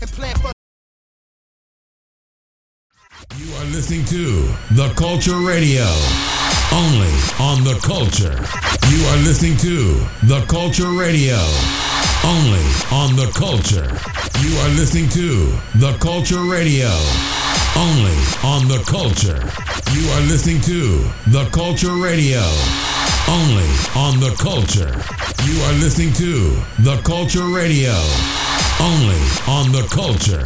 and 0.00 0.10
plan 0.10 0.34
for. 0.36 0.50
You 3.36 3.52
are 3.56 3.64
listening 3.66 4.04
to 4.06 4.48
The 4.74 4.92
Culture 4.96 5.38
Radio. 5.38 5.86
Only 6.72 7.14
on 7.40 7.64
The 7.64 7.78
Culture. 7.82 8.36
You 8.90 9.04
are 9.06 9.16
listening 9.24 9.56
to 9.58 9.94
The 10.26 10.44
Culture 10.48 10.90
Radio. 10.90 11.38
Only 12.24 12.64
on 12.90 13.16
The 13.16 13.30
Culture. 13.34 13.88
You 14.42 14.56
are 14.58 14.68
listening 14.76 15.08
to 15.10 15.52
The 15.78 15.96
Culture 16.00 16.42
Radio. 16.44 16.90
Only 17.76 18.16
on 18.44 18.68
The 18.68 18.82
Culture. 18.86 19.40
You 19.94 20.08
are 20.10 20.20
listening 20.22 20.60
to 20.62 21.04
The 21.30 21.48
Culture 21.52 21.94
Radio. 21.96 22.42
Only 23.28 23.70
on 23.96 24.20
The 24.20 24.34
Culture. 24.38 24.92
You 25.46 25.60
are 25.62 25.72
listening 25.74 26.12
to 26.14 26.60
The 26.82 27.00
Culture 27.04 27.46
Radio. 27.46 27.94
Only 28.80 29.22
on 29.48 29.72
The 29.72 29.86
Culture. 29.90 30.44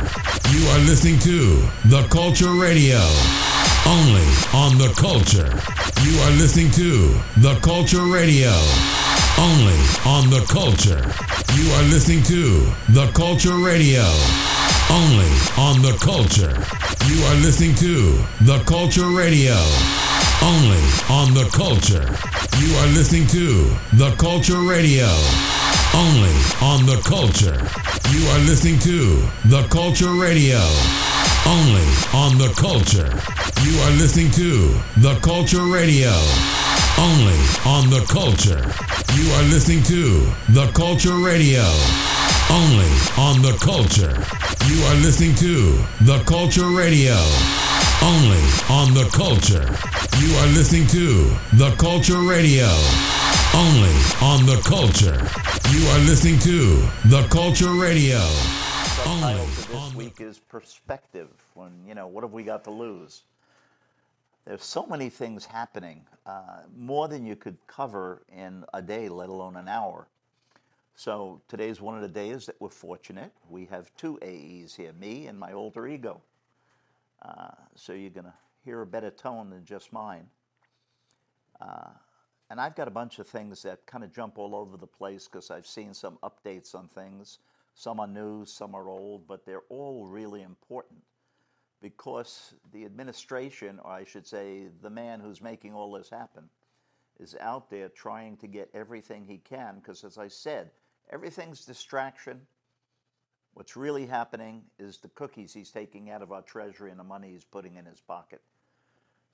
You 0.53 0.67
are 0.69 0.79
listening 0.85 1.19
to 1.21 1.65
The 1.89 2.07
Culture 2.11 2.53
Radio. 2.55 3.01
Only 3.87 4.29
on 4.53 4.79
The 4.79 4.93
Culture. 4.97 5.49
You 6.05 6.19
are 6.21 6.31
listening 6.37 6.71
to 6.73 7.19
The 7.41 7.59
Culture 7.63 8.05
Radio. 8.05 8.53
Only 9.39 9.81
on 10.05 10.31
The 10.31 10.45
Culture. 10.49 11.03
You 11.57 11.73
are 11.73 11.83
listening 11.89 12.23
to 12.25 12.71
The 12.93 13.11
Culture 13.15 13.57
Radio. 13.57 14.07
Only 14.91 15.33
on 15.57 15.83
The 15.83 15.97
Culture. 16.01 16.55
You 17.09 17.25
are 17.25 17.37
listening 17.41 17.75
to 17.77 18.23
The 18.45 18.63
Culture 18.67 19.09
Radio. 19.09 19.57
Only 20.43 20.85
on 21.11 21.35
The 21.35 21.49
Culture. 21.53 22.07
You 22.61 22.75
are 22.77 22.89
listening 22.95 23.27
to 23.29 23.75
The 23.97 24.15
Culture 24.19 24.61
Radio. 24.61 25.09
Only 25.95 26.37
on 26.61 26.87
The 26.87 27.01
Culture. 27.05 27.59
You 28.13 28.27
are 28.29 28.39
listening 28.41 28.79
to 28.81 29.17
The 29.49 29.67
Culture 29.71 30.13
Radio. 30.15 30.59
Only 31.47 31.89
on 32.13 32.37
The 32.39 32.53
Culture. 32.57 33.09
You 33.65 33.79
are 33.81 33.91
listening 33.97 34.31
to 34.33 34.75
The 35.01 35.19
Culture 35.23 35.65
Radio. 35.65 36.13
Only 36.99 37.39
on 37.65 37.89
The 37.91 38.05
Culture. 38.09 38.61
You 39.17 39.31
are 39.33 39.43
listening 39.45 39.83
to 39.85 40.29
The 40.53 40.71
Culture 40.75 41.17
Radio. 41.19 41.65
Only 42.51 42.91
on 43.17 43.41
The 43.43 43.57
Culture. 43.61 44.13
You 44.69 44.85
are 44.85 44.97
listening 44.97 45.35
to 45.37 45.79
The 46.05 46.23
Culture 46.27 46.69
Radio. 46.69 47.17
Only 48.03 48.45
on 48.69 48.95
The 48.95 49.09
Culture. 49.13 49.67
You 50.21 50.35
are 50.39 50.49
listening 50.53 50.87
to 50.89 51.33
The 51.57 51.75
Culture 51.79 52.21
Radio. 52.21 52.69
Only 53.55 53.97
on 54.21 54.45
The 54.45 54.61
Culture. 54.65 55.19
You 55.73 55.87
are 55.89 56.01
listening 56.05 56.39
to 56.41 56.85
The 57.09 57.27
Culture 57.31 57.73
Radio. 57.73 58.21
Subtitle 59.05 59.45
for 59.47 59.73
this 59.73 59.95
week 59.95 60.21
is 60.21 60.39
perspective. 60.39 61.29
When 61.55 61.71
you 61.87 61.95
know, 61.95 62.07
what 62.07 62.25
have 62.25 62.33
we 62.33 62.43
got 62.43 62.65
to 62.65 62.71
lose? 62.71 63.23
There's 64.45 64.65
so 64.65 64.87
many 64.87 65.09
things 65.09 65.45
happening, 65.45 66.05
uh, 66.27 66.63
more 66.77 67.07
than 67.07 67.25
you 67.25 67.37
could 67.37 67.57
cover 67.67 68.23
in 68.35 68.65
a 68.75 68.83
day, 68.83 69.09
let 69.09 69.29
alone 69.29 69.57
an 69.57 69.69
hour. 69.69 70.09
So 70.95 71.41
today's 71.49 71.81
one 71.81 71.95
of 71.95 72.03
the 72.03 72.09
days 72.09 72.47
that 72.47 72.61
we're 72.61 72.71
fortunate. 72.71 73.31
We 73.49 73.67
have 73.67 73.95
two 73.97 74.19
AEs 74.21 74.75
here, 74.75 74.93
me 74.95 75.29
and 75.29 75.39
my 75.39 75.53
alter 75.53 75.87
ego. 75.87 76.21
Uh, 77.23 77.51
so 77.77 77.93
you're 77.93 78.11
going 78.11 78.25
to 78.25 78.35
hear 78.65 78.81
a 78.81 78.87
better 78.87 79.11
tone 79.11 79.51
than 79.51 79.65
just 79.65 79.93
mine. 79.93 80.27
Uh, 81.61 81.91
and 82.51 82.61
I've 82.61 82.75
got 82.75 82.89
a 82.89 82.91
bunch 82.91 83.19
of 83.19 83.27
things 83.29 83.63
that 83.63 83.87
kind 83.87 84.03
of 84.03 84.13
jump 84.13 84.39
all 84.39 84.57
over 84.57 84.77
the 84.77 84.87
place 84.87 85.29
because 85.29 85.51
I've 85.51 85.67
seen 85.67 85.95
some 85.95 86.19
updates 86.23 86.75
on 86.75 86.89
things. 86.89 87.39
Some 87.79 88.01
are 88.01 88.09
new, 88.09 88.45
some 88.45 88.75
are 88.75 88.89
old, 88.89 89.29
but 89.29 89.47
they're 89.47 89.63
all 89.69 90.05
really 90.05 90.43
important 90.43 91.01
because 91.81 92.55
the 92.73 92.85
administration, 92.85 93.79
or 93.85 93.93
I 93.93 94.03
should 94.03 94.27
say, 94.27 94.67
the 94.83 94.91
man 94.91 95.21
who's 95.21 95.41
making 95.41 95.75
all 95.75 95.93
this 95.93 96.11
happen, 96.11 96.51
is 97.21 97.37
out 97.39 97.71
there 97.71 97.89
trying 97.89 98.37
to 98.39 98.49
get 98.49 98.69
everything 98.75 99.25
he 99.25 99.39
can. 99.39 99.77
Because 99.77 100.03
as 100.03 100.19
I 100.19 100.27
said, 100.27 100.73
everything's 101.13 101.65
distraction. 101.65 102.41
What's 103.55 103.77
really 103.77 104.07
happening 104.07 104.65
is 104.81 104.99
the 104.99 105.11
cookies 105.11 105.55
he's 105.55 105.71
taking 105.71 106.11
out 106.11 106.21
of 106.21 106.33
our 106.33 106.43
treasury 106.43 106.91
and 106.91 106.99
the 106.99 107.05
money 107.05 107.31
he's 107.31 107.45
putting 107.45 107.77
in 107.77 107.85
his 107.85 108.01
pocket. 108.01 108.43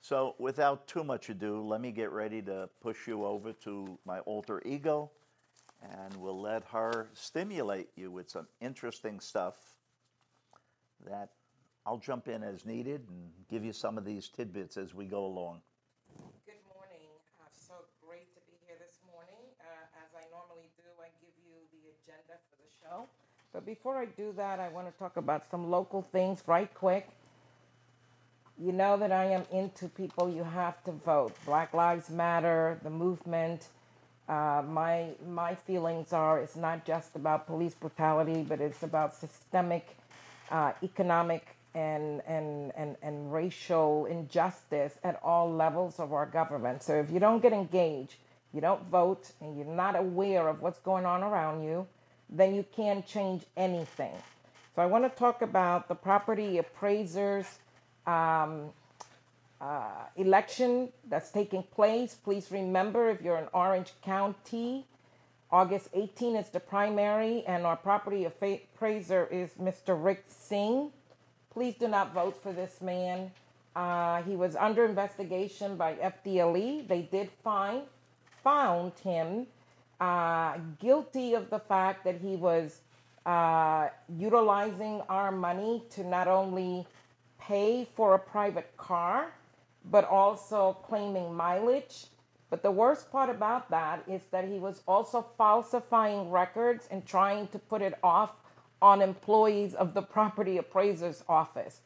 So, 0.01 0.35
without 0.37 0.87
too 0.87 1.03
much 1.03 1.29
ado, 1.29 1.65
let 1.65 1.81
me 1.81 1.91
get 1.91 2.11
ready 2.11 2.43
to 2.43 2.69
push 2.79 3.07
you 3.07 3.25
over 3.25 3.53
to 3.63 3.97
my 4.05 4.19
alter 4.19 4.61
ego, 4.63 5.09
and 5.81 6.15
we'll 6.17 6.39
let 6.39 6.63
her 6.71 7.07
stimulate 7.13 7.89
you 7.95 8.11
with 8.11 8.29
some 8.29 8.47
interesting 8.61 9.19
stuff 9.19 9.55
that 11.05 11.29
I'll 11.85 11.97
jump 11.99 12.27
in 12.27 12.43
as 12.43 12.65
needed 12.65 13.01
and 13.09 13.29
give 13.49 13.63
you 13.63 13.73
some 13.73 13.97
of 13.97 14.05
these 14.05 14.29
tidbits 14.29 14.77
as 14.77 14.93
we 14.93 15.05
go 15.05 15.25
along. 15.25 15.61
Good 16.45 16.55
morning. 16.73 17.07
Uh, 17.39 17.45
so 17.51 17.73
great 18.07 18.33
to 18.33 18.41
be 18.47 18.57
here 18.65 18.77
this 18.79 18.97
morning. 19.11 19.37
Uh, 19.61 20.01
as 20.03 20.09
I 20.15 20.25
normally 20.31 20.69
do, 20.77 20.89
I 20.99 21.09
give 21.21 21.35
you 21.45 21.53
the 21.71 21.93
agenda 21.93 22.39
for 22.49 22.55
the 22.57 22.69
show. 22.81 23.07
But 23.53 23.65
before 23.65 23.97
I 23.97 24.05
do 24.05 24.33
that, 24.35 24.59
I 24.59 24.69
want 24.69 24.91
to 24.91 24.97
talk 24.97 25.17
about 25.17 25.49
some 25.49 25.69
local 25.69 26.01
things 26.11 26.41
right 26.47 26.73
quick. 26.73 27.07
You 28.57 28.71
know 28.71 28.97
that 28.97 29.11
I 29.11 29.25
am 29.25 29.43
into 29.51 29.87
people 29.89 30.29
you 30.29 30.43
have 30.43 30.83
to 30.85 30.91
vote. 30.91 31.35
Black 31.45 31.73
Lives 31.73 32.09
Matter, 32.09 32.79
the 32.83 32.89
movement. 32.89 33.67
Uh, 34.27 34.63
my 34.67 35.09
my 35.27 35.53
feelings 35.53 36.11
are 36.13 36.39
it's 36.39 36.55
not 36.55 36.85
just 36.85 37.15
about 37.15 37.45
police 37.45 37.75
brutality, 37.75 38.43
but 38.47 38.59
it's 38.59 38.81
about 38.83 39.13
systemic, 39.13 39.95
uh, 40.49 40.71
economic, 40.81 41.55
and, 41.75 42.21
and 42.27 42.71
and 42.75 42.95
and 43.03 43.31
racial 43.31 44.05
injustice 44.07 44.97
at 45.03 45.19
all 45.23 45.51
levels 45.51 45.99
of 45.99 46.11
our 46.11 46.25
government. 46.25 46.81
So 46.81 46.95
if 46.95 47.11
you 47.11 47.19
don't 47.19 47.41
get 47.41 47.53
engaged, 47.53 48.15
you 48.53 48.61
don't 48.61 48.83
vote, 48.89 49.31
and 49.41 49.55
you're 49.57 49.67
not 49.67 49.95
aware 49.95 50.47
of 50.47 50.61
what's 50.61 50.79
going 50.79 51.05
on 51.05 51.21
around 51.21 51.63
you, 51.63 51.85
then 52.29 52.55
you 52.55 52.65
can't 52.75 53.05
change 53.05 53.43
anything. 53.55 54.15
So 54.75 54.81
I 54.81 54.87
want 54.87 55.03
to 55.03 55.19
talk 55.19 55.41
about 55.41 55.87
the 55.87 55.95
property 55.95 56.57
appraisers 56.57 57.45
um, 58.07 58.71
uh, 59.61 60.05
election 60.15 60.89
that's 61.07 61.31
taking 61.31 61.63
place. 61.63 62.15
Please 62.15 62.51
remember 62.51 63.09
if 63.09 63.21
you're 63.21 63.37
in 63.37 63.47
Orange 63.53 63.93
County, 64.03 64.85
August 65.51 65.89
18 65.93 66.35
is 66.35 66.49
the 66.49 66.59
primary, 66.59 67.43
and 67.47 67.65
our 67.65 67.77
property 67.77 68.25
appraiser 68.25 69.27
is 69.31 69.51
Mr. 69.61 69.97
Rick 69.97 70.25
Singh. 70.27 70.91
Please 71.51 71.75
do 71.75 71.87
not 71.87 72.13
vote 72.13 72.35
for 72.41 72.51
this 72.51 72.81
man. 72.81 73.31
Uh, 73.75 74.21
he 74.23 74.35
was 74.35 74.55
under 74.55 74.85
investigation 74.85 75.75
by 75.77 75.93
FDLE. 75.95 76.87
They 76.87 77.01
did 77.03 77.29
find 77.43 77.83
found 78.43 78.91
him 78.99 79.47
uh, 79.99 80.57
guilty 80.79 81.33
of 81.33 81.49
the 81.49 81.59
fact 81.59 82.03
that 82.03 82.19
he 82.21 82.35
was 82.35 82.81
uh, 83.25 83.87
utilizing 84.17 85.01
our 85.09 85.31
money 85.31 85.83
to 85.89 86.03
not 86.03 86.27
only 86.27 86.85
pay 87.39 87.87
for 87.95 88.13
a 88.13 88.19
private 88.19 88.75
car, 88.77 89.31
but 89.89 90.07
also 90.07 90.77
claiming 90.83 91.33
mileage. 91.33 92.07
But 92.49 92.63
the 92.63 92.71
worst 92.71 93.11
part 93.11 93.29
about 93.29 93.69
that 93.71 94.03
is 94.07 94.21
that 94.31 94.47
he 94.47 94.59
was 94.59 94.81
also 94.87 95.25
falsifying 95.37 96.31
records 96.31 96.87
and 96.91 97.05
trying 97.05 97.47
to 97.49 97.59
put 97.59 97.81
it 97.81 97.97
off 98.03 98.31
on 98.81 99.01
employees 99.01 99.73
of 99.73 99.93
the 99.93 100.01
property 100.01 100.57
appraiser's 100.57 101.23
office. 101.27 101.81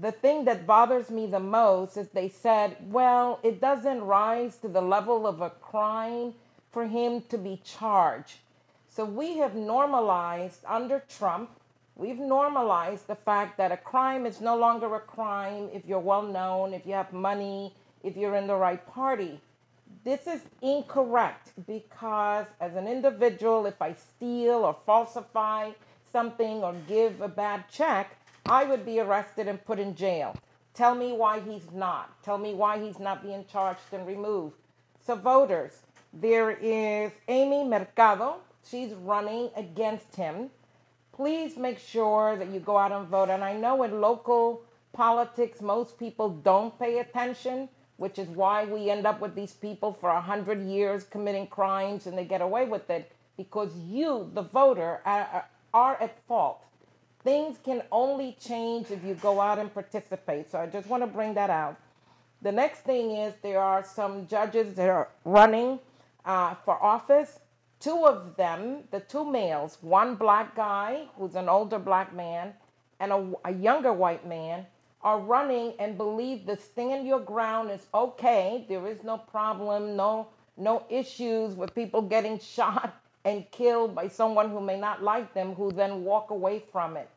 The 0.00 0.12
thing 0.12 0.46
that 0.46 0.66
bothers 0.66 1.10
me 1.10 1.26
the 1.26 1.40
most 1.40 1.96
is 1.98 2.08
they 2.08 2.30
said, 2.30 2.76
well, 2.90 3.38
it 3.42 3.60
doesn't 3.60 4.00
rise 4.00 4.56
to 4.58 4.68
the 4.68 4.80
level 4.80 5.26
of 5.26 5.42
a 5.42 5.50
crime 5.50 6.32
for 6.70 6.86
him 6.86 7.20
to 7.28 7.36
be 7.36 7.60
charged. 7.62 8.38
So 8.88 9.04
we 9.04 9.36
have 9.38 9.54
normalized 9.54 10.64
under 10.66 11.02
Trump, 11.08 11.50
we've 11.96 12.18
normalized 12.18 13.06
the 13.06 13.14
fact 13.14 13.58
that 13.58 13.72
a 13.72 13.76
crime 13.76 14.26
is 14.26 14.40
no 14.40 14.56
longer 14.56 14.94
a 14.94 15.00
crime 15.00 15.68
if 15.72 15.86
you're 15.86 15.98
well 15.98 16.22
known, 16.22 16.74
if 16.74 16.86
you 16.86 16.92
have 16.92 17.12
money, 17.12 17.74
if 18.02 18.16
you're 18.16 18.36
in 18.36 18.46
the 18.46 18.56
right 18.56 18.86
party. 18.86 19.40
This 20.04 20.26
is 20.26 20.42
incorrect 20.62 21.52
because, 21.66 22.46
as 22.60 22.74
an 22.74 22.88
individual, 22.88 23.66
if 23.66 23.80
I 23.80 23.94
steal 23.94 24.64
or 24.64 24.76
falsify 24.84 25.70
something 26.10 26.62
or 26.64 26.74
give 26.88 27.20
a 27.20 27.28
bad 27.28 27.64
check, 27.70 28.16
I 28.46 28.64
would 28.64 28.84
be 28.84 28.98
arrested 28.98 29.46
and 29.46 29.64
put 29.64 29.78
in 29.78 29.94
jail. 29.94 30.34
Tell 30.74 30.94
me 30.94 31.12
why 31.12 31.40
he's 31.40 31.70
not. 31.72 32.22
Tell 32.24 32.38
me 32.38 32.54
why 32.54 32.78
he's 32.82 32.98
not 32.98 33.22
being 33.22 33.44
charged 33.50 33.92
and 33.92 34.06
removed. 34.06 34.56
So, 35.04 35.14
voters, 35.14 35.82
there 36.12 36.50
is 36.50 37.12
Amy 37.28 37.62
Mercado. 37.62 38.36
She's 38.68 38.92
running 38.94 39.50
against 39.54 40.16
him. 40.16 40.50
Please 41.12 41.56
make 41.56 41.78
sure 41.78 42.36
that 42.36 42.48
you 42.48 42.60
go 42.60 42.76
out 42.76 42.92
and 42.92 43.06
vote. 43.06 43.28
And 43.28 43.44
I 43.44 43.54
know 43.54 43.82
in 43.82 44.00
local 44.00 44.62
politics, 44.92 45.60
most 45.60 45.98
people 45.98 46.30
don't 46.30 46.78
pay 46.78 46.98
attention, 46.98 47.68
which 47.96 48.18
is 48.18 48.28
why 48.28 48.64
we 48.64 48.90
end 48.90 49.06
up 49.06 49.20
with 49.20 49.34
these 49.34 49.52
people 49.52 49.92
for 49.92 50.10
a 50.10 50.20
hundred 50.20 50.62
years 50.62 51.04
committing 51.04 51.46
crimes 51.46 52.06
and 52.06 52.16
they 52.16 52.24
get 52.24 52.40
away 52.40 52.64
with 52.64 52.88
it 52.90 53.12
because 53.36 53.76
you, 53.76 54.30
the 54.34 54.42
voter, 54.42 55.00
are, 55.04 55.46
are 55.72 55.96
at 56.00 56.18
fault. 56.26 56.62
things 57.24 57.58
can 57.62 57.82
only 57.92 58.36
change 58.40 58.90
if 58.90 59.04
you 59.04 59.14
go 59.14 59.40
out 59.40 59.58
and 59.58 59.72
participate. 59.72 60.50
So 60.50 60.58
I 60.58 60.66
just 60.66 60.88
want 60.88 61.02
to 61.02 61.06
bring 61.06 61.34
that 61.34 61.50
out. 61.50 61.76
The 62.42 62.52
next 62.52 62.80
thing 62.80 63.12
is 63.12 63.34
there 63.42 63.60
are 63.60 63.84
some 63.84 64.26
judges 64.26 64.74
that 64.74 64.88
are 64.88 65.08
running 65.24 65.78
uh, 66.24 66.54
for 66.64 66.82
office. 66.82 67.38
Two 67.82 68.06
of 68.06 68.36
them, 68.36 68.84
the 68.92 69.00
two 69.00 69.24
males, 69.24 69.78
one 69.80 70.14
black 70.14 70.54
guy 70.54 71.06
who's 71.16 71.34
an 71.34 71.48
older 71.48 71.80
black 71.80 72.14
man 72.14 72.54
and 73.00 73.10
a, 73.10 73.32
a 73.46 73.52
younger 73.52 73.92
white 73.92 74.24
man, 74.24 74.66
are 75.02 75.18
running 75.18 75.72
and 75.80 75.98
believe 75.98 76.46
the 76.46 76.56
stand 76.56 77.08
your 77.08 77.18
ground 77.18 77.72
is 77.72 77.88
okay. 77.92 78.64
There 78.68 78.86
is 78.86 79.02
no 79.02 79.18
problem, 79.18 79.96
no 79.96 80.28
no 80.56 80.84
issues 80.90 81.56
with 81.56 81.74
people 81.74 82.02
getting 82.02 82.38
shot 82.54 83.02
and 83.24 83.50
killed 83.50 83.96
by 83.96 84.06
someone 84.06 84.50
who 84.50 84.60
may 84.60 84.78
not 84.78 85.02
like 85.02 85.34
them, 85.34 85.52
who 85.56 85.72
then 85.72 86.04
walk 86.04 86.30
away 86.30 86.62
from 86.70 86.96
it. 86.96 87.08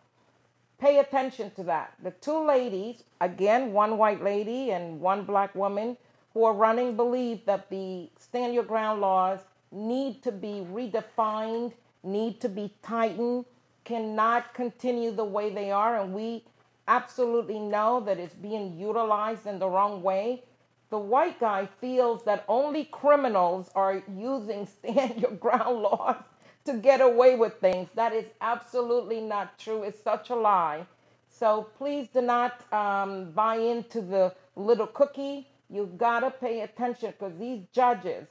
Pay 0.80 0.98
attention 0.98 1.52
to 1.52 1.64
that. 1.66 1.94
The 2.02 2.10
two 2.10 2.44
ladies, 2.44 3.04
again, 3.22 3.72
one 3.72 4.00
white 4.00 4.24
lady 4.24 4.72
and 4.72 5.00
one 5.00 5.26
black 5.26 5.54
woman, 5.54 5.96
who 6.34 6.44
are 6.44 6.54
running 6.54 6.96
believe 6.96 7.46
that 7.46 7.70
the 7.70 8.10
stand 8.18 8.56
your 8.56 8.64
ground 8.64 9.00
laws 9.00 9.42
need 9.72 10.24
to 10.24 10.32
be 10.32 10.66
redefined, 10.72 11.74
need 12.04 12.42
to 12.42 12.50
be 12.50 12.74
tightened, 12.84 13.46
cannot 13.86 14.54
continue 14.54 15.12
the 15.12 15.26
way 15.26 15.50
they 15.52 15.72
are. 15.72 16.00
And 16.02 16.14
we 16.14 16.46
absolutely 16.88 17.60
know 17.60 18.02
that 18.02 18.20
it's 18.20 18.36
being 18.36 18.78
utilized 18.78 19.48
in 19.48 19.60
the 19.60 19.70
wrong 19.70 20.04
way. 20.04 20.44
The 20.90 21.00
white 21.00 21.40
guy 21.40 21.68
feels 21.82 22.24
that 22.26 22.46
only 22.48 22.86
criminals 22.86 23.70
are 23.76 24.04
using 24.18 24.66
stand 24.84 25.22
your 25.22 25.32
ground 25.32 25.82
laws 25.82 26.24
to 26.66 26.74
get 26.76 27.02
away 27.02 27.36
with 27.36 27.56
things. 27.60 27.90
That 27.96 28.14
is 28.14 28.26
absolutely 28.42 29.22
not 29.22 29.60
true. 29.60 29.84
It's 29.84 30.02
such 30.02 30.30
a 30.30 30.36
lie. 30.36 30.86
So 31.30 31.68
please 31.78 32.08
do 32.10 32.22
not 32.22 32.72
um, 32.74 33.32
buy 33.32 33.58
into 33.58 34.02
the 34.02 34.34
little 34.56 34.88
cookie. 34.88 35.48
You've 35.70 35.98
gotta 35.98 36.32
pay 36.32 36.62
attention 36.62 37.14
because 37.18 37.38
these 37.40 37.64
judges, 37.74 38.28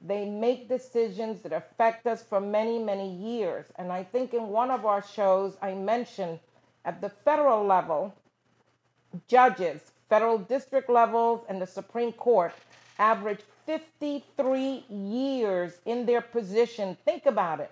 they 0.00 0.24
make 0.24 0.68
decisions 0.68 1.42
that 1.42 1.52
affect 1.52 2.06
us 2.06 2.22
for 2.22 2.40
many, 2.40 2.78
many 2.78 3.14
years. 3.14 3.66
And 3.76 3.92
I 3.92 4.02
think 4.02 4.32
in 4.32 4.48
one 4.48 4.70
of 4.70 4.86
our 4.86 5.02
shows, 5.02 5.56
I 5.60 5.74
mentioned 5.74 6.38
at 6.84 7.00
the 7.00 7.10
federal 7.10 7.64
level, 7.64 8.14
judges, 9.28 9.92
federal 10.08 10.38
district 10.38 10.88
levels, 10.88 11.44
and 11.48 11.60
the 11.60 11.66
Supreme 11.66 12.12
Court 12.12 12.52
average 12.98 13.40
53 13.66 14.84
years 14.88 15.78
in 15.84 16.06
their 16.06 16.20
position. 16.20 16.96
Think 17.04 17.26
about 17.26 17.60
it 17.60 17.70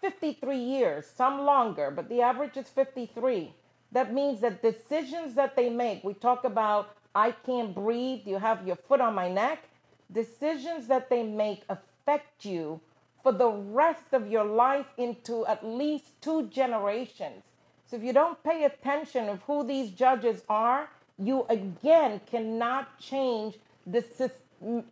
53 0.00 0.56
years, 0.56 1.06
some 1.06 1.40
longer, 1.42 1.90
but 1.90 2.08
the 2.10 2.20
average 2.20 2.56
is 2.56 2.68
53. 2.68 3.52
That 3.92 4.12
means 4.12 4.40
that 4.40 4.60
decisions 4.60 5.34
that 5.34 5.56
they 5.56 5.70
make, 5.70 6.04
we 6.04 6.14
talk 6.14 6.44
about, 6.44 6.96
I 7.14 7.30
can't 7.30 7.74
breathe, 7.74 8.20
you 8.26 8.38
have 8.38 8.66
your 8.66 8.76
foot 8.76 9.00
on 9.00 9.14
my 9.14 9.30
neck. 9.30 9.64
Decisions 10.12 10.86
that 10.88 11.08
they 11.10 11.22
make 11.22 11.64
affect 11.68 12.44
you 12.44 12.80
for 13.22 13.32
the 13.32 13.50
rest 13.50 14.12
of 14.12 14.30
your 14.30 14.44
life 14.44 14.86
into 14.96 15.46
at 15.46 15.64
least 15.66 16.20
two 16.20 16.46
generations. 16.48 17.42
So 17.86 17.96
if 17.96 18.02
you 18.02 18.12
don't 18.12 18.42
pay 18.44 18.64
attention 18.64 19.28
of 19.28 19.42
who 19.42 19.64
these 19.64 19.90
judges 19.90 20.42
are, 20.48 20.88
you 21.18 21.46
again 21.48 22.20
cannot 22.26 22.98
change 22.98 23.56
the 23.86 24.02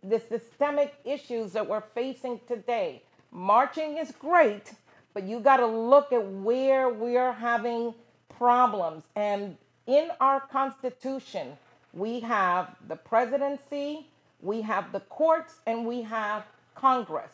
the 0.03 0.19
systemic 0.19 0.93
issues 1.03 1.51
that 1.53 1.67
we're 1.67 1.81
facing 1.95 2.39
today. 2.47 3.01
Marching 3.31 3.97
is 3.97 4.11
great, 4.11 4.73
but 5.13 5.23
you 5.23 5.39
got 5.39 5.57
to 5.57 5.65
look 5.65 6.11
at 6.13 6.23
where 6.23 6.89
we're 6.89 7.33
having 7.33 7.93
problems. 8.29 9.03
And 9.15 9.57
in 9.87 10.09
our 10.19 10.41
Constitution, 10.41 11.57
we 11.93 12.19
have 12.21 12.75
the 12.87 12.95
presidency, 12.95 14.07
we 14.43 14.61
have 14.61 14.91
the 14.91 14.99
courts, 14.99 15.59
and 15.65 15.85
we 15.85 16.01
have 16.01 16.43
Congress. 16.75 17.31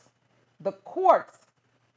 The 0.61 0.73
courts 0.73 1.39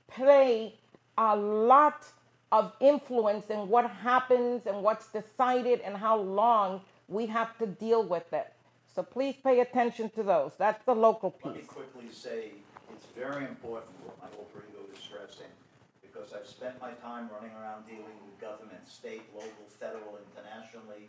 play 0.08 0.74
a 1.18 1.36
lot 1.36 2.06
of 2.50 2.72
influence 2.80 3.50
in 3.50 3.68
what 3.68 3.88
happens 3.90 4.66
and 4.66 4.82
what's 4.82 5.06
decided 5.12 5.80
and 5.80 5.96
how 5.96 6.18
long 6.18 6.80
we 7.08 7.26
have 7.26 7.56
to 7.58 7.66
deal 7.66 8.02
with 8.02 8.32
it. 8.32 8.52
So 8.94 9.02
please 9.02 9.36
pay 9.42 9.60
attention 9.60 10.10
to 10.10 10.22
those. 10.22 10.52
That's 10.58 10.82
the 10.84 10.94
local 10.94 11.30
piece. 11.30 11.44
Let 11.46 11.54
me 11.56 11.62
quickly 11.62 12.08
say, 12.10 12.52
it's 12.92 13.06
very 13.16 13.44
important 13.44 13.92
what 14.04 14.16
my 14.20 14.28
alter 14.36 14.64
ego 14.68 14.84
is 14.94 15.02
stressing, 15.02 15.52
because 16.02 16.32
I've 16.32 16.46
spent 16.46 16.80
my 16.80 16.92
time 17.04 17.28
running 17.32 17.52
around 17.56 17.86
dealing 17.86 18.16
with 18.24 18.40
government, 18.40 18.86
state, 18.88 19.22
local, 19.34 19.64
federal, 19.80 20.18
internationally, 20.32 21.08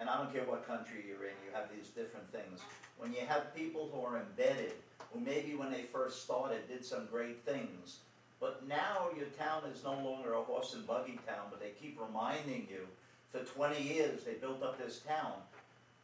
and 0.00 0.08
I 0.08 0.18
don't 0.18 0.32
care 0.32 0.44
what 0.44 0.66
country 0.66 1.04
you're 1.08 1.24
in, 1.24 1.36
you 1.44 1.52
have 1.52 1.68
these 1.74 1.88
different 1.88 2.28
things. 2.32 2.60
When 3.02 3.12
you 3.12 3.26
have 3.26 3.52
people 3.52 3.90
who 3.92 4.00
are 4.06 4.22
embedded, 4.22 4.74
who 5.12 5.18
maybe 5.18 5.56
when 5.56 5.72
they 5.72 5.82
first 5.92 6.22
started 6.22 6.68
did 6.68 6.84
some 6.84 7.08
great 7.10 7.44
things, 7.44 7.98
but 8.38 8.62
now 8.68 9.08
your 9.16 9.26
town 9.26 9.64
is 9.74 9.82
no 9.82 9.94
longer 9.94 10.34
a 10.34 10.40
horse 10.40 10.74
and 10.74 10.86
buggy 10.86 11.18
town, 11.26 11.46
but 11.50 11.58
they 11.58 11.70
keep 11.80 12.00
reminding 12.00 12.68
you, 12.70 12.86
for 13.32 13.40
twenty 13.40 13.82
years, 13.82 14.22
they 14.22 14.34
built 14.34 14.62
up 14.62 14.78
this 14.78 15.00
town. 15.00 15.32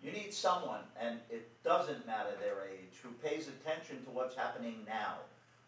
You 0.02 0.10
need 0.10 0.34
someone, 0.34 0.80
and 1.00 1.20
it 1.30 1.48
doesn't 1.62 2.04
matter 2.04 2.34
their 2.40 2.66
age, 2.68 2.98
who 3.00 3.10
pays 3.28 3.46
attention 3.46 4.02
to 4.02 4.10
what's 4.10 4.34
happening 4.34 4.78
now. 4.84 5.18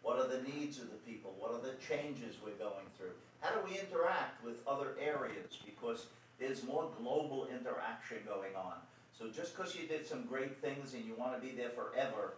What 0.01 0.19
are 0.19 0.27
the 0.27 0.43
needs 0.43 0.79
of 0.79 0.89
the 0.91 0.99
people? 1.09 1.33
What 1.39 1.53
are 1.53 1.61
the 1.61 1.79
changes 1.79 2.35
we're 2.43 2.59
going 2.59 2.87
through? 2.97 3.15
How 3.39 3.55
do 3.55 3.61
we 3.65 3.79
interact 3.79 4.43
with 4.43 4.67
other 4.67 4.97
areas? 4.99 5.59
Because 5.63 6.07
there's 6.39 6.65
more 6.65 6.89
global 7.01 7.47
interaction 7.49 8.17
going 8.27 8.53
on. 8.57 8.73
So 9.21 9.27
just 9.29 9.55
because 9.55 9.75
you 9.75 9.87
did 9.87 10.07
some 10.07 10.23
great 10.23 10.57
things 10.57 10.95
and 10.95 11.05
you 11.05 11.13
want 11.15 11.35
to 11.35 11.39
be 11.39 11.53
there 11.53 11.69
forever, 11.69 12.33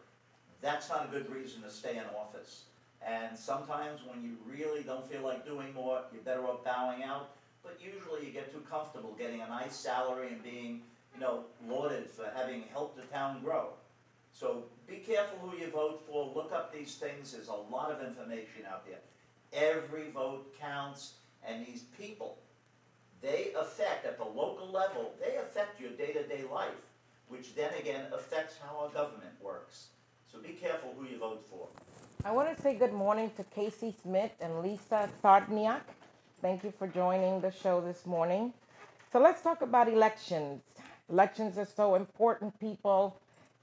that's 0.61 0.89
not 0.89 1.07
a 1.07 1.11
good 1.11 1.33
reason 1.33 1.61
to 1.61 1.69
stay 1.69 1.95
in 1.95 2.03
office. 2.13 2.65
And 3.05 3.37
sometimes 3.37 4.01
when 4.05 4.21
you 4.21 4.35
really 4.45 4.83
don't 4.83 5.09
feel 5.09 5.21
like 5.21 5.45
doing 5.45 5.73
more, 5.73 6.01
you're 6.11 6.23
better 6.23 6.45
off 6.45 6.65
bowing 6.65 7.03
out. 7.03 7.29
But 7.63 7.79
usually 7.81 8.27
you 8.27 8.33
get 8.33 8.51
too 8.51 8.61
comfortable 8.69 9.15
getting 9.17 9.39
a 9.39 9.47
nice 9.47 9.77
salary 9.77 10.27
and 10.27 10.43
being 10.43 10.81
you 11.13 11.21
know, 11.21 11.43
lauded 11.65 12.09
for 12.09 12.29
having 12.35 12.63
helped 12.73 12.97
the 12.97 13.03
town 13.03 13.39
grow. 13.41 13.69
So 14.33 14.63
be 14.85 14.97
careful 14.97 15.37
who 15.39 15.57
you 15.57 15.69
vote 15.69 16.03
for, 16.05 16.33
look 16.35 16.51
up 16.51 16.73
these 16.73 16.95
things, 16.95 17.31
there's 17.31 17.47
a 17.47 17.53
lot 17.53 17.91
of 17.91 18.05
information 18.05 18.63
out 18.69 18.85
there. 18.85 18.99
Every 19.53 20.09
vote 20.09 20.53
counts, 20.59 21.13
and 21.47 21.65
these 21.65 21.83
people, 21.97 22.37
they 23.23 23.51
affect, 23.59 24.05
at 24.05 24.17
the 24.17 24.25
local 24.25 24.69
level, 24.69 25.13
they 25.19 25.37
affect 25.37 25.79
your 25.79 25.91
day-to-day 25.91 26.43
life, 26.53 26.83
which 27.29 27.55
then 27.55 27.73
again 27.79 28.05
affects 28.13 28.55
how 28.61 28.77
our 28.77 28.89
government 28.89 29.33
works. 29.41 29.87
So 30.31 30.39
be 30.39 30.49
careful 30.49 30.93
who 30.97 31.07
you 31.07 31.17
vote 31.17 31.43
for. 31.49 31.67
I 32.25 32.31
want 32.31 32.55
to 32.55 32.61
say 32.61 32.75
good 32.75 32.93
morning 32.93 33.31
to 33.37 33.43
Casey 33.45 33.95
Smith 34.03 34.31
and 34.41 34.61
Lisa 34.61 35.09
Sardniak. 35.23 35.81
Thank 36.41 36.63
you 36.65 36.73
for 36.77 36.87
joining 36.87 37.39
the 37.39 37.51
show 37.51 37.79
this 37.79 38.05
morning. 38.05 38.53
So 39.11 39.19
let's 39.19 39.41
talk 39.41 39.61
about 39.61 39.87
elections. 39.87 40.61
Elections 41.09 41.57
are 41.57 41.67
so 41.77 41.95
important, 41.95 42.59
people. 42.59 43.17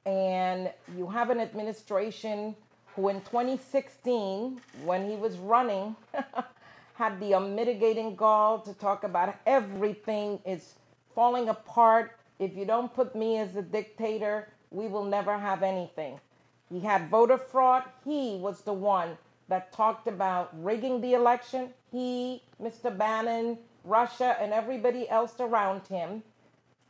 And 0.07 0.73
you 0.97 1.07
have 1.07 1.29
an 1.29 1.40
administration 1.40 2.57
who, 2.97 3.11
in 3.11 3.21
2016, 3.21 4.59
when 4.85 5.11
he 5.11 5.17
was 5.17 5.37
running, 5.37 5.95
had 7.00 7.19
the 7.19 7.33
um, 7.33 7.45
unmitigating 7.45 8.14
gall 8.14 8.59
to 8.61 8.75
talk 8.75 9.04
about 9.04 9.35
everything 9.47 10.38
is 10.45 10.75
falling 11.14 11.49
apart. 11.49 12.19
If 12.38 12.54
you 12.54 12.66
don't 12.66 12.92
put 12.92 13.16
me 13.16 13.38
as 13.38 13.57
a 13.57 13.62
dictator, 13.62 14.52
we 14.71 14.87
will 14.87 15.07
never 15.07 15.38
have 15.38 15.62
anything. 15.62 16.21
He 16.69 16.78
had 16.78 17.09
voter 17.09 17.38
fraud. 17.38 17.85
He 18.04 18.37
was 18.37 18.61
the 18.61 18.75
one 18.75 19.16
that 19.49 19.73
talked 19.73 20.09
about 20.09 20.50
rigging 20.62 21.00
the 21.00 21.14
election. 21.14 21.71
He, 21.90 22.42
Mr. 22.62 22.95
Bannon, 22.95 23.57
Russia, 23.83 24.37
and 24.38 24.52
everybody 24.52 25.09
else 25.09 25.40
around 25.40 25.87
him 25.87 26.23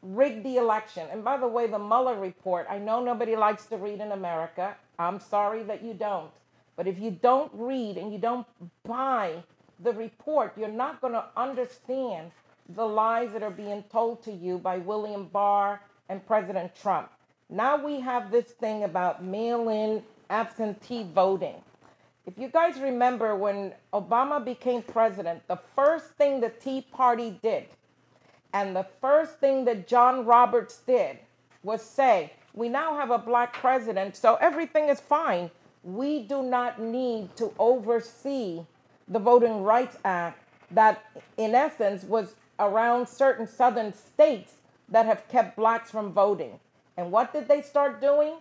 rigged 0.02 0.44
the 0.44 0.56
election. 0.56 1.06
And 1.12 1.22
by 1.22 1.36
the 1.36 1.46
way, 1.46 1.68
the 1.68 1.78
Mueller 1.78 2.18
report, 2.18 2.66
I 2.68 2.78
know 2.78 3.00
nobody 3.00 3.36
likes 3.36 3.66
to 3.66 3.76
read 3.76 4.00
in 4.00 4.10
America. 4.10 4.74
I'm 4.98 5.20
sorry 5.20 5.62
that 5.62 5.84
you 5.84 5.94
don't. 5.94 6.32
But 6.74 6.88
if 6.88 6.98
you 6.98 7.12
don't 7.12 7.52
read 7.54 7.96
and 7.96 8.12
you 8.12 8.18
don't 8.18 8.46
buy 8.84 9.44
the 9.82 9.92
report, 9.92 10.52
you're 10.56 10.68
not 10.68 11.00
going 11.00 11.12
to 11.14 11.24
understand 11.36 12.30
the 12.74 12.84
lies 12.84 13.32
that 13.32 13.42
are 13.42 13.50
being 13.50 13.82
told 13.90 14.22
to 14.24 14.32
you 14.32 14.58
by 14.58 14.78
William 14.78 15.26
Barr 15.26 15.80
and 16.08 16.24
President 16.26 16.74
Trump. 16.74 17.10
Now 17.48 17.84
we 17.84 18.00
have 18.00 18.30
this 18.30 18.46
thing 18.46 18.84
about 18.84 19.24
mail 19.24 19.68
in 19.68 20.02
absentee 20.28 21.06
voting. 21.14 21.56
If 22.26 22.38
you 22.38 22.48
guys 22.48 22.78
remember 22.78 23.34
when 23.34 23.72
Obama 23.92 24.44
became 24.44 24.82
president, 24.82 25.42
the 25.48 25.58
first 25.74 26.10
thing 26.10 26.40
the 26.40 26.50
Tea 26.50 26.82
Party 26.92 27.38
did 27.42 27.66
and 28.52 28.74
the 28.74 28.86
first 29.00 29.38
thing 29.38 29.64
that 29.64 29.88
John 29.88 30.24
Roberts 30.24 30.78
did 30.86 31.18
was 31.62 31.82
say, 31.82 32.32
We 32.54 32.68
now 32.68 32.96
have 32.96 33.10
a 33.10 33.18
black 33.18 33.54
president, 33.54 34.16
so 34.16 34.36
everything 34.36 34.88
is 34.88 35.00
fine. 35.00 35.50
We 35.82 36.22
do 36.22 36.42
not 36.42 36.80
need 36.80 37.34
to 37.36 37.52
oversee 37.58 38.60
the 39.10 39.18
Voting 39.18 39.62
Rights 39.64 39.98
Act 40.04 40.42
that, 40.70 41.04
in 41.36 41.54
essence, 41.54 42.04
was 42.04 42.36
around 42.60 43.08
certain 43.08 43.46
southern 43.46 43.92
states 43.92 44.54
that 44.88 45.04
have 45.04 45.26
kept 45.28 45.56
blacks 45.56 45.90
from 45.90 46.12
voting. 46.12 46.60
And 46.96 47.10
what 47.10 47.32
did 47.32 47.48
they 47.48 47.60
start 47.60 48.00
doing? 48.00 48.34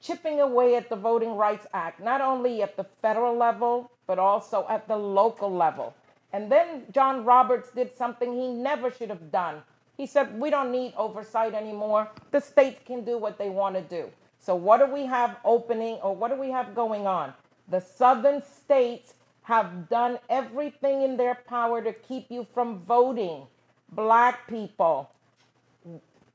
Chipping 0.00 0.40
away 0.40 0.76
at 0.76 0.90
the 0.90 0.96
Voting 0.96 1.36
Rights 1.36 1.66
Act, 1.72 2.00
not 2.00 2.20
only 2.20 2.62
at 2.62 2.76
the 2.76 2.84
federal 3.00 3.36
level, 3.36 3.90
but 4.06 4.18
also 4.18 4.66
at 4.68 4.86
the 4.86 4.96
local 4.96 5.50
level. 5.50 5.94
And 6.32 6.52
then 6.52 6.82
John 6.92 7.24
Roberts 7.24 7.70
did 7.70 7.96
something 7.96 8.34
he 8.34 8.48
never 8.48 8.90
should 8.90 9.08
have 9.08 9.32
done. 9.32 9.62
He 9.96 10.06
said, 10.06 10.38
We 10.38 10.50
don't 10.50 10.70
need 10.70 10.92
oversight 10.96 11.54
anymore. 11.54 12.10
The 12.30 12.40
states 12.40 12.80
can 12.84 13.04
do 13.04 13.16
what 13.16 13.38
they 13.38 13.48
want 13.48 13.76
to 13.76 13.80
do. 13.80 14.10
So, 14.40 14.54
what 14.54 14.78
do 14.78 14.86
we 14.92 15.06
have 15.06 15.38
opening 15.44 15.94
or 15.96 16.14
what 16.14 16.30
do 16.30 16.36
we 16.38 16.50
have 16.50 16.74
going 16.74 17.06
on? 17.06 17.32
The 17.68 17.80
southern 17.80 18.42
states 18.42 19.14
have 19.46 19.88
done 19.88 20.18
everything 20.28 21.02
in 21.02 21.16
their 21.16 21.36
power 21.46 21.80
to 21.80 21.92
keep 21.92 22.28
you 22.32 22.44
from 22.52 22.80
voting. 22.80 23.46
Black 23.92 24.48
people, 24.48 25.08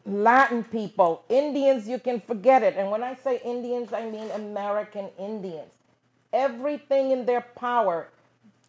Latin 0.06 0.64
people, 0.64 1.26
Indians, 1.28 1.90
you 1.90 2.00
can 2.00 2.22
forget 2.22 2.64
it. 2.64 2.78
And 2.78 2.90
when 2.90 3.04
I 3.04 3.16
say 3.16 3.42
Indians, 3.44 3.92
I 3.92 4.10
mean 4.10 4.32
American 4.32 5.10
Indians. 5.20 5.74
Everything 6.32 7.12
in 7.12 7.26
their 7.26 7.42
power, 7.42 8.08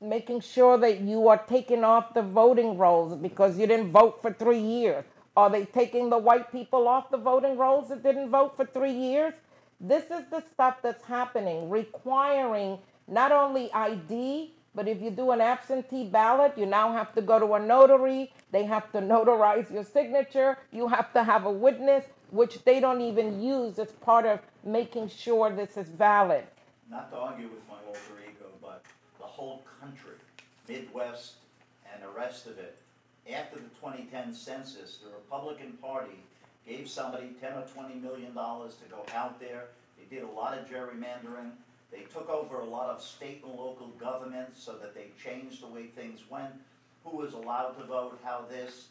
making 0.01 0.41
sure 0.41 0.77
that 0.77 1.03
you 1.03 1.29
are 1.29 1.39
taking 1.39 1.85
off 1.85 2.13
the 2.13 2.23
voting 2.23 2.77
rolls 2.77 3.15
because 3.15 3.57
you 3.57 3.69
didn't 3.69 3.93
vote 3.93 4.21
for 4.21 4.33
three 4.33 4.59
years. 4.59 5.05
Are 5.37 5.51
they 5.51 5.67
taking 5.67 6.11
the 6.11 6.19
white 6.19 6.51
people 6.51 6.89
off 6.89 7.13
the 7.13 7.17
voting 7.17 7.57
rolls 7.57 7.91
that 7.91 8.03
didn't 8.03 8.31
vote 8.31 8.57
for 8.57 8.67
three 8.67 8.93
years? 8.93 9.35
This 9.81 10.11
is 10.11 10.25
the 10.33 10.43
stuff 10.53 10.83
that's 10.83 11.05
happening, 11.05 11.71
requiring 11.71 12.79
not 13.09 13.33
only 13.33 13.73
ID, 13.73 14.53
but 14.75 14.89
if 14.89 15.03
you 15.03 15.11
do 15.11 15.31
an 15.33 15.41
absentee 15.41 16.05
ballot, 16.05 16.55
you 16.57 16.67
now 16.67 16.93
have 16.93 17.13
to 17.15 17.23
go 17.23 17.39
to 17.39 17.55
a 17.55 17.61
notary. 17.61 18.33
They 18.51 18.65
have 18.65 18.91
to 18.93 18.99
notarize 19.15 19.71
your 19.73 19.85
signature. 19.85 20.59
You 20.73 20.89
have 20.89 21.13
to 21.13 21.23
have 21.23 21.45
a 21.45 21.51
witness, 21.51 22.07
which 22.31 22.65
they 22.65 22.81
don't 22.81 23.01
even 23.03 23.43
use 23.43 23.79
as 23.79 23.93
part 23.93 24.25
of 24.27 24.41
making 24.65 25.09
sure 25.09 25.51
this 25.51 25.77
is 25.77 25.89
valid. 25.89 26.45
Not 26.91 27.11
to 27.11 27.17
argue 27.19 27.49
with 27.49 27.63
my 27.69 27.77
alter 27.87 28.23
ego, 28.25 28.47
but 28.61 28.83
the 29.19 29.25
whole 29.25 29.63
country, 29.81 30.17
Midwest 30.69 31.35
and 31.93 32.03
the 32.03 32.09
rest 32.09 32.47
of 32.47 32.59
it, 32.59 32.79
after 33.33 33.57
the 33.57 33.69
2010 33.81 34.35
census, 34.35 34.99
the 35.05 35.11
Republican 35.11 35.73
Party 35.83 36.19
gave 36.67 36.89
somebody 36.89 37.29
10 37.41 37.53
or 37.53 37.63
20 37.63 37.95
million 37.97 38.35
dollars 38.35 38.77
to 38.77 38.89
go 38.91 39.05
out 39.15 39.39
there. 39.41 39.67
They 39.99 40.15
did 40.15 40.25
a 40.25 40.31
lot 40.31 40.57
of 40.59 40.67
gerrymandering. 40.69 41.51
They 41.93 42.03
took 42.13 42.29
over 42.31 42.61
a 42.61 42.65
lot 42.65 42.89
of 42.89 43.03
state 43.03 43.43
and 43.45 43.55
local 43.55 43.89
governments 44.01 44.63
so 44.63 44.73
that 44.73 44.95
they 44.95 45.09
changed 45.23 45.63
the 45.63 45.67
way 45.67 45.87
things 45.87 46.21
went, 46.31 46.53
who 47.05 47.17
was 47.19 47.35
allowed 47.35 47.73
to 47.79 47.85
vote, 47.85 48.19
how 48.25 48.45
this. 48.49 48.87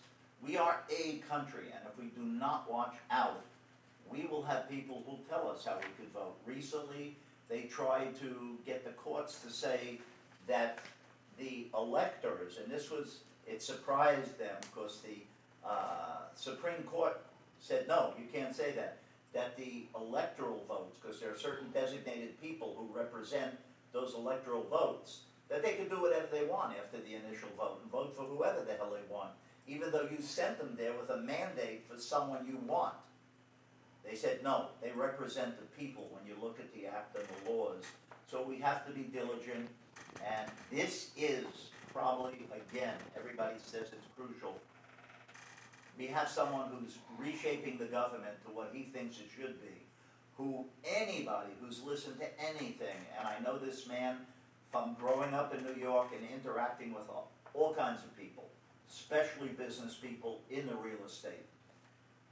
We 0.46 0.58
are 0.58 0.82
a 0.90 1.22
country, 1.30 1.66
and 1.74 1.84
if 1.92 1.98
we 2.00 2.10
do 2.10 2.28
not 2.28 2.72
watch 2.72 2.96
out, 3.10 3.42
we 4.10 4.28
will 4.30 4.44
have 4.44 4.70
people 4.70 5.04
who 5.08 5.18
tell 5.30 5.50
us 5.50 5.66
how 5.66 5.78
we 5.78 5.88
could 5.98 6.14
vote. 6.14 6.36
Recently, 6.46 7.16
they 7.50 7.64
tried 7.64 8.16
to 8.22 8.58
get 8.66 8.86
the 8.86 8.92
courts 8.92 9.40
to 9.42 9.50
say 9.50 10.00
that 10.48 10.80
the 11.38 11.68
electors, 11.76 12.58
and 12.62 12.72
this 12.72 12.90
was, 12.92 13.20
it 13.48 13.62
surprised 13.62 14.38
them 14.38 14.56
because 14.62 15.00
the 15.02 15.68
uh, 15.68 16.22
Supreme 16.36 16.84
Court 16.86 17.20
said, 17.60 17.88
no, 17.88 18.14
you 18.18 18.26
can't 18.32 18.56
say 18.56 18.72
that 18.72 18.98
that 19.34 19.56
the 19.58 19.86
electoral 19.96 20.64
votes, 20.68 20.98
because 21.02 21.20
there 21.20 21.32
are 21.32 21.38
certain 21.38 21.72
designated 21.72 22.40
people 22.42 22.76
who 22.78 22.98
represent 22.98 23.54
those 23.94 24.14
electoral 24.14 24.64
votes, 24.64 25.22
that 25.50 25.64
they 25.64 25.74
can 25.74 25.90
do 25.90 26.02
whatever 26.02 26.28
they 26.32 26.46
want 26.46 26.74
after 26.78 26.98
the 26.98 27.16
initial 27.16 27.50
vote 27.58 27.80
and 27.82 27.92
vote 27.92 28.16
for 28.16 28.24
whoever 28.24 28.64
the 28.64 28.74
hell 28.74 28.92
they 28.92 29.14
want, 29.14 29.32
even 29.68 29.92
though 29.92 30.08
you 30.10 30.22
sent 30.22 30.58
them 30.58 30.76
there 30.78 30.94
with 30.94 31.10
a 31.10 31.18
mandate 31.18 31.84
for 31.90 32.00
someone 32.00 32.46
you 32.48 32.58
want. 32.68 32.94
They 34.04 34.16
said, 34.16 34.44
no, 34.44 34.68
they 34.82 34.92
represent 34.92 35.56
the 35.60 35.66
people 35.82 36.10
when 36.12 36.26
you 36.26 36.42
look 36.42 36.60
at 36.60 36.74
the 36.74 36.88
act 36.88 37.16
and 37.16 37.26
the 37.28 37.52
laws. 37.52 37.84
So 38.30 38.42
we 38.42 38.58
have 38.60 38.86
to 38.88 38.94
be 38.94 39.04
diligent, 39.04 39.68
and 40.26 40.50
this 40.72 41.12
is 41.18 41.46
probably, 41.94 42.48
again, 42.72 42.96
everybody 43.18 43.56
says 43.64 43.88
it's 43.92 44.08
crucial, 44.18 44.58
we 46.02 46.08
have 46.08 46.28
someone 46.28 46.66
who's 46.72 46.98
reshaping 47.20 47.78
the 47.78 47.86
government 47.86 48.34
to 48.44 48.52
what 48.52 48.72
he 48.74 48.84
thinks 48.92 49.20
it 49.20 49.28
should 49.38 49.62
be, 49.62 49.86
who 50.36 50.66
anybody 50.84 51.52
who's 51.62 51.84
listened 51.84 52.20
to 52.20 52.26
anything, 52.44 52.98
and 53.20 53.28
I 53.28 53.38
know 53.44 53.60
this 53.60 53.88
man 53.88 54.18
from 54.72 54.96
growing 55.00 55.36
up 55.36 55.54
in 55.54 55.64
New 55.64 55.80
York 55.80 56.08
and 56.18 56.28
interacting 56.34 56.92
with 56.92 57.08
all, 57.08 57.30
all 57.54 57.76
kinds 57.76 58.04
of 58.04 58.18
people, 58.18 58.46
especially 58.90 59.50
business 59.50 59.94
people 59.94 60.40
in 60.50 60.66
the 60.66 60.74
real 60.74 61.06
estate. 61.06 61.46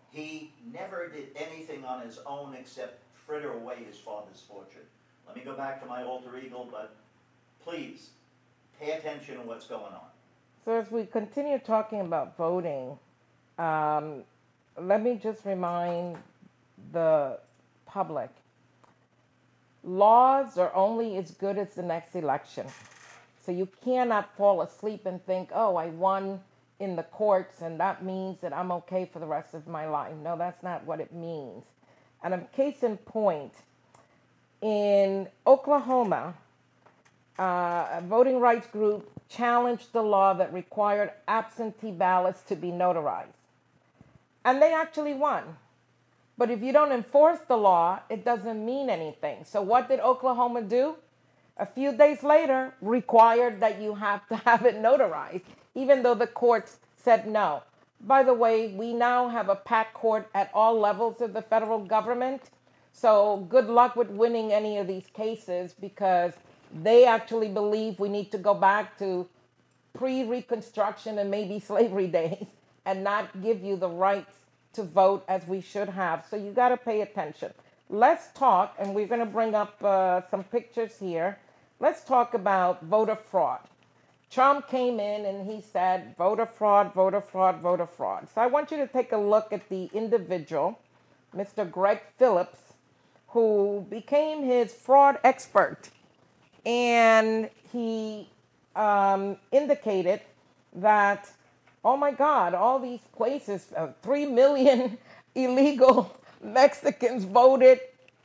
He 0.10 0.52
never 0.74 1.08
did 1.08 1.28
anything 1.36 1.86
on 1.86 2.02
his 2.02 2.18
own 2.26 2.56
except 2.56 3.04
fritter 3.28 3.54
away 3.54 3.84
his 3.88 4.00
father's 4.00 4.42
fortune. 4.42 4.82
Let 5.28 5.36
me 5.36 5.44
go 5.44 5.54
back 5.54 5.80
to 5.84 5.88
my 5.88 6.04
alter 6.04 6.36
ego, 6.44 6.68
but 6.72 6.96
please 7.64 8.10
pay 8.82 8.94
attention 8.94 9.36
to 9.36 9.42
what's 9.42 9.68
going 9.68 9.84
on. 9.84 10.10
So, 10.66 10.72
as 10.72 10.90
we 10.90 11.06
continue 11.06 11.60
talking 11.60 12.02
about 12.02 12.36
voting, 12.36 12.98
um, 13.60 14.24
let 14.80 15.04
me 15.04 15.20
just 15.22 15.46
remind 15.46 16.18
the 16.92 17.38
public 17.86 18.30
laws 19.84 20.58
are 20.58 20.74
only 20.76 21.18
as 21.18 21.32
good 21.32 21.58
as 21.58 21.74
the 21.74 21.84
next 21.84 22.16
election. 22.16 22.66
So 23.46 23.52
you 23.52 23.68
cannot 23.84 24.36
fall 24.36 24.62
asleep 24.62 25.06
and 25.06 25.24
think, 25.26 25.50
oh, 25.54 25.76
I 25.76 25.88
won 25.88 26.42
in 26.80 26.96
the 26.96 27.04
courts 27.04 27.62
and 27.62 27.80
that 27.80 28.04
means 28.04 28.40
that 28.42 28.54
I'm 28.54 28.72
okay 28.72 29.10
for 29.12 29.20
the 29.20 29.26
rest 29.26 29.54
of 29.54 29.68
my 29.68 29.88
life. 29.88 30.14
No, 30.24 30.38
that's 30.38 30.64
not 30.64 30.86
what 30.86 31.00
it 31.00 31.14
means. 31.14 31.64
And 32.24 32.34
a 32.34 32.40
case 32.56 32.84
in 32.84 32.98
point, 32.98 33.54
in 34.62 35.28
Oklahoma, 35.48 36.36
uh, 37.38 37.88
a 37.92 38.04
voting 38.06 38.40
rights 38.40 38.68
group 38.68 39.10
challenged 39.30 39.94
the 39.94 40.02
law 40.02 40.34
that 40.34 40.54
required 40.54 41.12
absentee 41.28 41.92
ballots 41.92 42.42
to 42.44 42.56
be 42.56 42.68
notarized. 42.68 43.39
And 44.50 44.60
they 44.60 44.74
actually 44.74 45.14
won. 45.14 45.44
But 46.36 46.50
if 46.50 46.64
you 46.64 46.74
don't 46.74 46.92
enforce 46.92 47.38
the 47.48 47.56
law, 47.56 48.00
it 48.10 48.26
doesn't 48.26 48.66
mean 48.66 48.90
anything. 48.90 49.44
So, 49.44 49.62
what 49.62 49.88
did 49.88 50.00
Oklahoma 50.00 50.64
do? 50.64 50.96
A 51.58 51.68
few 51.68 51.92
days 51.96 52.24
later, 52.24 52.74
required 52.82 53.60
that 53.60 53.80
you 53.80 53.94
have 53.94 54.28
to 54.30 54.36
have 54.38 54.66
it 54.66 54.82
notarized, 54.82 55.44
even 55.76 56.02
though 56.02 56.16
the 56.16 56.26
courts 56.26 56.78
said 56.96 57.28
no. 57.28 57.62
By 58.02 58.24
the 58.24 58.34
way, 58.34 58.70
we 58.70 58.92
now 58.92 59.30
have 59.30 59.50
a 59.50 59.56
packed 59.56 59.94
court 59.94 60.28
at 60.34 60.50
all 60.52 60.80
levels 60.80 61.22
of 61.22 61.34
the 61.34 61.44
federal 61.44 61.86
government. 61.86 62.50
So, 62.92 63.46
good 63.50 63.68
luck 63.68 63.96
with 63.96 64.10
winning 64.10 64.52
any 64.52 64.80
of 64.80 64.88
these 64.88 65.06
cases 65.14 65.76
because 65.80 66.34
they 66.74 67.06
actually 67.06 67.50
believe 67.50 68.00
we 68.00 68.10
need 68.10 68.32
to 68.32 68.40
go 68.40 68.56
back 68.56 68.98
to 68.98 69.28
pre 69.94 70.24
Reconstruction 70.24 71.20
and 71.20 71.30
maybe 71.30 71.60
slavery 71.60 72.08
days 72.22 72.48
and 72.90 73.04
not 73.04 73.44
give 73.44 73.64
you 73.64 73.76
the 73.76 73.88
rights 73.88 74.39
to 74.74 74.84
vote 74.84 75.24
as 75.28 75.46
we 75.48 75.62
should 75.62 75.90
have. 75.90 76.26
So 76.30 76.36
you 76.36 76.52
got 76.52 76.70
to 76.70 76.78
pay 76.78 77.02
attention. 77.02 77.54
Let's 77.90 78.28
talk, 78.34 78.76
and 78.78 78.94
we're 78.94 79.08
going 79.08 79.20
to 79.20 79.26
bring 79.26 79.56
up 79.56 79.84
uh, 79.84 80.22
some 80.30 80.44
pictures 80.44 81.00
here. 81.00 81.38
Let's 81.80 82.04
talk 82.04 82.34
about 82.34 82.84
voter 82.84 83.16
fraud. 83.16 83.62
Trump 84.30 84.68
came 84.68 85.00
in 85.00 85.26
and 85.26 85.50
he 85.50 85.62
said, 85.62 86.16
voter 86.16 86.46
fraud, 86.46 86.94
voter 86.94 87.22
fraud, 87.22 87.62
voter 87.62 87.88
fraud. 87.88 88.28
So 88.34 88.42
I 88.42 88.48
want 88.48 88.70
you 88.70 88.78
to 88.78 88.88
take 88.88 89.12
a 89.12 89.18
look 89.18 89.52
at 89.52 89.68
the 89.70 89.90
individual, 89.94 90.80
Mr. 91.36 91.70
Greg 91.70 92.02
Phillips, 92.18 92.74
who 93.30 93.86
became 93.90 94.44
his 94.44 94.72
fraud 94.72 95.18
expert. 95.24 95.90
And 96.64 97.50
he 97.72 98.30
um, 98.76 99.38
indicated 99.52 100.22
that 100.74 101.32
oh 101.84 101.98
my 101.98 102.12
God, 102.12 102.54
all 102.54 102.80
these 102.80 103.00
places, 103.16 103.68
uh, 103.76 103.90
3 104.02 104.26
million 104.28 104.98
illegal 105.36 106.16
Mexicans 106.42 107.26
voted 107.26 107.80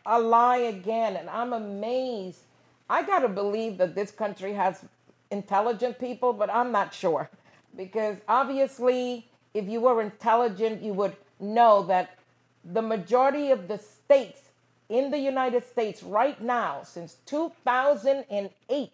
a 0.06 0.20
lie 0.20 0.58
again. 0.58 1.16
And 1.16 1.28
I'm 1.30 1.52
amazed. 1.52 2.40
I 2.88 3.02
got 3.02 3.20
to 3.20 3.28
believe 3.28 3.78
that 3.78 3.94
this 3.94 4.10
country 4.10 4.52
has 4.52 4.84
intelligent 5.30 5.98
people, 5.98 6.32
but 6.32 6.50
I'm 6.50 6.72
not 6.72 6.92
sure. 6.92 7.30
Because 7.76 8.18
obviously, 8.28 9.28
if 9.52 9.68
you 9.68 9.80
were 9.80 10.00
intelligent, 10.02 10.82
you 10.82 10.92
would 10.92 11.16
know 11.40 11.82
that 11.84 12.18
the 12.64 12.82
majority 12.82 13.50
of 13.50 13.68
the 13.68 13.78
states 13.78 14.40
in 14.88 15.10
the 15.10 15.18
United 15.18 15.64
States 15.64 16.02
right 16.02 16.40
now, 16.40 16.82
since 16.82 17.16
2008, 17.26 18.90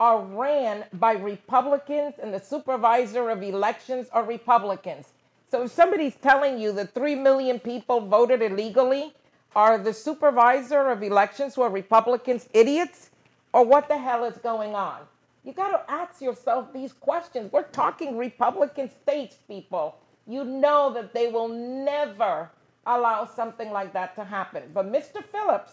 are 0.00 0.24
ran 0.24 0.86
by 0.94 1.12
Republicans 1.12 2.14
and 2.20 2.32
the 2.32 2.40
supervisor 2.40 3.28
of 3.28 3.42
elections 3.42 4.08
are 4.12 4.24
Republicans. 4.24 5.08
So 5.50 5.64
if 5.64 5.72
somebody's 5.72 6.16
telling 6.16 6.58
you 6.58 6.72
that 6.72 6.94
3 6.94 7.16
million 7.16 7.60
people 7.60 8.00
voted 8.00 8.40
illegally, 8.40 9.12
are 9.54 9.76
the 9.78 9.92
supervisor 9.92 10.88
of 10.90 11.02
elections 11.02 11.54
who 11.54 11.62
are 11.62 11.70
Republicans 11.70 12.48
idiots? 12.54 13.10
Or 13.52 13.64
what 13.64 13.88
the 13.88 13.98
hell 13.98 14.24
is 14.24 14.38
going 14.38 14.74
on? 14.74 15.00
You 15.44 15.52
got 15.52 15.70
to 15.70 15.90
ask 15.90 16.20
yourself 16.20 16.72
these 16.72 16.92
questions. 16.92 17.52
We're 17.52 17.64
talking 17.64 18.16
Republican 18.16 18.90
states, 19.02 19.36
people. 19.48 19.96
You 20.26 20.44
know 20.44 20.92
that 20.94 21.12
they 21.12 21.28
will 21.28 21.48
never 21.48 22.50
allow 22.86 23.26
something 23.26 23.70
like 23.70 23.92
that 23.92 24.14
to 24.14 24.24
happen. 24.24 24.62
But 24.72 24.90
Mr. 24.90 25.22
Phillips 25.22 25.72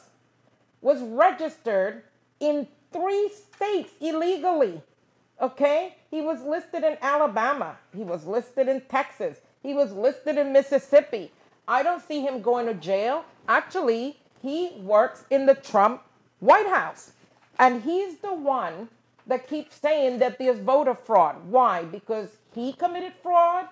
was 0.81 1.01
registered 1.01 2.03
in 2.39 2.67
three 2.91 3.29
states 3.53 3.91
illegally. 3.99 4.81
Okay? 5.41 5.95
He 6.09 6.21
was 6.21 6.41
listed 6.43 6.83
in 6.83 6.97
Alabama. 7.01 7.77
He 7.95 8.03
was 8.03 8.25
listed 8.25 8.67
in 8.67 8.81
Texas. 8.81 9.37
He 9.61 9.73
was 9.73 9.91
listed 9.91 10.37
in 10.37 10.53
Mississippi. 10.53 11.31
I 11.67 11.83
don't 11.83 12.01
see 12.01 12.21
him 12.21 12.41
going 12.41 12.65
to 12.67 12.73
jail. 12.73 13.25
Actually, 13.47 14.17
he 14.41 14.71
works 14.79 15.25
in 15.29 15.45
the 15.45 15.55
Trump 15.55 16.01
White 16.39 16.67
House. 16.67 17.11
And 17.59 17.83
he's 17.83 18.17
the 18.19 18.33
one 18.33 18.89
that 19.25 19.49
keeps 19.49 19.75
saying 19.75 20.19
that 20.19 20.39
there's 20.39 20.59
voter 20.59 20.95
fraud. 20.95 21.35
Why? 21.49 21.83
Because 21.83 22.29
he 22.55 22.73
committed 22.73 23.13
fraud. 23.21 23.67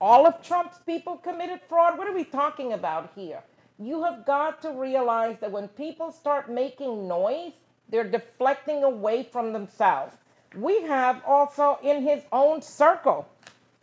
All 0.00 0.26
of 0.26 0.42
Trump's 0.42 0.78
people 0.86 1.16
committed 1.16 1.60
fraud. 1.68 1.98
What 1.98 2.08
are 2.08 2.14
we 2.14 2.24
talking 2.24 2.72
about 2.72 3.12
here? 3.16 3.42
You 3.78 4.04
have 4.04 4.24
got 4.26 4.62
to 4.62 4.70
realize 4.70 5.36
that 5.40 5.50
when 5.50 5.68
people 5.68 6.12
start 6.12 6.50
making 6.50 7.08
noise, 7.08 7.52
they're 7.92 8.02
deflecting 8.02 8.82
away 8.82 9.22
from 9.22 9.52
themselves. 9.52 10.16
We 10.56 10.82
have 10.82 11.22
also 11.24 11.78
in 11.82 12.02
his 12.02 12.24
own 12.32 12.62
circle, 12.62 13.28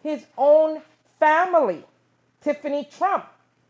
his 0.04 0.26
own 0.38 0.82
family, 1.20 1.86
Tiffany 2.42 2.90
Trump, 2.98 3.26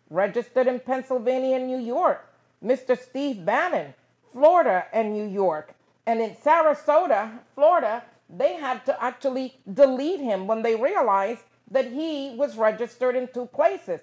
registered 0.10 0.68
in 0.68 0.80
Pennsylvania 0.80 1.58
and 1.58 1.68
New 1.68 1.78
York, 1.78 2.26
Mr. 2.64 2.98
Steve 2.98 3.46
Bannon, 3.46 3.94
Florida 4.32 4.86
and 4.94 5.14
New 5.14 5.28
York. 5.28 5.76
And 6.06 6.22
in 6.22 6.36
Sarasota, 6.36 7.40
Florida, 7.54 8.04
they 8.30 8.56
had 8.56 8.86
to 8.86 9.04
actually 9.04 9.58
delete 9.72 10.22
him 10.22 10.48
when 10.48 10.62
they 10.62 10.76
realized 10.76 11.42
that 11.70 11.92
he 11.92 12.34
was 12.36 12.58
registered 12.58 13.16
in 13.16 13.28
two 13.28 13.48
places. 13.48 14.02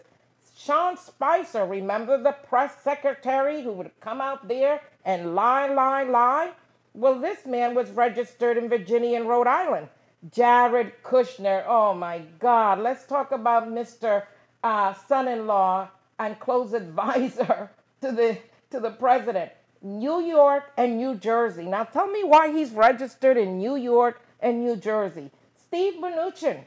Sean 0.66 0.96
Spicer, 0.96 1.64
remember 1.64 2.20
the 2.20 2.32
press 2.32 2.74
secretary 2.82 3.62
who 3.62 3.70
would 3.70 3.92
come 4.00 4.20
out 4.20 4.48
there 4.48 4.80
and 5.04 5.36
lie, 5.36 5.68
lie, 5.68 6.02
lie? 6.02 6.50
Well, 6.92 7.20
this 7.20 7.46
man 7.46 7.76
was 7.76 7.90
registered 7.90 8.58
in 8.58 8.68
Virginia 8.68 9.16
and 9.16 9.28
Rhode 9.28 9.46
Island. 9.46 9.88
Jared 10.32 11.04
Kushner, 11.04 11.62
oh 11.68 11.94
my 11.94 12.22
God, 12.40 12.80
let's 12.80 13.06
talk 13.06 13.30
about 13.30 13.68
Mr. 13.68 14.24
Uh, 14.64 14.92
son 15.06 15.28
in 15.28 15.46
law 15.46 15.88
and 16.18 16.40
close 16.40 16.72
advisor 16.72 17.70
to 18.00 18.10
the, 18.10 18.36
to 18.70 18.80
the 18.80 18.90
president. 18.90 19.52
New 19.82 20.20
York 20.20 20.72
and 20.76 20.96
New 20.96 21.14
Jersey. 21.14 21.64
Now 21.64 21.84
tell 21.84 22.08
me 22.08 22.24
why 22.24 22.50
he's 22.50 22.72
registered 22.72 23.36
in 23.36 23.58
New 23.58 23.76
York 23.76 24.20
and 24.40 24.64
New 24.64 24.74
Jersey. 24.74 25.30
Steve 25.56 25.94
Mnuchin, 26.00 26.64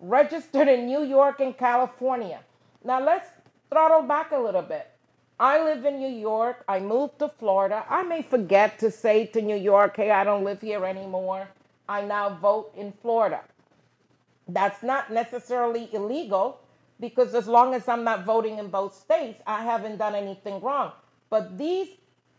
registered 0.00 0.68
in 0.68 0.84
New 0.84 1.02
York 1.02 1.40
and 1.40 1.56
California. 1.56 2.40
Now 2.84 3.04
let's 3.04 3.28
throttle 3.70 4.02
back 4.02 4.32
a 4.32 4.38
little 4.38 4.62
bit. 4.62 4.90
I 5.40 5.62
live 5.62 5.84
in 5.84 5.98
New 5.98 6.08
York. 6.08 6.64
I 6.68 6.80
moved 6.80 7.20
to 7.20 7.28
Florida. 7.28 7.84
I 7.88 8.02
may 8.02 8.22
forget 8.22 8.78
to 8.80 8.90
say 8.90 9.26
to 9.26 9.40
New 9.40 9.56
York, 9.56 9.96
hey, 9.96 10.10
I 10.10 10.24
don't 10.24 10.44
live 10.44 10.60
here 10.60 10.84
anymore. 10.84 11.48
I 11.88 12.02
now 12.02 12.30
vote 12.30 12.72
in 12.76 12.92
Florida. 12.92 13.40
That's 14.48 14.82
not 14.82 15.12
necessarily 15.12 15.88
illegal 15.92 16.60
because 17.00 17.34
as 17.34 17.46
long 17.46 17.74
as 17.74 17.88
I'm 17.88 18.02
not 18.02 18.24
voting 18.24 18.58
in 18.58 18.68
both 18.68 18.94
states, 18.94 19.40
I 19.46 19.62
haven't 19.62 19.98
done 19.98 20.14
anything 20.14 20.60
wrong. 20.60 20.92
But 21.30 21.56
these 21.56 21.88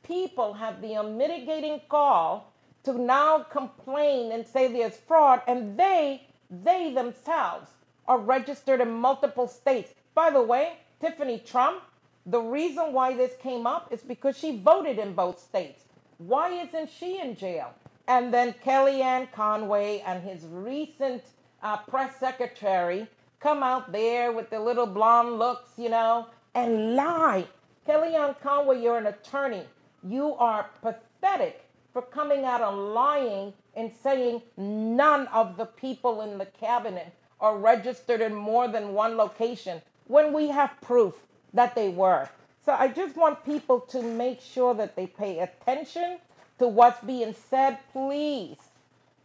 people 0.04 0.54
have 0.54 0.82
the 0.82 0.96
unmitigating 0.96 1.82
call 1.88 2.52
to 2.84 2.94
now 2.94 3.40
complain 3.44 4.32
and 4.32 4.46
say 4.46 4.68
there's 4.68 4.98
fraud, 4.98 5.42
and 5.48 5.78
they, 5.78 6.28
they 6.50 6.94
themselves 6.94 7.70
are 8.08 8.18
registered 8.18 8.82
in 8.82 8.92
multiple 8.92 9.48
states. 9.48 9.94
By 10.16 10.30
the 10.32 10.42
way, 10.42 10.78
Tiffany 11.00 11.40
Trump, 11.40 11.82
the 12.26 12.40
reason 12.42 12.92
why 12.92 13.16
this 13.16 13.34
came 13.42 13.66
up 13.66 13.92
is 13.92 14.02
because 14.02 14.38
she 14.38 14.58
voted 14.58 15.00
in 15.00 15.14
both 15.14 15.40
states. 15.40 15.84
Why 16.18 16.50
isn't 16.50 16.90
she 16.90 17.20
in 17.20 17.36
jail? 17.36 17.74
And 18.08 18.34
then 18.34 18.54
Kellyanne 18.66 19.32
Conway 19.32 20.04
and 20.06 20.22
his 20.22 20.46
recent 20.46 21.24
uh, 21.64 21.78
press 21.78 22.20
secretary 22.20 23.08
come 23.40 23.64
out 23.64 23.92
there 23.92 24.32
with 24.34 24.50
the 24.50 24.60
little 24.60 24.86
blonde 24.86 25.40
looks, 25.40 25.72
you 25.78 25.90
know, 25.90 26.28
and 26.54 26.96
lie. 26.96 27.46
Kellyanne 27.88 28.40
Conway, 28.42 28.82
you're 28.82 28.98
an 28.98 29.08
attorney. 29.08 29.64
You 30.04 30.36
are 30.36 30.70
pathetic 30.82 31.64
for 31.94 32.02
coming 32.02 32.44
out 32.44 32.62
and 32.62 32.94
lying 32.94 33.54
and 33.76 33.92
saying 34.04 34.42
none 34.58 35.28
of 35.28 35.56
the 35.56 35.66
people 35.66 36.22
in 36.22 36.38
the 36.38 36.46
cabinet 36.46 37.14
are 37.40 37.58
registered 37.58 38.20
in 38.20 38.36
more 38.36 38.68
than 38.68 38.94
one 38.94 39.16
location 39.16 39.82
when 40.10 40.34
we 40.34 40.50
have 40.50 40.72
proof 40.82 41.14
that 41.54 41.76
they 41.76 41.88
were. 41.90 42.28
So 42.66 42.74
I 42.74 42.90
just 42.90 43.16
want 43.16 43.46
people 43.46 43.80
to 43.92 44.02
make 44.02 44.42
sure 44.42 44.74
that 44.74 44.96
they 44.96 45.08
pay 45.08 45.40
attention 45.40 46.18
to 46.58 46.68
what's 46.68 47.02
being 47.04 47.34
said, 47.50 47.78
please. 47.94 48.58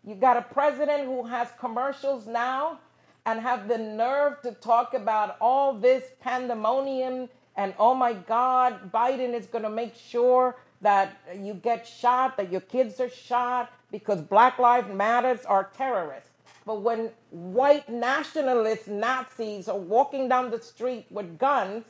You 0.05 0.15
got 0.15 0.37
a 0.37 0.43
president 0.43 1.05
who 1.07 1.25
has 1.25 1.49
commercials 1.59 2.27
now 2.27 2.79
and 3.25 3.41
have 3.41 3.67
the 3.67 3.79
nerve 3.79 4.43
to 4.43 4.53
talk 4.53 4.93
about 4.93 5.37
all 5.41 5.73
this 5.73 6.05
pandemonium 6.21 7.31
and 7.57 7.73
oh 7.79 7.95
my 7.95 8.13
God, 8.13 8.93
Biden 8.93 9.33
is 9.33 9.47
going 9.47 9.65
to 9.65 9.71
make 9.71 9.95
sure 9.97 10.57
that 10.83 11.17
you 11.35 11.55
get 11.55 11.87
shot, 11.87 12.37
that 12.37 12.53
your 12.53 12.61
kids 12.61 13.01
are 13.01 13.09
shot 13.09 13.73
because 13.91 14.21
Black 14.21 14.59
Lives 14.59 14.93
Matters 14.93 15.47
are 15.47 15.71
terrorists. 15.77 16.31
But 16.67 16.81
when 16.83 17.11
white 17.31 17.89
nationalist 17.89 18.89
Nazis 18.89 19.69
are 19.69 19.79
walking 19.79 20.29
down 20.29 20.51
the 20.51 20.61
street 20.61 21.07
with 21.11 21.39
guns, 21.39 21.85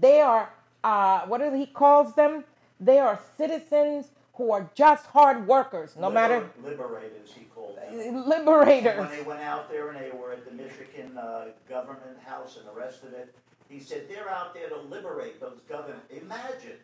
they 0.00 0.20
are, 0.20 0.50
uh, 0.84 1.20
what 1.22 1.38
do 1.38 1.52
he 1.54 1.66
calls 1.66 2.14
them? 2.14 2.44
They 2.80 2.98
are 2.98 3.18
citizens 3.36 4.10
who 4.34 4.52
are 4.52 4.70
just 4.74 5.06
hard 5.06 5.46
workers, 5.48 5.96
no 5.96 6.08
Liber- 6.08 6.14
matter. 6.14 6.50
liberators, 6.62 7.32
he 7.34 7.44
called 7.46 7.76
them. 7.78 8.24
Liberators. 8.28 8.98
When 9.00 9.10
they 9.10 9.22
went 9.22 9.40
out 9.40 9.70
there 9.70 9.88
and 9.90 9.98
they 9.98 10.10
were 10.16 10.32
at 10.32 10.44
the 10.44 10.52
Michigan 10.52 11.16
uh, 11.18 11.46
government 11.68 12.18
house 12.24 12.56
and 12.58 12.66
the 12.68 12.78
rest 12.78 13.02
of 13.02 13.12
it, 13.14 13.34
he 13.68 13.80
said 13.80 14.08
they're 14.08 14.28
out 14.28 14.54
there 14.54 14.68
to 14.68 14.78
liberate 14.80 15.40
those 15.40 15.60
government. 15.68 16.02
Imagine 16.10 16.76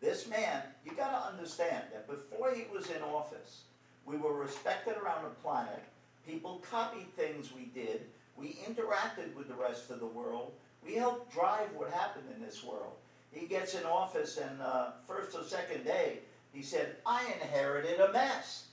this 0.00 0.28
man. 0.28 0.62
You 0.84 0.92
got 0.96 1.10
to 1.10 1.32
understand 1.32 1.84
that 1.92 2.08
before 2.08 2.52
he 2.54 2.64
was 2.74 2.90
in 2.90 3.02
office, 3.02 3.62
we 4.04 4.16
were 4.16 4.34
respected 4.34 4.96
around 4.96 5.24
the 5.24 5.30
planet. 5.42 5.82
People 6.26 6.62
copied 6.70 7.14
things 7.16 7.50
we 7.54 7.66
did. 7.66 8.06
We 8.36 8.58
interacted 8.66 9.34
with 9.36 9.48
the 9.48 9.54
rest 9.54 9.90
of 9.90 10.00
the 10.00 10.06
world. 10.06 10.52
We 10.84 10.94
helped 10.94 11.32
drive 11.32 11.68
what 11.76 11.90
happened 11.90 12.26
in 12.34 12.42
this 12.42 12.64
world. 12.64 12.94
He 13.30 13.46
gets 13.46 13.74
in 13.74 13.84
office, 13.84 14.38
and 14.38 14.62
uh, 14.62 14.92
first 15.06 15.36
or 15.36 15.44
second 15.44 15.84
day, 15.84 16.20
he 16.52 16.62
said, 16.62 16.96
"I 17.04 17.24
inherited 17.40 18.00
a 18.00 18.12
mess." 18.12 18.66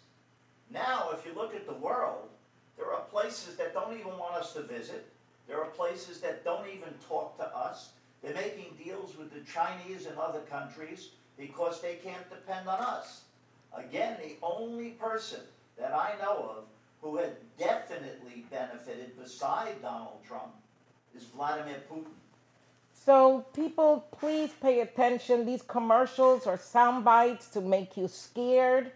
Now, 0.69 1.09
if 1.13 1.25
you 1.25 1.33
look 1.33 1.55
at 1.55 1.67
the 1.67 1.73
world, 1.73 2.29
there 2.77 2.93
are 2.93 3.01
places 3.01 3.57
that 3.57 3.73
don't 3.73 3.93
even 3.93 4.17
want 4.17 4.35
us 4.35 4.53
to 4.53 4.61
visit. 4.61 5.11
There 5.47 5.61
are 5.61 5.69
places 5.69 6.21
that 6.21 6.45
don't 6.45 6.67
even 6.67 6.93
talk 7.07 7.37
to 7.37 7.55
us. 7.55 7.91
They're 8.21 8.33
making 8.33 8.77
deals 8.81 9.17
with 9.17 9.33
the 9.33 9.41
Chinese 9.51 10.05
and 10.05 10.17
other 10.17 10.41
countries 10.41 11.09
because 11.37 11.81
they 11.81 11.95
can't 11.95 12.29
depend 12.29 12.69
on 12.69 12.79
us. 12.79 13.21
Again, 13.75 14.17
the 14.21 14.37
only 14.41 14.91
person 14.91 15.41
that 15.77 15.93
I 15.93 16.13
know 16.21 16.55
of 16.57 16.63
who 17.01 17.17
had 17.17 17.35
definitely 17.57 18.45
benefited 18.51 19.17
beside 19.21 19.81
Donald 19.81 20.23
Trump 20.27 20.53
is 21.15 21.23
Vladimir 21.23 21.77
Putin. 21.91 22.11
So, 22.93 23.45
people, 23.53 24.05
please 24.11 24.51
pay 24.61 24.81
attention. 24.81 25.45
These 25.45 25.63
commercials 25.63 26.45
are 26.45 26.57
sound 26.57 27.03
bites 27.03 27.47
to 27.49 27.61
make 27.61 27.97
you 27.97 28.07
scared, 28.07 28.91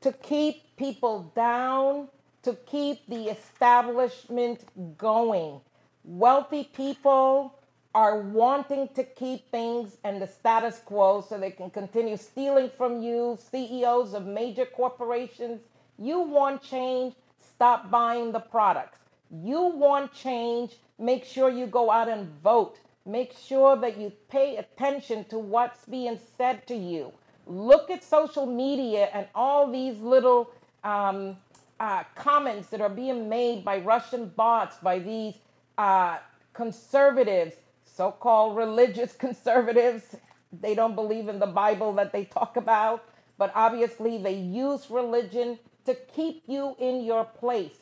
to 0.00 0.12
keep 0.12 0.76
people 0.76 1.32
down, 1.34 2.08
to 2.42 2.54
keep 2.66 3.04
the 3.08 3.24
establishment 3.30 4.64
going. 4.96 5.60
Wealthy 6.04 6.70
people 6.72 7.58
are 7.94 8.20
wanting 8.20 8.88
to 8.94 9.02
keep 9.02 9.50
things 9.50 9.96
and 10.04 10.22
the 10.22 10.26
status 10.26 10.80
quo 10.84 11.20
so 11.20 11.36
they 11.36 11.50
can 11.50 11.68
continue 11.68 12.16
stealing 12.16 12.70
from 12.76 13.02
you, 13.02 13.36
CEOs 13.50 14.14
of 14.14 14.24
major 14.24 14.66
corporations. 14.66 15.60
You 15.98 16.20
want 16.20 16.62
change, 16.62 17.14
stop 17.58 17.90
buying 17.90 18.30
the 18.30 18.38
products. 18.38 18.98
You 19.32 19.60
want 19.62 20.12
change, 20.14 20.76
make 20.96 21.24
sure 21.24 21.50
you 21.50 21.66
go 21.66 21.90
out 21.90 22.08
and 22.08 22.28
vote. 22.40 22.78
Make 23.04 23.34
sure 23.36 23.74
that 23.74 23.98
you 23.98 24.12
pay 24.30 24.58
attention 24.58 25.24
to 25.24 25.40
what's 25.40 25.84
being 25.86 26.20
said 26.36 26.68
to 26.68 26.76
you. 26.76 27.12
Look 27.48 27.90
at 27.90 28.04
social 28.04 28.46
media 28.46 29.08
and 29.12 29.26
all 29.34 29.72
these 29.72 29.98
little 29.98 30.52
um, 30.84 31.36
uh, 31.80 32.04
comments 32.14 32.68
that 32.68 32.80
are 32.80 32.88
being 32.88 33.28
made 33.28 33.64
by 33.64 33.78
Russian 33.78 34.28
bots, 34.36 34.76
by 34.76 35.00
these 35.00 35.34
uh, 35.78 36.18
conservatives, 36.52 37.56
so 37.84 38.12
called 38.12 38.56
religious 38.56 39.12
conservatives. 39.26 40.14
They 40.60 40.76
don't 40.76 40.94
believe 40.94 41.28
in 41.28 41.40
the 41.40 41.46
Bible 41.46 41.92
that 41.94 42.12
they 42.12 42.24
talk 42.26 42.56
about, 42.56 43.04
but 43.36 43.50
obviously 43.56 44.16
they 44.16 44.34
use 44.34 44.90
religion 44.90 45.58
to 45.88 45.94
keep 45.94 46.42
you 46.46 46.76
in 46.78 47.02
your 47.02 47.24
place. 47.24 47.72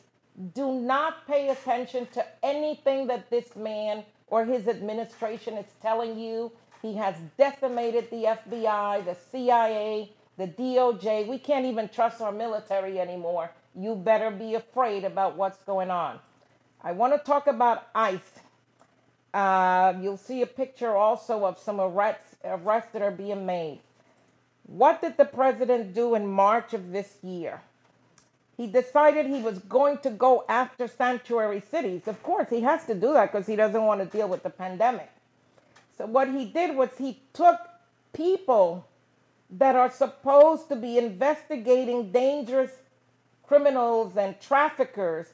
Do 0.53 0.71
not 0.71 1.27
pay 1.27 1.49
attention 1.49 2.07
to 2.13 2.25
anything 2.41 3.07
that 3.07 3.29
this 3.29 3.53
man 3.57 4.05
or 4.27 4.45
his 4.45 4.69
administration 4.69 5.55
is 5.55 5.65
telling 5.81 6.17
you. 6.17 6.53
He 6.81 6.95
has 6.95 7.15
decimated 7.37 8.09
the 8.09 8.37
FBI, 8.47 9.03
the 9.03 9.17
CIA, 9.29 10.09
the 10.37 10.47
DOJ. 10.47 11.27
We 11.27 11.37
can't 11.37 11.65
even 11.65 11.89
trust 11.89 12.21
our 12.21 12.31
military 12.31 12.97
anymore. 12.97 13.51
You 13.75 13.93
better 13.95 14.31
be 14.31 14.55
afraid 14.55 15.03
about 15.03 15.35
what's 15.35 15.61
going 15.63 15.91
on. 15.91 16.19
I 16.81 16.93
want 16.93 17.11
to 17.11 17.19
talk 17.19 17.47
about 17.47 17.87
ICE. 17.93 18.39
Uh, 19.33 19.95
you'll 19.99 20.15
see 20.15 20.43
a 20.43 20.47
picture 20.47 20.95
also 20.95 21.45
of 21.45 21.59
some 21.59 21.81
arrests, 21.81 22.37
arrests 22.45 22.93
that 22.93 23.01
are 23.01 23.11
being 23.11 23.45
made. 23.45 23.81
What 24.63 25.01
did 25.01 25.17
the 25.17 25.25
president 25.25 25.93
do 25.93 26.15
in 26.15 26.25
March 26.25 26.73
of 26.73 26.93
this 26.93 27.17
year? 27.21 27.59
He 28.57 28.65
decided 28.67 29.27
he 29.27 29.41
was 29.41 29.59
going 29.59 29.99
to 29.99 30.09
go 30.09 30.43
after 30.49 30.87
sanctuary 30.87 31.61
cities. 31.69 32.07
Of 32.07 32.21
course, 32.23 32.49
he 32.49 32.61
has 32.61 32.85
to 32.85 32.95
do 32.95 33.13
that 33.13 33.31
because 33.31 33.45
he 33.45 33.55
doesn't 33.55 33.83
want 33.83 34.01
to 34.01 34.17
deal 34.17 34.27
with 34.27 34.41
the 34.43 34.49
pandemic. 34.49 35.11
So, 35.97 36.07
what 36.07 36.27
he 36.29 36.45
did 36.45 36.75
was 36.75 36.89
he 36.97 37.21
took 37.33 37.59
people 38.13 38.87
that 39.51 39.75
are 39.75 39.91
supposed 39.91 40.69
to 40.69 40.75
be 40.75 40.97
investigating 40.97 42.11
dangerous 42.11 42.71
criminals 43.47 44.17
and 44.17 44.39
traffickers 44.41 45.27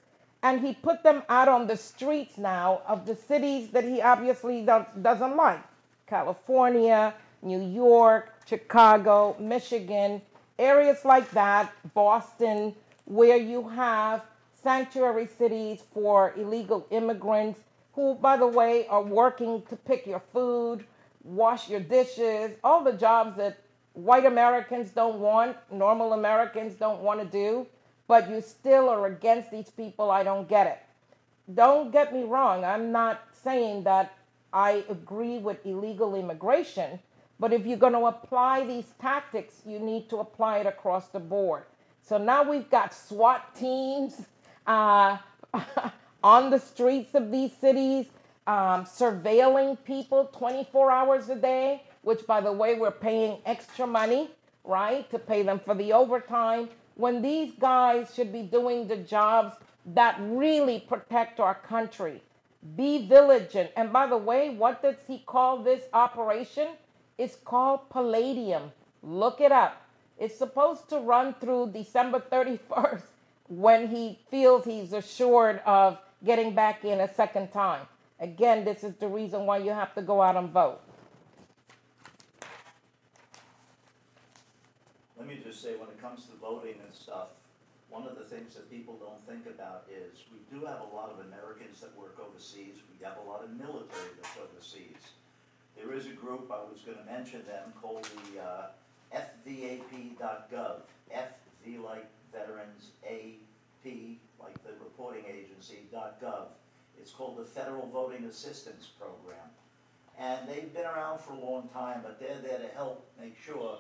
and 0.44 0.60
he 0.60 0.74
put 0.74 1.02
them 1.04 1.24
out 1.30 1.48
on 1.48 1.68
the 1.68 1.78
streets 1.78 2.38
now 2.38 2.82
of 2.86 3.06
the 3.06 3.16
cities 3.16 3.70
that 3.70 3.86
he 3.86 4.02
obviously 4.02 4.62
doesn't 4.62 5.36
like 5.38 5.64
California, 6.06 7.14
New 7.42 7.62
York, 7.62 8.30
Chicago, 8.46 9.36
Michigan, 9.40 10.22
areas 10.60 11.06
like 11.06 11.32
that, 11.32 11.72
Boston, 11.94 12.76
where 13.06 13.38
you 13.38 13.70
have 13.70 14.24
sanctuary 14.62 15.28
cities 15.28 15.84
for 15.94 16.34
illegal 16.38 16.88
immigrants 16.90 17.60
who, 17.94 18.16
by 18.16 18.38
the 18.38 18.48
way, 18.48 18.88
are 18.88 19.04
working 19.04 19.62
to 19.70 19.76
pick 19.76 20.08
your 20.08 20.22
food, 20.32 20.86
wash 21.24 21.70
your 21.70 21.80
dishes, 21.80 22.52
all 22.64 22.84
the 22.84 22.94
jobs 22.94 23.38
that 23.38 23.60
white 23.94 24.26
Americans 24.26 24.90
don't 24.92 25.20
want, 25.20 25.56
normal 25.72 26.14
Americans 26.14 26.76
don't 26.76 27.02
want 27.02 27.20
to 27.20 27.26
do, 27.26 27.68
but 28.08 28.30
you 28.30 28.42
still 28.42 28.90
are 28.90 29.06
against 29.06 29.52
these 29.52 29.70
people. 29.70 30.10
I 30.10 30.24
don't 30.24 30.48
get 30.50 30.68
it. 30.68 30.80
Don't 31.54 31.92
get 31.92 32.14
me 32.14 32.24
wrong. 32.24 32.64
I'm 32.64 32.92
not 32.92 33.22
saying 33.44 33.84
that 33.84 34.14
I 34.52 34.84
agree 34.90 35.38
with 35.38 35.66
illegal 35.66 36.16
immigration, 36.16 37.00
but 37.40 37.54
if 37.54 37.66
you're 37.66 37.78
going 37.78 37.94
to 37.94 38.06
apply 38.06 38.66
these 38.66 38.94
tactics, 39.00 39.62
you 39.66 39.80
need 39.80 40.10
to 40.10 40.18
apply 40.18 40.60
it 40.60 40.66
across 40.66 41.10
the 41.10 41.20
board. 41.20 41.64
So 42.06 42.18
now 42.18 42.44
we've 42.44 42.70
got 42.70 42.94
SWAT 42.94 43.56
teams 43.56 44.24
uh, 44.68 45.18
on 46.24 46.50
the 46.50 46.60
streets 46.60 47.16
of 47.16 47.32
these 47.32 47.54
cities, 47.56 48.08
um, 48.46 48.84
surveilling 48.84 49.78
people 49.86 50.30
24 50.34 50.92
hours 50.92 51.30
a 51.30 51.36
day, 51.36 51.82
which, 52.02 52.28
by 52.28 52.42
the 52.42 52.52
way, 52.52 52.76
we're 52.76 52.92
paying 52.92 53.38
extra 53.46 53.88
money, 53.88 54.30
right, 54.66 55.10
to 55.12 55.18
pay 55.18 55.44
them 55.44 55.62
for 55.64 55.76
the 55.76 55.94
overtime. 55.94 56.68
When 56.96 57.22
these 57.22 57.54
guys 57.58 58.14
should 58.14 58.34
be 58.34 58.42
doing 58.42 58.86
the 58.86 58.98
jobs 58.98 59.56
that 59.86 60.18
really 60.20 60.82
protect 60.82 61.40
our 61.40 61.56
country. 61.56 62.22
Be 62.76 63.08
vigilant. 63.08 63.72
And 63.78 63.94
by 63.94 64.08
the 64.08 64.18
way, 64.18 64.50
what 64.50 64.82
does 64.82 64.96
he 65.08 65.20
call 65.20 65.64
this 65.64 65.84
operation? 65.94 66.68
It's 67.18 67.36
called 67.36 67.90
Palladium. 67.90 68.72
Look 69.02 69.40
it 69.40 69.52
up. 69.54 69.83
It's 70.18 70.38
supposed 70.38 70.90
to 70.90 71.00
run 71.00 71.34
through 71.40 71.72
December 71.74 72.20
31st 72.32 73.04
when 73.48 73.88
he 73.88 74.20
feels 74.30 74.66
he's 74.66 74.94
assured 74.94 75.62
of 75.66 75.98
getting 76.24 76.54
back 76.56 76.86
in 76.86 77.02
a 77.02 77.14
second 77.14 77.52
time. 77.52 77.86
Again, 78.20 78.64
this 78.64 78.84
is 78.84 78.96
the 78.96 79.08
reason 79.08 79.46
why 79.46 79.58
you 79.58 79.72
have 79.72 79.94
to 79.96 80.02
go 80.02 80.22
out 80.22 80.38
and 80.38 80.50
vote. 80.50 80.80
Let 85.18 85.28
me 85.28 85.40
just 85.44 85.62
say, 85.62 85.76
when 85.76 85.90
it 85.90 86.02
comes 86.02 86.26
to 86.26 86.36
voting 86.40 86.76
and 86.84 86.94
stuff, 86.94 87.30
one 87.90 88.08
of 88.08 88.18
the 88.18 88.24
things 88.24 88.56
that 88.56 88.70
people 88.72 88.98
don't 88.98 89.22
think 89.28 89.46
about 89.46 89.86
is 89.92 90.24
we 90.32 90.40
do 90.50 90.66
have 90.66 90.82
a 90.82 90.96
lot 90.96 91.12
of 91.12 91.26
Americans 91.26 91.80
that 91.82 91.96
work 91.98 92.18
overseas. 92.20 92.76
We 92.90 93.06
have 93.06 93.18
a 93.18 93.30
lot 93.30 93.44
of 93.44 93.52
military 93.52 94.18
that's 94.22 94.38
overseas. 94.38 94.98
There 95.76 95.94
is 95.94 96.06
a 96.06 96.14
group, 96.14 96.52
I 96.52 96.64
was 96.64 96.82
going 96.86 96.98
to 96.98 97.06
mention 97.06 97.46
them, 97.46 97.74
called 97.82 98.08
the 98.34 98.42
uh, 98.42 98.66
FVAP.gov. 99.14 100.82
FV 101.14 101.84
like 101.84 102.06
veterans, 102.32 102.92
AP 103.06 103.92
like 104.40 104.64
the 104.64 104.72
reporting 104.84 105.24
agency, 105.30 105.80
.gov. 105.94 106.48
It's 107.00 107.12
called 107.12 107.38
the 107.38 107.46
Federal 107.46 107.88
Voting 107.90 108.26
Assistance 108.26 108.90
Program. 109.00 109.48
And 110.18 110.48
they've 110.48 110.74
been 110.74 110.86
around 110.86 111.20
for 111.20 111.34
a 111.34 111.40
long 111.40 111.70
time, 111.74 112.02
but 112.04 112.20
they're 112.20 112.40
there 112.40 112.60
to 112.60 112.76
help 112.76 113.08
make 113.20 113.36
sure 113.40 113.78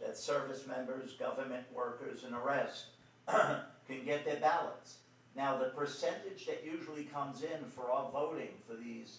that 0.00 0.16
service 0.16 0.66
members, 0.66 1.12
government 1.14 1.64
workers, 1.74 2.24
and 2.24 2.32
the 2.32 2.38
rest 2.38 2.86
can 3.28 4.04
get 4.04 4.24
their 4.24 4.40
ballots. 4.40 4.98
Now, 5.36 5.58
the 5.58 5.66
percentage 5.66 6.46
that 6.46 6.64
usually 6.64 7.04
comes 7.04 7.42
in 7.42 7.64
for 7.74 7.90
our 7.90 8.10
voting 8.10 8.50
for 8.66 8.76
these 8.76 9.18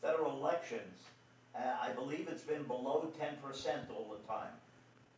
federal 0.00 0.36
elections 0.36 1.00
uh, 1.56 1.76
I 1.82 1.92
believe 1.92 2.28
it's 2.30 2.42
been 2.42 2.64
below 2.64 3.10
10% 3.18 3.90
all 3.94 4.14
the 4.14 4.32
time. 4.32 4.52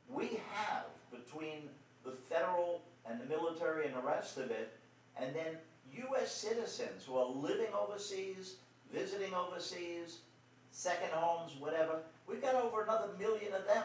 We 0.08 0.40
have 0.52 0.86
between 1.10 1.68
the 2.04 2.12
federal 2.30 2.82
and 3.08 3.20
the 3.20 3.26
military 3.26 3.86
and 3.86 3.94
the 3.94 4.00
rest 4.00 4.38
of 4.38 4.50
it, 4.50 4.76
and 5.16 5.34
then 5.34 5.56
U.S. 5.96 6.32
citizens 6.32 7.04
who 7.06 7.16
are 7.16 7.28
living 7.28 7.72
overseas, 7.78 8.56
visiting 8.92 9.34
overseas, 9.34 10.18
second 10.70 11.10
homes, 11.12 11.52
whatever, 11.58 12.00
we've 12.26 12.42
got 12.42 12.54
over 12.54 12.82
another 12.82 13.08
million 13.18 13.52
of 13.52 13.66
them. 13.66 13.84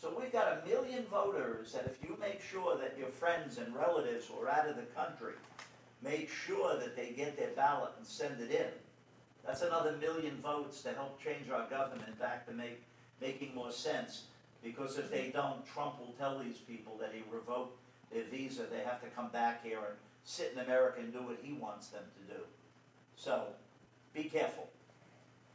So 0.00 0.12
we've 0.18 0.32
got 0.32 0.58
a 0.62 0.68
million 0.68 1.04
voters 1.04 1.72
that 1.72 1.86
if 1.86 2.02
you 2.02 2.16
make 2.20 2.40
sure 2.40 2.76
that 2.76 2.96
your 2.98 3.08
friends 3.08 3.58
and 3.58 3.74
relatives 3.74 4.26
who 4.26 4.42
are 4.42 4.50
out 4.50 4.68
of 4.68 4.76
the 4.76 4.82
country 4.82 5.34
make 6.02 6.28
sure 6.28 6.76
that 6.76 6.96
they 6.96 7.10
get 7.10 7.36
their 7.36 7.50
ballot 7.50 7.92
and 7.96 8.06
send 8.06 8.40
it 8.40 8.50
in, 8.50 8.66
that's 9.46 9.62
another 9.62 9.96
million 10.00 10.36
votes 10.42 10.82
to 10.82 10.92
help 10.92 11.22
change 11.22 11.50
our 11.50 11.68
government 11.68 12.18
back 12.18 12.46
to 12.46 12.52
make, 12.52 12.82
making 13.20 13.54
more 13.54 13.70
sense. 13.70 14.24
Because 14.62 14.98
if 14.98 15.10
they 15.10 15.30
don't, 15.32 15.66
Trump 15.66 15.98
will 15.98 16.14
tell 16.18 16.38
these 16.38 16.58
people 16.58 16.96
that 17.00 17.12
he 17.12 17.22
revoked 17.32 17.78
their 18.12 18.24
visa. 18.24 18.62
They 18.70 18.84
have 18.84 19.00
to 19.02 19.08
come 19.08 19.28
back 19.30 19.64
here 19.64 19.78
and 19.78 19.96
sit 20.24 20.52
in 20.54 20.60
America 20.60 21.00
and 21.00 21.12
do 21.12 21.22
what 21.22 21.38
he 21.42 21.52
wants 21.52 21.88
them 21.88 22.04
to 22.16 22.34
do. 22.34 22.40
So 23.16 23.46
be 24.14 24.24
careful. 24.24 24.68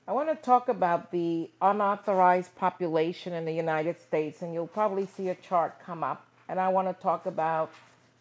I 0.08 0.14
want 0.14 0.30
to 0.30 0.36
talk 0.36 0.70
about 0.70 1.12
the 1.12 1.50
unauthorized 1.62 2.56
population 2.56 3.34
in 3.34 3.44
the 3.44 3.52
United 3.52 4.00
States, 4.00 4.42
and 4.42 4.54
you'll 4.54 4.68
probably 4.68 5.06
see 5.06 5.30
a 5.30 5.36
chart 5.36 5.82
come 5.86 6.04
up. 6.04 6.26
And 6.48 6.60
I 6.60 6.70
want 6.70 6.88
to 6.88 7.04
talk 7.04 7.26
about 7.26 7.72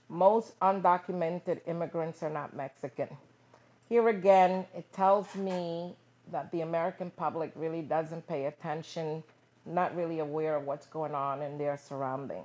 most 0.08 0.58
undocumented 0.60 1.60
immigrants 1.66 2.22
are 2.22 2.30
not 2.30 2.56
Mexican. 2.56 3.08
Here 3.88 4.08
again, 4.08 4.66
it 4.76 4.92
tells 4.92 5.32
me 5.36 5.94
that 6.32 6.50
the 6.50 6.62
American 6.62 7.10
public 7.10 7.52
really 7.54 7.82
doesn't 7.82 8.26
pay 8.26 8.46
attention, 8.46 9.22
not 9.66 9.96
really 9.96 10.20
aware 10.20 10.56
of 10.56 10.64
what's 10.64 10.86
going 10.86 11.14
on 11.14 11.42
in 11.42 11.58
their 11.58 11.76
surrounding. 11.76 12.44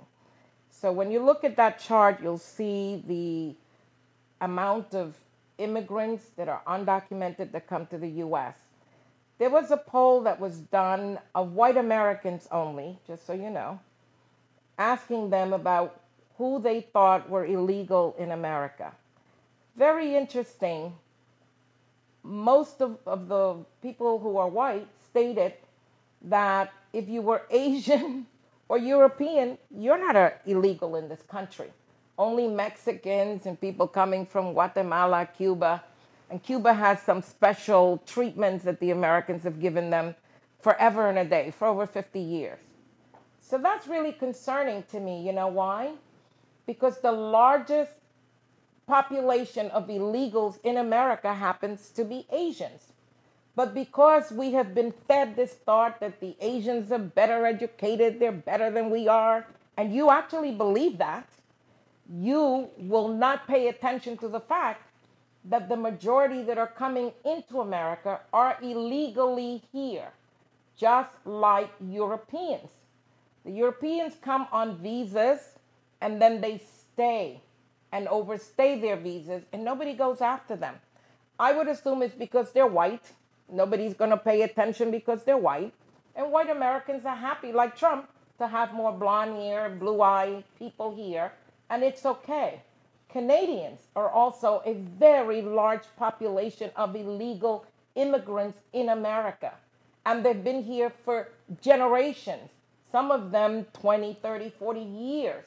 So 0.70 0.92
when 0.92 1.12
you 1.12 1.24
look 1.24 1.44
at 1.44 1.56
that 1.58 1.80
chart, 1.80 2.20
you'll 2.22 2.38
see 2.38 3.04
the 3.08 3.56
amount 4.44 4.96
of 4.96 5.16
immigrants 5.58 6.26
that 6.38 6.50
are 6.50 6.62
undocumented 6.68 7.52
that 7.52 7.68
come 7.68 7.86
to 7.88 7.98
the 7.98 8.10
US. 8.26 8.56
There 9.38 9.50
was 9.50 9.72
a 9.72 9.78
poll 9.78 10.22
that 10.22 10.40
was 10.40 10.58
done 10.58 11.20
of 11.36 11.54
white 11.54 11.78
Americans 11.78 12.48
only, 12.52 13.00
just 13.06 13.26
so 13.26 13.34
you 13.34 13.50
know, 13.50 13.80
asking 14.78 15.30
them 15.30 15.54
about 15.54 16.00
who 16.38 16.60
they 16.60 16.82
thought 16.82 17.30
were 17.30 17.46
illegal 17.46 18.16
in 18.18 18.32
America. 18.32 18.94
Very 19.76 20.16
interesting 20.16 20.94
most 22.24 22.82
of, 22.82 22.98
of 23.06 23.28
the 23.28 23.58
people 23.82 24.20
who 24.20 24.38
are 24.38 24.48
white 24.48 24.88
stated 25.10 25.54
that 26.24 26.72
if 26.94 27.08
you 27.10 27.22
were 27.22 27.44
Asian 27.50 28.26
or 28.70 28.78
European, 28.78 29.58
you're 29.70 30.00
not 30.00 30.16
a, 30.16 30.34
illegal 30.46 30.96
in 30.96 31.10
this 31.10 31.22
country. 31.24 31.72
Only 32.18 32.48
Mexicans 32.48 33.46
and 33.46 33.60
people 33.60 33.88
coming 33.88 34.26
from 34.26 34.54
Guatemala, 34.54 35.28
Cuba, 35.38 35.84
and 36.30 36.42
Cuba 36.42 36.74
has 36.74 37.02
some 37.02 37.22
special 37.22 38.02
treatments 38.06 38.64
that 38.64 38.80
the 38.80 38.92
Americans 38.92 39.44
have 39.44 39.60
given 39.60 39.90
them 39.90 40.16
forever 40.62 41.10
and 41.10 41.20
a 41.20 41.26
day 41.26 41.52
for 41.52 41.68
over 41.68 41.86
50 41.86 42.20
years. 42.20 42.60
So 43.42 43.58
that's 43.58 43.86
really 43.86 44.14
concerning 44.14 44.84
to 44.92 45.00
me. 45.00 45.26
You 45.26 45.34
know 45.34 45.48
why? 45.48 45.92
Because 46.66 47.02
the 47.02 47.12
largest 47.12 47.92
population 48.88 49.68
of 49.72 49.88
illegals 49.88 50.60
in 50.64 50.78
America 50.78 51.34
happens 51.34 51.90
to 51.90 52.06
be 52.06 52.26
Asians. 52.32 52.91
But 53.56 53.74
because 53.74 54.32
we 54.32 54.54
have 54.54 54.74
been 54.74 54.94
fed 55.08 55.36
this 55.36 55.54
thought 55.54 56.00
that 56.00 56.20
the 56.20 56.36
Asians 56.40 56.92
are 56.92 57.00
better 57.00 57.46
educated, 57.46 58.20
they're 58.20 58.32
better 58.32 58.72
than 58.72 58.90
we 58.90 59.08
are, 59.08 59.46
and 59.78 59.94
you 59.94 60.10
actually 60.10 60.52
believe 60.52 60.98
that, 61.00 61.30
you 62.14 62.70
will 62.78 63.08
not 63.08 63.48
pay 63.48 63.68
attention 63.68 64.18
to 64.18 64.28
the 64.28 64.40
fact 64.40 64.84
that 65.46 65.70
the 65.70 65.76
majority 65.76 66.44
that 66.44 66.58
are 66.58 66.68
coming 66.68 67.12
into 67.26 67.62
America 67.62 68.20
are 68.32 68.58
illegally 68.62 69.64
here, 69.72 70.12
just 70.78 71.12
like 71.26 71.70
Europeans. 71.80 72.70
The 73.44 73.52
Europeans 73.52 74.14
come 74.22 74.48
on 74.52 74.78
visas 74.78 75.58
and 76.00 76.22
then 76.22 76.42
they 76.42 76.58
stay 76.60 77.42
and 77.92 78.08
overstay 78.08 78.80
their 78.80 78.96
visas, 78.96 79.44
and 79.52 79.66
nobody 79.66 79.94
goes 79.94 80.22
after 80.22 80.56
them. 80.56 80.76
I 81.38 81.52
would 81.52 81.68
assume 81.68 82.02
it's 82.02 82.16
because 82.16 82.52
they're 82.52 82.68
white. 82.68 83.12
Nobody's 83.52 83.94
going 83.94 84.12
to 84.12 84.18
pay 84.18 84.44
attention 84.44 84.92
because 84.92 85.24
they're 85.24 85.38
white. 85.38 85.74
And 86.16 86.32
white 86.32 86.50
Americans 86.50 87.06
are 87.06 87.16
happy, 87.16 87.52
like 87.52 87.76
Trump, 87.76 88.10
to 88.38 88.48
have 88.48 88.74
more 88.74 88.92
blonde 88.92 89.36
hair, 89.36 89.70
blue 89.70 90.02
eye 90.02 90.44
people 90.58 90.96
here, 90.96 91.32
and 91.70 91.84
it's 91.84 92.06
okay. 92.06 92.62
Canadians 93.10 93.82
are 93.96 94.10
also 94.10 94.64
a 94.66 94.74
very 94.74 95.42
large 95.42 95.84
population 95.98 96.72
of 96.76 96.96
illegal 96.96 97.66
immigrants 97.96 98.60
in 98.74 98.90
America, 98.90 99.54
and 100.06 100.26
they've 100.26 100.44
been 100.44 100.64
here 100.64 100.92
for 101.06 101.30
generations, 101.62 102.50
some 102.92 103.12
of 103.12 103.32
them 103.32 103.66
20, 103.74 104.18
30, 104.22 104.50
40 104.58 104.80
years, 104.80 105.46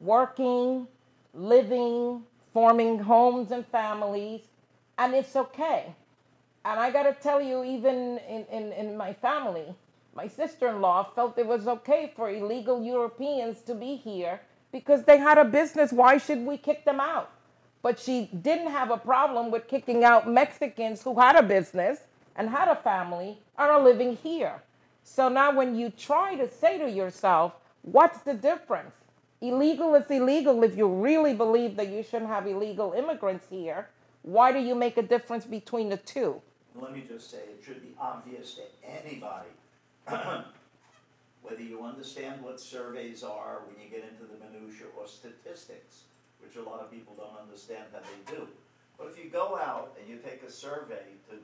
working, 0.00 0.86
living, 1.32 2.22
forming 2.52 2.98
homes 2.98 3.52
and 3.52 3.64
families, 3.66 4.42
and 4.98 5.14
it's 5.14 5.34
okay. 5.34 5.94
And 6.64 6.80
I 6.80 6.90
got 6.90 7.02
to 7.02 7.12
tell 7.12 7.42
you, 7.42 7.62
even 7.62 8.18
in, 8.28 8.46
in, 8.50 8.72
in 8.72 8.96
my 8.96 9.12
family, 9.12 9.74
my 10.14 10.28
sister 10.28 10.68
in 10.68 10.80
law 10.80 11.10
felt 11.14 11.38
it 11.38 11.46
was 11.46 11.68
okay 11.68 12.12
for 12.16 12.30
illegal 12.30 12.82
Europeans 12.82 13.60
to 13.62 13.74
be 13.74 13.96
here 13.96 14.40
because 14.72 15.04
they 15.04 15.18
had 15.18 15.38
a 15.38 15.44
business. 15.44 15.92
Why 15.92 16.18
should 16.18 16.46
we 16.46 16.56
kick 16.56 16.84
them 16.84 17.00
out? 17.00 17.30
But 17.82 17.98
she 17.98 18.30
didn't 18.42 18.70
have 18.70 18.90
a 18.90 18.96
problem 18.96 19.50
with 19.50 19.68
kicking 19.68 20.04
out 20.04 20.28
Mexicans 20.28 21.02
who 21.02 21.20
had 21.20 21.36
a 21.36 21.42
business 21.42 21.98
and 22.34 22.48
had 22.48 22.68
a 22.68 22.76
family 22.76 23.38
and 23.58 23.70
are 23.70 23.82
living 23.82 24.16
here. 24.16 24.62
So 25.02 25.28
now, 25.28 25.54
when 25.54 25.76
you 25.76 25.90
try 25.90 26.34
to 26.36 26.50
say 26.50 26.78
to 26.78 26.90
yourself, 26.90 27.52
what's 27.82 28.20
the 28.20 28.32
difference? 28.32 28.94
Illegal 29.42 29.94
is 29.96 30.10
illegal 30.10 30.62
if 30.62 30.76
you 30.78 30.88
really 30.88 31.34
believe 31.34 31.76
that 31.76 31.88
you 31.88 32.02
shouldn't 32.02 32.30
have 32.30 32.46
illegal 32.46 32.94
immigrants 32.94 33.44
here. 33.50 33.88
Why 34.22 34.50
do 34.50 34.58
you 34.58 34.74
make 34.74 34.96
a 34.96 35.02
difference 35.02 35.44
between 35.44 35.90
the 35.90 35.98
two? 35.98 36.40
Let 36.74 36.92
me 36.92 37.04
just 37.06 37.30
say, 37.30 37.38
it 37.38 37.62
should 37.64 37.82
be 37.82 37.94
obvious 38.00 38.56
to 38.56 38.62
anybody, 38.84 39.50
whether 41.42 41.62
you 41.62 41.84
understand 41.84 42.42
what 42.42 42.60
surveys 42.60 43.22
are 43.22 43.60
when 43.66 43.76
you 43.82 43.88
get 43.88 44.08
into 44.08 44.24
the 44.24 44.38
minutia 44.44 44.86
or 44.98 45.06
statistics, 45.06 46.02
which 46.40 46.56
a 46.56 46.68
lot 46.68 46.80
of 46.80 46.90
people 46.90 47.14
don't 47.16 47.40
understand 47.40 47.84
how 47.92 48.00
they 48.00 48.36
do. 48.36 48.48
But 48.98 49.08
if 49.08 49.22
you 49.22 49.30
go 49.30 49.56
out 49.56 49.96
and 50.00 50.08
you 50.08 50.16
take 50.16 50.42
a 50.42 50.50
survey 50.50 51.04
to 51.30 51.36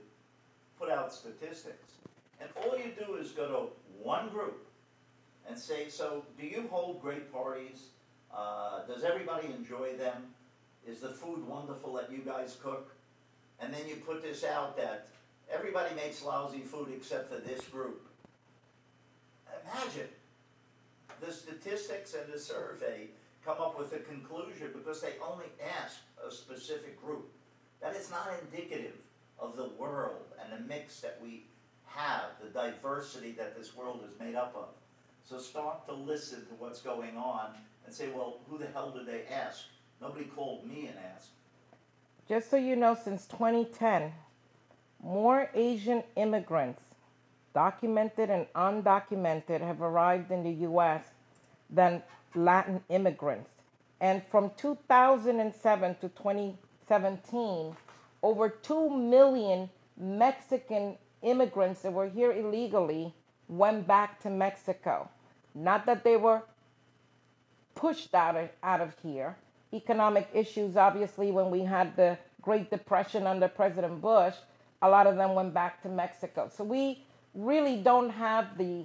put 0.79 0.90
out 0.90 1.12
statistics, 1.12 1.95
and 2.40 2.49
all 2.57 2.77
you 2.77 2.93
do 2.99 3.14
is 3.14 3.31
go 3.31 3.47
to 3.49 4.03
one 4.03 4.31
group 4.31 4.66
and 5.49 5.59
say, 5.59 5.88
so 5.88 6.25
do 6.40 6.47
you 6.47 6.66
hold 6.71 7.01
great 7.01 7.33
parties? 7.33 7.88
Uh, 8.35 8.85
does 8.87 9.05
everybody 9.05 9.49
enjoy 9.49 9.95
them? 9.97 10.27
Is 10.87 11.01
the 11.01 11.09
food 11.09 11.47
wonderful 11.47 11.93
that 11.95 12.11
you 12.11 12.19
guys 12.19 12.57
cook? 12.62 12.93
And 13.61 13.73
then 13.73 13.87
you 13.87 13.97
put 13.97 14.23
this 14.23 14.43
out 14.43 14.77
that 14.77 15.09
everybody 15.52 15.94
makes 15.94 16.22
lousy 16.22 16.60
food 16.60 16.88
except 16.94 17.32
for 17.32 17.40
this 17.40 17.66
group. 17.66 18.06
Imagine 19.64 20.08
the 21.20 21.32
statistics 21.32 22.14
and 22.14 22.32
the 22.32 22.38
survey 22.38 23.08
come 23.44 23.58
up 23.60 23.78
with 23.78 23.92
a 23.92 23.98
conclusion 23.98 24.70
because 24.72 25.00
they 25.00 25.12
only 25.22 25.46
ask 25.82 25.98
a 26.26 26.30
specific 26.30 27.00
group. 27.02 27.30
That 27.80 27.96
is 27.96 28.10
not 28.10 28.28
indicative 28.42 28.96
of 29.38 29.56
the 29.56 29.70
world 29.78 30.26
and 30.42 30.52
the 30.52 30.68
mix 30.68 31.00
that 31.00 31.18
we 31.22 31.44
have, 31.86 32.24
the 32.42 32.50
diversity 32.50 33.32
that 33.32 33.56
this 33.56 33.74
world 33.74 34.00
is 34.06 34.18
made 34.20 34.34
up 34.34 34.54
of. 34.56 34.68
So 35.24 35.38
start 35.38 35.86
to 35.86 35.94
listen 35.94 36.40
to 36.46 36.54
what's 36.58 36.80
going 36.80 37.16
on 37.16 37.52
and 37.86 37.94
say, 37.94 38.08
well, 38.14 38.38
who 38.48 38.58
the 38.58 38.66
hell 38.66 38.90
did 38.90 39.06
they 39.06 39.24
ask? 39.32 39.64
Nobody 40.00 40.24
called 40.24 40.66
me 40.66 40.86
and 40.86 40.96
asked. 41.14 41.30
Just 42.28 42.50
so 42.50 42.56
you 42.56 42.76
know, 42.76 42.96
since 43.02 43.26
2010, 43.26 44.12
more 45.02 45.50
Asian 45.54 46.02
immigrants, 46.16 46.82
documented 47.54 48.30
and 48.30 48.46
undocumented, 48.54 49.60
have 49.60 49.80
arrived 49.80 50.30
in 50.30 50.42
the 50.44 50.52
U.S. 50.64 51.04
than 51.68 52.02
Latin 52.34 52.82
immigrants. 52.88 53.50
And 54.00 54.22
from 54.30 54.50
2007 54.56 55.94
to 56.00 56.08
2017, 56.08 57.76
over 58.22 58.48
2 58.48 58.90
million 58.90 59.68
Mexican 59.96 60.96
immigrants 61.22 61.82
that 61.82 61.92
were 61.92 62.08
here 62.08 62.32
illegally 62.32 63.14
went 63.48 63.86
back 63.86 64.20
to 64.20 64.30
Mexico. 64.30 65.08
Not 65.54 65.86
that 65.86 66.04
they 66.04 66.16
were 66.16 66.42
pushed 67.74 68.14
out 68.14 68.36
of, 68.36 68.48
out 68.62 68.80
of 68.80 68.94
here. 69.02 69.36
Economic 69.72 70.28
issues, 70.32 70.76
obviously, 70.76 71.30
when 71.30 71.50
we 71.50 71.60
had 71.60 71.96
the 71.96 72.18
Great 72.42 72.70
Depression 72.70 73.26
under 73.26 73.48
President 73.48 74.00
Bush, 74.00 74.34
a 74.83 74.88
lot 74.88 75.07
of 75.07 75.16
them 75.16 75.35
went 75.35 75.53
back 75.53 75.83
to 75.83 75.88
Mexico. 75.88 76.51
So 76.55 76.64
we 76.64 77.05
really 77.35 77.77
don't 77.77 78.11
have 78.11 78.57
the 78.59 78.85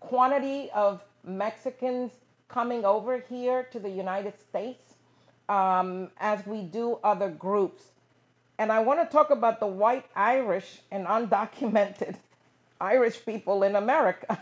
quantity 0.00 0.70
of 0.74 1.02
Mexicans 1.24 2.12
coming 2.48 2.84
over 2.84 3.18
here 3.18 3.64
to 3.72 3.78
the 3.78 3.88
United 3.88 4.38
States 4.38 4.94
um, 5.48 6.10
as 6.18 6.46
we 6.46 6.62
do 6.62 6.98
other 7.02 7.28
groups. 7.28 7.84
And 8.58 8.70
I 8.70 8.80
want 8.80 9.00
to 9.00 9.06
talk 9.06 9.30
about 9.30 9.60
the 9.60 9.66
white 9.66 10.04
Irish 10.14 10.80
and 10.90 11.06
undocumented 11.06 12.16
Irish 12.80 13.24
people 13.24 13.62
in 13.62 13.76
America. 13.76 14.40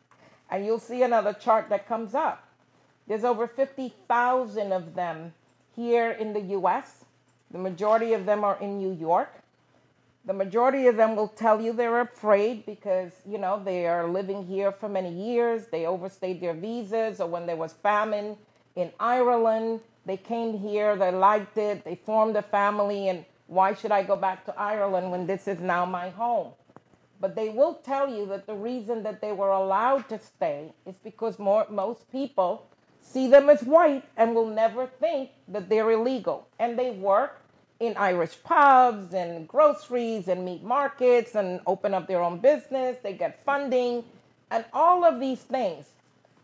and 0.50 0.64
you'll 0.64 0.78
see 0.78 1.02
another 1.02 1.32
chart 1.32 1.68
that 1.70 1.88
comes 1.88 2.14
up. 2.14 2.46
There's 3.06 3.24
over 3.24 3.46
50,000 3.46 4.72
of 4.72 4.94
them 4.94 5.32
here 5.74 6.10
in 6.10 6.34
the 6.34 6.40
US. 6.58 7.04
The 7.50 7.58
majority 7.58 8.12
of 8.12 8.26
them 8.26 8.44
are 8.44 8.58
in 8.60 8.78
New 8.78 8.92
York. 8.92 9.42
The 10.28 10.34
majority 10.34 10.88
of 10.88 10.96
them 10.96 11.16
will 11.16 11.28
tell 11.28 11.58
you 11.58 11.72
they're 11.72 12.02
afraid 12.02 12.66
because, 12.66 13.12
you 13.26 13.38
know, 13.38 13.62
they 13.64 13.86
are 13.86 14.06
living 14.06 14.44
here 14.44 14.70
for 14.70 14.86
many 14.86 15.10
years. 15.10 15.68
They 15.68 15.86
overstayed 15.86 16.38
their 16.42 16.52
visas, 16.52 17.18
or 17.18 17.26
when 17.26 17.46
there 17.46 17.56
was 17.56 17.72
famine 17.72 18.36
in 18.76 18.92
Ireland, 19.00 19.80
they 20.04 20.18
came 20.18 20.58
here, 20.58 20.96
they 20.96 21.12
liked 21.12 21.56
it, 21.56 21.82
they 21.82 21.94
formed 21.94 22.36
a 22.36 22.42
family, 22.42 23.08
and 23.08 23.24
why 23.46 23.72
should 23.72 23.90
I 23.90 24.02
go 24.02 24.16
back 24.16 24.44
to 24.44 24.60
Ireland 24.60 25.10
when 25.10 25.26
this 25.26 25.48
is 25.48 25.60
now 25.60 25.86
my 25.86 26.10
home? 26.10 26.52
But 27.22 27.34
they 27.34 27.48
will 27.48 27.76
tell 27.76 28.06
you 28.06 28.26
that 28.26 28.46
the 28.46 28.54
reason 28.54 29.02
that 29.04 29.22
they 29.22 29.32
were 29.32 29.52
allowed 29.52 30.10
to 30.10 30.18
stay 30.18 30.74
is 30.84 30.96
because 31.02 31.38
more, 31.38 31.66
most 31.70 32.12
people 32.12 32.66
see 33.00 33.28
them 33.28 33.48
as 33.48 33.62
white 33.62 34.04
and 34.18 34.34
will 34.34 34.50
never 34.50 34.88
think 35.00 35.30
that 35.48 35.70
they're 35.70 35.90
illegal. 35.90 36.46
And 36.58 36.78
they 36.78 36.90
work 36.90 37.37
in 37.80 37.96
Irish 37.96 38.42
pubs 38.42 39.14
and 39.14 39.46
groceries 39.46 40.28
and 40.28 40.44
meat 40.44 40.62
markets 40.62 41.34
and 41.34 41.60
open 41.66 41.94
up 41.94 42.06
their 42.08 42.20
own 42.20 42.38
business. 42.38 42.96
They 43.02 43.12
get 43.12 43.44
funding 43.44 44.04
and 44.50 44.64
all 44.72 45.04
of 45.04 45.20
these 45.20 45.40
things. 45.40 45.86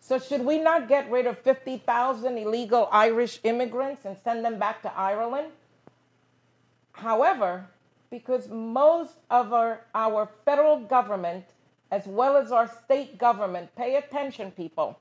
So, 0.00 0.18
should 0.18 0.44
we 0.44 0.58
not 0.58 0.86
get 0.86 1.10
rid 1.10 1.26
of 1.26 1.38
50,000 1.38 2.36
illegal 2.36 2.88
Irish 2.92 3.40
immigrants 3.42 4.04
and 4.04 4.16
send 4.22 4.44
them 4.44 4.58
back 4.58 4.82
to 4.82 4.92
Ireland? 4.94 5.48
However, 6.92 7.66
because 8.10 8.48
most 8.48 9.14
of 9.30 9.52
our, 9.52 9.80
our 9.94 10.28
federal 10.44 10.78
government, 10.78 11.44
as 11.90 12.06
well 12.06 12.36
as 12.36 12.52
our 12.52 12.70
state 12.84 13.18
government, 13.18 13.74
pay 13.76 13.96
attention, 13.96 14.50
people. 14.52 14.98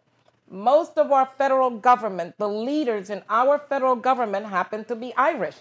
Most 0.50 0.98
of 0.98 1.12
our 1.12 1.30
federal 1.38 1.70
government, 1.70 2.36
the 2.38 2.50
leaders 2.50 3.10
in 3.10 3.22
our 3.30 3.60
federal 3.60 3.96
government, 3.96 4.46
happen 4.48 4.84
to 4.86 4.96
be 4.96 5.14
Irish. 5.16 5.56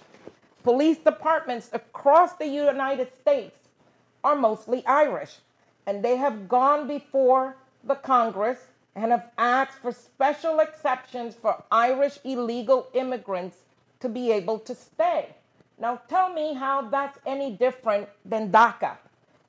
Police 0.62 0.98
departments 0.98 1.70
across 1.72 2.34
the 2.34 2.46
United 2.46 3.12
States 3.20 3.58
are 4.22 4.36
mostly 4.36 4.86
Irish, 4.86 5.38
and 5.86 6.04
they 6.04 6.16
have 6.16 6.48
gone 6.48 6.86
before 6.86 7.56
the 7.82 7.96
Congress 7.96 8.68
and 8.94 9.10
have 9.10 9.30
asked 9.38 9.78
for 9.78 9.90
special 9.90 10.60
exceptions 10.60 11.34
for 11.34 11.64
Irish 11.72 12.18
illegal 12.24 12.88
immigrants 12.94 13.56
to 14.00 14.08
be 14.08 14.30
able 14.30 14.58
to 14.60 14.74
stay. 14.74 15.34
Now, 15.80 16.00
tell 16.08 16.32
me 16.32 16.54
how 16.54 16.82
that's 16.82 17.18
any 17.26 17.56
different 17.56 18.08
than 18.24 18.52
DACA. 18.52 18.98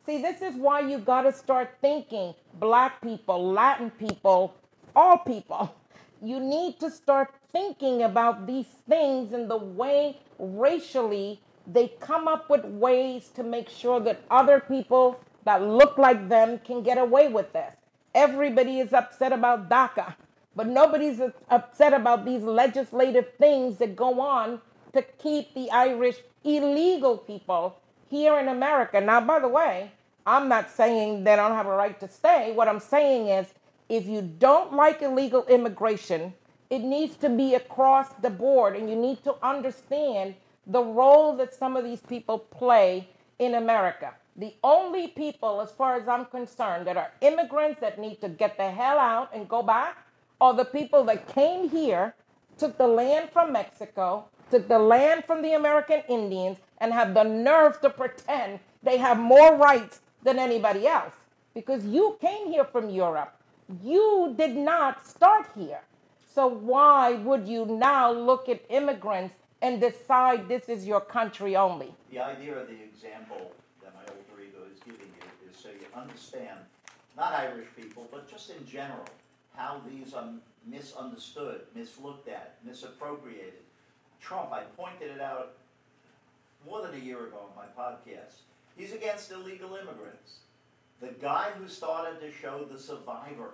See, 0.06 0.22
this 0.22 0.42
is 0.42 0.56
why 0.56 0.80
you 0.80 0.98
got 0.98 1.22
to 1.24 1.32
start 1.32 1.76
thinking 1.80 2.34
black 2.56 3.02
people, 3.02 3.52
Latin 3.52 3.92
people, 3.92 4.56
all 4.96 5.20
people. 5.20 5.76
You 6.24 6.40
need 6.40 6.80
to 6.80 6.90
start 6.90 7.34
thinking 7.52 8.02
about 8.02 8.48
these 8.48 8.70
things 8.88 9.34
in 9.34 9.50
the 9.50 9.58
way 9.58 10.18
racially 10.40 11.42
they 11.68 11.90
come 12.00 12.30
up 12.30 12.50
with 12.50 12.64
ways 12.64 13.28
to 13.36 13.44
make 13.44 13.68
sure 13.68 14.00
that 14.00 14.22
other 14.32 14.62
people 14.62 15.20
that 15.44 15.62
look 15.62 15.98
like 15.98 16.30
them 16.30 16.60
can 16.60 16.82
get 16.82 16.98
away 16.98 17.28
with 17.28 17.52
this. 17.52 17.76
Everybody 18.16 18.80
is 18.80 18.94
upset 18.94 19.34
about 19.34 19.70
DACA. 19.70 20.16
But 20.56 20.68
nobody's 20.68 21.20
upset 21.50 21.94
about 21.94 22.26
these 22.26 22.44
legislative 22.44 23.34
things 23.38 23.78
that 23.80 23.96
go 23.96 24.22
on 24.22 24.62
to 24.94 25.02
keep 25.02 25.54
the 25.54 25.72
Irish 25.72 26.18
illegal 26.46 27.18
people 27.18 27.78
here 28.10 28.38
in 28.40 28.48
America. 28.48 29.02
Now, 29.02 29.20
by 29.20 29.40
the 29.40 29.48
way, 29.48 29.92
I'm 30.26 30.48
not 30.48 30.70
saying 30.70 31.24
they 31.24 31.36
don't 31.36 31.54
have 31.54 31.66
a 31.66 31.76
right 31.76 32.00
to 32.00 32.08
stay. 32.08 32.54
What 32.54 32.70
I'm 32.70 32.80
saying 32.80 33.28
is 33.28 33.48
if 33.94 34.08
you 34.08 34.24
don't 34.40 34.74
like 34.74 35.04
illegal 35.04 35.46
immigration, 35.46 36.34
it 36.72 36.80
needs 36.80 37.16
to 37.18 37.30
be 37.30 37.54
across 37.54 38.10
the 38.22 38.30
board, 38.30 38.76
and 38.76 38.90
you 38.90 38.96
need 38.96 39.24
to 39.24 39.36
understand 39.46 40.34
the 40.66 40.82
role 40.82 41.36
that 41.38 41.54
some 41.54 41.78
of 41.78 41.84
these 41.84 42.02
people 42.02 42.40
play 42.40 43.08
in 43.38 43.54
America. 43.54 44.16
The 44.38 44.56
only 44.64 45.10
people, 45.10 45.62
as 45.62 45.72
far 45.72 45.96
as 45.96 46.08
I'm 46.08 46.26
concerned, 46.26 46.88
that 46.88 46.98
are 46.98 47.12
immigrants 47.22 47.80
that 47.82 48.00
need 48.00 48.20
to 48.22 48.30
get 48.30 48.58
the 48.58 48.72
hell 48.72 48.98
out 48.98 49.30
and 49.32 49.48
go 49.48 49.62
back 49.62 49.98
are 50.42 50.56
the 50.56 50.66
people 50.66 51.04
that 51.04 51.28
came 51.28 51.70
here, 51.70 52.16
took 52.58 52.76
the 52.80 52.88
land 52.88 53.30
from 53.32 53.54
Mexico, 53.54 54.26
took 54.50 54.68
the 54.68 54.80
land 54.80 55.24
from 55.26 55.44
the 55.44 55.54
American 55.54 56.02
Indians, 56.10 56.58
and 56.80 56.92
have 56.92 57.14
the 57.14 57.24
nerve 57.24 57.80
to 57.82 57.92
pretend 57.92 58.60
they 58.82 58.98
have 58.98 59.20
more 59.20 59.56
rights 59.56 60.02
than 60.24 60.40
anybody 60.40 60.88
else. 60.88 61.14
Because 61.54 61.86
you 61.86 62.18
came 62.20 62.48
here 62.48 62.66
from 62.66 62.90
Europe. 62.90 63.36
You 63.82 64.34
did 64.38 64.56
not 64.56 65.08
start 65.08 65.48
here. 65.56 65.82
So 66.34 66.48
why 66.48 67.14
would 67.14 67.48
you 67.48 67.66
now 67.66 68.12
look 68.12 68.50
at 68.50 68.62
immigrants 68.70 69.36
and 69.62 69.80
decide 69.80 70.48
this 70.48 70.68
is 70.68 70.86
your 70.86 71.00
country 71.02 71.56
only? 71.56 71.94
The 72.12 72.20
idea 72.20 72.58
of 72.58 72.68
the 72.68 72.84
example 72.84 73.52
that 73.82 73.94
my 73.94 74.02
alter 74.02 74.42
ego 74.42 74.60
is 74.72 74.80
giving 74.80 75.08
you 75.08 75.50
is 75.50 75.58
so 75.58 75.70
you 75.70 75.88
understand, 75.96 76.60
not 77.16 77.34
Irish 77.34 77.68
people, 77.76 78.08
but 78.12 78.30
just 78.30 78.50
in 78.50 78.66
general, 78.66 79.06
how 79.56 79.82
these 79.88 80.14
are 80.14 80.28
misunderstood, 80.66 81.62
mislooked 81.78 82.28
at, 82.28 82.56
misappropriated. 82.66 83.54
Trump, 84.20 84.52
I 84.52 84.64
pointed 84.78 85.12
it 85.12 85.22
out 85.22 85.54
more 86.66 86.82
than 86.82 86.94
a 86.96 87.04
year 87.04 87.28
ago 87.28 87.38
on 87.50 87.56
my 87.56 87.84
podcast. 87.84 88.42
He's 88.76 88.94
against 88.94 89.32
illegal 89.32 89.76
immigrants. 89.76 90.40
The 91.02 91.10
guy 91.22 91.50
who 91.60 91.68
started 91.68 92.20
to 92.22 92.32
show, 92.32 92.66
The 92.72 92.80
Survivor, 92.80 93.52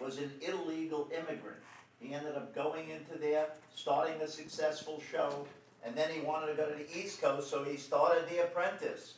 was 0.00 0.18
an 0.18 0.32
illegal 0.40 1.08
immigrant. 1.12 1.58
He 2.00 2.14
ended 2.14 2.34
up 2.34 2.54
going 2.54 2.88
into 2.88 3.18
there, 3.18 3.48
starting 3.74 4.20
a 4.22 4.28
successful 4.28 5.02
show, 5.10 5.46
and 5.84 5.94
then 5.94 6.10
he 6.10 6.20
wanted 6.20 6.46
to 6.48 6.54
go 6.54 6.68
to 6.68 6.74
the 6.74 6.98
East 6.98 7.20
Coast, 7.20 7.50
so 7.50 7.62
he 7.62 7.76
started 7.76 8.28
The 8.28 8.44
Apprentice. 8.44 9.14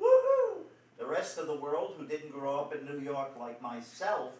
Woohoo! 0.00 0.62
The 0.98 1.06
rest 1.06 1.38
of 1.38 1.46
the 1.46 1.56
world, 1.56 1.94
who 1.98 2.06
didn't 2.06 2.30
grow 2.30 2.58
up 2.58 2.74
in 2.74 2.86
New 2.86 3.00
York 3.00 3.38
like 3.38 3.60
myself, 3.60 4.32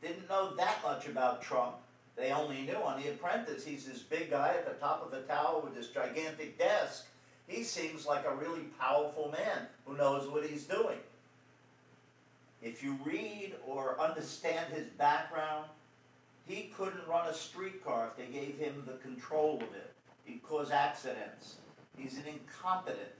didn't 0.00 0.28
know 0.28 0.54
that 0.56 0.82
much 0.84 1.08
about 1.08 1.42
Trump. 1.42 1.74
They 2.16 2.30
only 2.30 2.62
knew 2.62 2.76
on 2.76 3.02
The 3.02 3.10
Apprentice, 3.10 3.64
he's 3.64 3.86
this 3.86 4.00
big 4.00 4.30
guy 4.30 4.54
at 4.56 4.66
the 4.66 4.74
top 4.74 5.04
of 5.04 5.10
the 5.10 5.22
tower 5.22 5.60
with 5.60 5.74
this 5.74 5.88
gigantic 5.88 6.58
desk. 6.58 7.06
He 7.48 7.62
seems 7.64 8.06
like 8.06 8.24
a 8.26 8.34
really 8.34 8.64
powerful 8.78 9.30
man 9.32 9.66
who 9.84 9.96
knows 9.96 10.28
what 10.28 10.46
he's 10.46 10.64
doing. 10.64 10.98
If 12.64 12.82
you 12.82 12.98
read 13.04 13.52
or 13.66 14.00
understand 14.00 14.72
his 14.72 14.86
background, 14.88 15.66
he 16.46 16.72
couldn't 16.74 17.06
run 17.06 17.28
a 17.28 17.34
streetcar 17.34 18.08
if 18.08 18.16
they 18.16 18.32
gave 18.32 18.56
him 18.56 18.82
the 18.86 18.94
control 18.94 19.56
of 19.56 19.74
it. 19.74 19.92
He'd 20.24 20.42
cause 20.42 20.70
accidents. 20.70 21.56
He's 21.94 22.16
an 22.16 22.24
incompetent. 22.26 23.12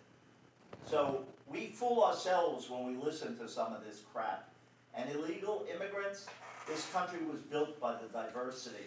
So 0.86 1.26
we 1.46 1.66
fool 1.66 2.02
ourselves 2.04 2.70
when 2.70 2.86
we 2.86 2.96
listen 2.96 3.36
to 3.36 3.46
some 3.46 3.74
of 3.74 3.84
this 3.84 4.00
crap. 4.10 4.48
And 4.94 5.10
illegal 5.10 5.66
immigrants, 5.70 6.26
this 6.66 6.90
country 6.90 7.20
was 7.30 7.40
built 7.42 7.78
by 7.78 7.96
the 8.00 8.08
diversity. 8.08 8.86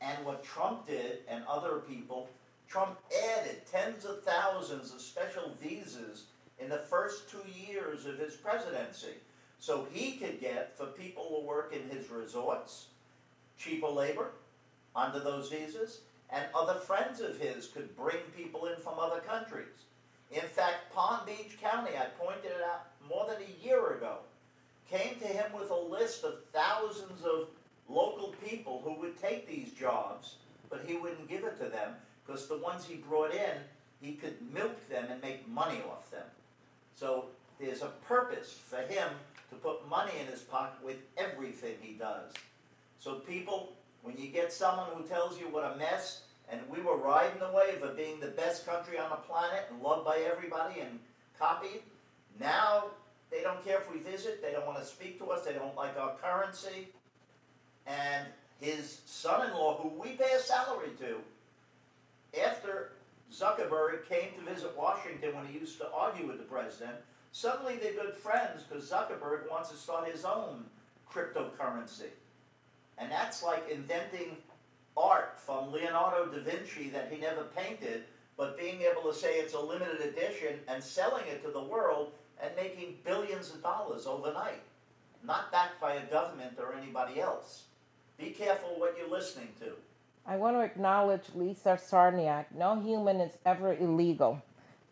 And 0.00 0.24
what 0.24 0.42
Trump 0.42 0.86
did 0.86 1.18
and 1.28 1.44
other 1.46 1.80
people, 1.80 2.30
Trump 2.66 2.96
added 3.36 3.60
tens 3.70 4.06
of 4.06 4.22
thousands 4.22 4.90
of 4.90 5.02
special 5.02 5.52
visas 5.60 6.24
in 6.58 6.70
the 6.70 6.78
first 6.78 7.30
two 7.30 7.44
years 7.54 8.06
of 8.06 8.18
his 8.18 8.36
presidency. 8.36 9.16
So 9.58 9.86
he 9.92 10.12
could 10.12 10.40
get, 10.40 10.76
for 10.76 10.86
people 10.86 11.26
who 11.28 11.46
work 11.46 11.74
in 11.74 11.88
his 11.96 12.10
resorts, 12.10 12.86
cheaper 13.58 13.88
labor 13.88 14.30
under 14.94 15.18
those 15.18 15.50
visas, 15.50 16.00
and 16.30 16.46
other 16.54 16.78
friends 16.78 17.20
of 17.20 17.38
his 17.38 17.66
could 17.68 17.96
bring 17.96 18.18
people 18.36 18.66
in 18.66 18.76
from 18.76 18.98
other 18.98 19.20
countries. 19.20 19.66
In 20.30 20.42
fact, 20.42 20.92
Palm 20.94 21.20
Beach 21.26 21.58
County, 21.60 21.92
I 21.96 22.06
pointed 22.22 22.46
it 22.46 22.62
out 22.62 22.86
more 23.08 23.26
than 23.26 23.42
a 23.42 23.64
year 23.64 23.94
ago, 23.94 24.18
came 24.90 25.18
to 25.20 25.26
him 25.26 25.52
with 25.58 25.70
a 25.70 25.74
list 25.74 26.24
of 26.24 26.44
thousands 26.52 27.24
of 27.24 27.48
local 27.88 28.34
people 28.46 28.82
who 28.84 29.00
would 29.00 29.20
take 29.20 29.48
these 29.48 29.72
jobs, 29.72 30.36
but 30.68 30.84
he 30.86 30.96
wouldn't 30.96 31.28
give 31.28 31.44
it 31.44 31.58
to 31.58 31.68
them 31.68 31.94
because 32.26 32.46
the 32.46 32.58
ones 32.58 32.84
he 32.84 32.96
brought 32.96 33.34
in, 33.34 33.56
he 34.00 34.12
could 34.12 34.36
milk 34.52 34.88
them 34.88 35.06
and 35.10 35.20
make 35.22 35.48
money 35.48 35.78
off 35.90 36.10
them. 36.10 36.26
So 36.94 37.26
there's 37.58 37.82
a 37.82 37.92
purpose 38.06 38.52
for 38.52 38.78
him 38.78 39.08
to 39.50 39.56
put 39.56 39.88
money 39.88 40.12
in 40.20 40.26
his 40.26 40.40
pocket 40.40 40.84
with 40.84 40.96
everything 41.16 41.74
he 41.80 41.94
does. 41.94 42.32
So 42.98 43.14
people, 43.14 43.72
when 44.02 44.16
you 44.16 44.28
get 44.28 44.52
someone 44.52 44.88
who 44.94 45.02
tells 45.04 45.38
you 45.38 45.46
what 45.46 45.64
a 45.64 45.76
mess, 45.76 46.22
and 46.50 46.60
we 46.70 46.80
were 46.80 46.96
riding 46.96 47.38
the 47.38 47.50
wave 47.52 47.82
of 47.82 47.96
being 47.96 48.20
the 48.20 48.28
best 48.28 48.66
country 48.66 48.98
on 48.98 49.10
the 49.10 49.16
planet 49.16 49.66
and 49.70 49.82
loved 49.82 50.04
by 50.04 50.18
everybody 50.30 50.80
and 50.80 50.98
copied, 51.38 51.82
now 52.40 52.84
they 53.30 53.42
don't 53.42 53.62
care 53.64 53.78
if 53.78 53.92
we 53.92 53.98
visit, 54.00 54.42
they 54.42 54.52
don't 54.52 54.66
want 54.66 54.78
to 54.78 54.84
speak 54.84 55.18
to 55.18 55.26
us, 55.26 55.44
they 55.44 55.52
don't 55.52 55.76
like 55.76 55.98
our 55.98 56.14
currency. 56.22 56.88
And 57.86 58.26
his 58.60 59.00
son-in-law, 59.06 59.78
who 59.78 59.88
we 60.00 60.10
pay 60.10 60.32
a 60.36 60.40
salary 60.40 60.90
to, 61.00 61.18
after 62.44 62.92
Zuckerberg 63.32 64.08
came 64.08 64.30
to 64.38 64.50
visit 64.50 64.76
Washington 64.76 65.34
when 65.36 65.46
he 65.46 65.58
used 65.58 65.78
to 65.78 65.90
argue 65.92 66.26
with 66.26 66.38
the 66.38 66.44
president, 66.44 66.96
suddenly 67.32 67.76
they're 67.76 67.92
good 67.92 68.14
friends 68.14 68.62
because 68.62 68.90
Zuckerberg 68.90 69.50
wants 69.50 69.70
to 69.70 69.76
start 69.76 70.10
his 70.10 70.24
own 70.24 70.64
cryptocurrency. 71.12 72.10
And 72.98 73.10
that's 73.10 73.42
like 73.42 73.68
inventing 73.70 74.36
art 74.96 75.38
from 75.38 75.72
Leonardo 75.72 76.26
da 76.26 76.42
Vinci 76.42 76.90
that 76.90 77.10
he 77.10 77.20
never 77.20 77.44
painted, 77.56 78.04
but 78.36 78.58
being 78.58 78.80
able 78.82 79.10
to 79.10 79.16
say 79.16 79.34
it's 79.34 79.54
a 79.54 79.60
limited 79.60 80.00
edition 80.00 80.58
and 80.66 80.82
selling 80.82 81.24
it 81.26 81.44
to 81.44 81.50
the 81.50 81.62
world 81.62 82.12
and 82.42 82.54
making 82.56 82.96
billions 83.04 83.50
of 83.54 83.62
dollars 83.62 84.06
overnight, 84.06 84.62
not 85.24 85.52
backed 85.52 85.80
by 85.80 85.94
a 85.94 86.06
government 86.06 86.54
or 86.58 86.74
anybody 86.74 87.20
else. 87.20 87.64
Be 88.16 88.30
careful 88.30 88.70
what 88.78 88.96
you're 88.98 89.10
listening 89.10 89.48
to. 89.60 89.72
I 90.26 90.36
want 90.36 90.56
to 90.56 90.60
acknowledge 90.60 91.22
Lisa 91.34 91.78
Sarniak. 91.80 92.46
No 92.54 92.80
human 92.80 93.20
is 93.20 93.38
ever 93.46 93.74
illegal. 93.74 94.42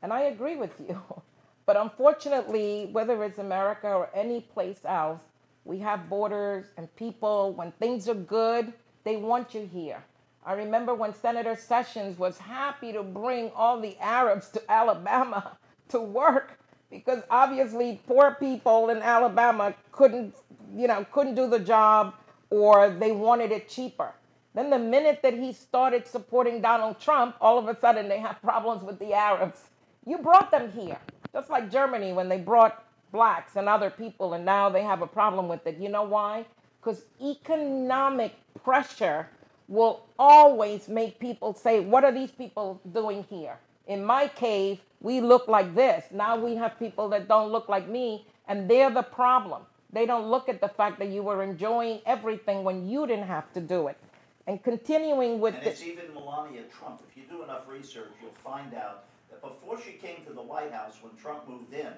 And 0.02 0.12
I 0.12 0.22
agree 0.22 0.56
with 0.56 0.80
you. 0.80 1.00
But 1.66 1.76
unfortunately, 1.76 2.88
whether 2.92 3.22
it's 3.24 3.38
America 3.38 3.88
or 3.88 4.08
any 4.14 4.40
place 4.40 4.80
else, 4.84 5.20
we 5.64 5.80
have 5.80 6.08
borders 6.08 6.66
and 6.76 6.94
people, 6.94 7.52
when 7.54 7.72
things 7.72 8.08
are 8.08 8.14
good, 8.14 8.72
they 9.02 9.16
want 9.16 9.52
you 9.52 9.68
here. 9.72 10.02
I 10.44 10.52
remember 10.52 10.94
when 10.94 11.12
Senator 11.12 11.56
Sessions 11.56 12.18
was 12.20 12.38
happy 12.38 12.92
to 12.92 13.02
bring 13.02 13.50
all 13.56 13.80
the 13.80 13.98
Arabs 13.98 14.48
to 14.50 14.62
Alabama 14.70 15.56
to 15.88 16.00
work 16.00 16.60
because 16.88 17.24
obviously 17.30 18.00
poor 18.06 18.36
people 18.38 18.90
in 18.90 18.98
Alabama 18.98 19.74
couldn't, 19.90 20.36
you 20.72 20.86
know, 20.86 21.04
couldn't 21.10 21.34
do 21.34 21.48
the 21.48 21.58
job 21.58 22.14
or 22.48 22.90
they 22.90 23.10
wanted 23.10 23.50
it 23.50 23.68
cheaper. 23.68 24.12
Then 24.54 24.70
the 24.70 24.78
minute 24.78 25.18
that 25.22 25.34
he 25.34 25.52
started 25.52 26.06
supporting 26.06 26.62
Donald 26.62 27.00
Trump, 27.00 27.34
all 27.40 27.58
of 27.58 27.66
a 27.66 27.78
sudden 27.78 28.08
they 28.08 28.18
have 28.20 28.40
problems 28.40 28.84
with 28.84 29.00
the 29.00 29.12
Arabs. 29.14 29.64
You 30.06 30.18
brought 30.18 30.52
them 30.52 30.70
here. 30.70 30.98
Just 31.36 31.50
like 31.50 31.70
Germany 31.70 32.14
when 32.14 32.30
they 32.30 32.38
brought 32.38 32.82
blacks 33.12 33.56
and 33.56 33.68
other 33.68 33.90
people, 33.90 34.32
and 34.32 34.42
now 34.46 34.70
they 34.70 34.82
have 34.82 35.02
a 35.02 35.06
problem 35.06 35.48
with 35.48 35.66
it. 35.66 35.76
You 35.76 35.90
know 35.90 36.02
why? 36.02 36.46
Because 36.80 37.04
economic 37.22 38.32
pressure 38.64 39.28
will 39.68 40.06
always 40.18 40.88
make 40.88 41.18
people 41.18 41.52
say, 41.52 41.80
What 41.80 42.04
are 42.04 42.12
these 42.12 42.30
people 42.30 42.80
doing 42.90 43.22
here? 43.28 43.58
In 43.86 44.02
my 44.02 44.28
cave, 44.28 44.80
we 45.02 45.20
look 45.20 45.46
like 45.46 45.74
this. 45.74 46.06
Now 46.10 46.38
we 46.38 46.54
have 46.54 46.78
people 46.78 47.10
that 47.10 47.28
don't 47.28 47.52
look 47.52 47.68
like 47.68 47.86
me, 47.86 48.26
and 48.48 48.66
they're 48.66 48.88
the 48.90 49.02
problem. 49.02 49.60
They 49.92 50.06
don't 50.06 50.30
look 50.30 50.48
at 50.48 50.62
the 50.62 50.68
fact 50.68 50.98
that 51.00 51.08
you 51.08 51.22
were 51.22 51.42
enjoying 51.42 52.00
everything 52.06 52.64
when 52.64 52.88
you 52.88 53.06
didn't 53.06 53.26
have 53.26 53.52
to 53.52 53.60
do 53.60 53.88
it. 53.88 53.98
And 54.46 54.62
continuing 54.62 55.38
with 55.38 55.54
and 55.54 55.66
it's 55.66 55.82
even 55.82 56.14
Melania 56.14 56.62
Trump. 56.78 57.02
If 57.10 57.14
you 57.14 57.24
do 57.28 57.42
enough 57.42 57.68
research, 57.68 58.12
you'll 58.22 58.30
find 58.42 58.72
out 58.72 59.04
before 59.48 59.80
she 59.80 59.92
came 59.92 60.24
to 60.26 60.32
the 60.32 60.42
White 60.42 60.72
House 60.72 60.96
when 61.00 61.16
Trump 61.16 61.48
moved 61.48 61.72
in, 61.72 61.92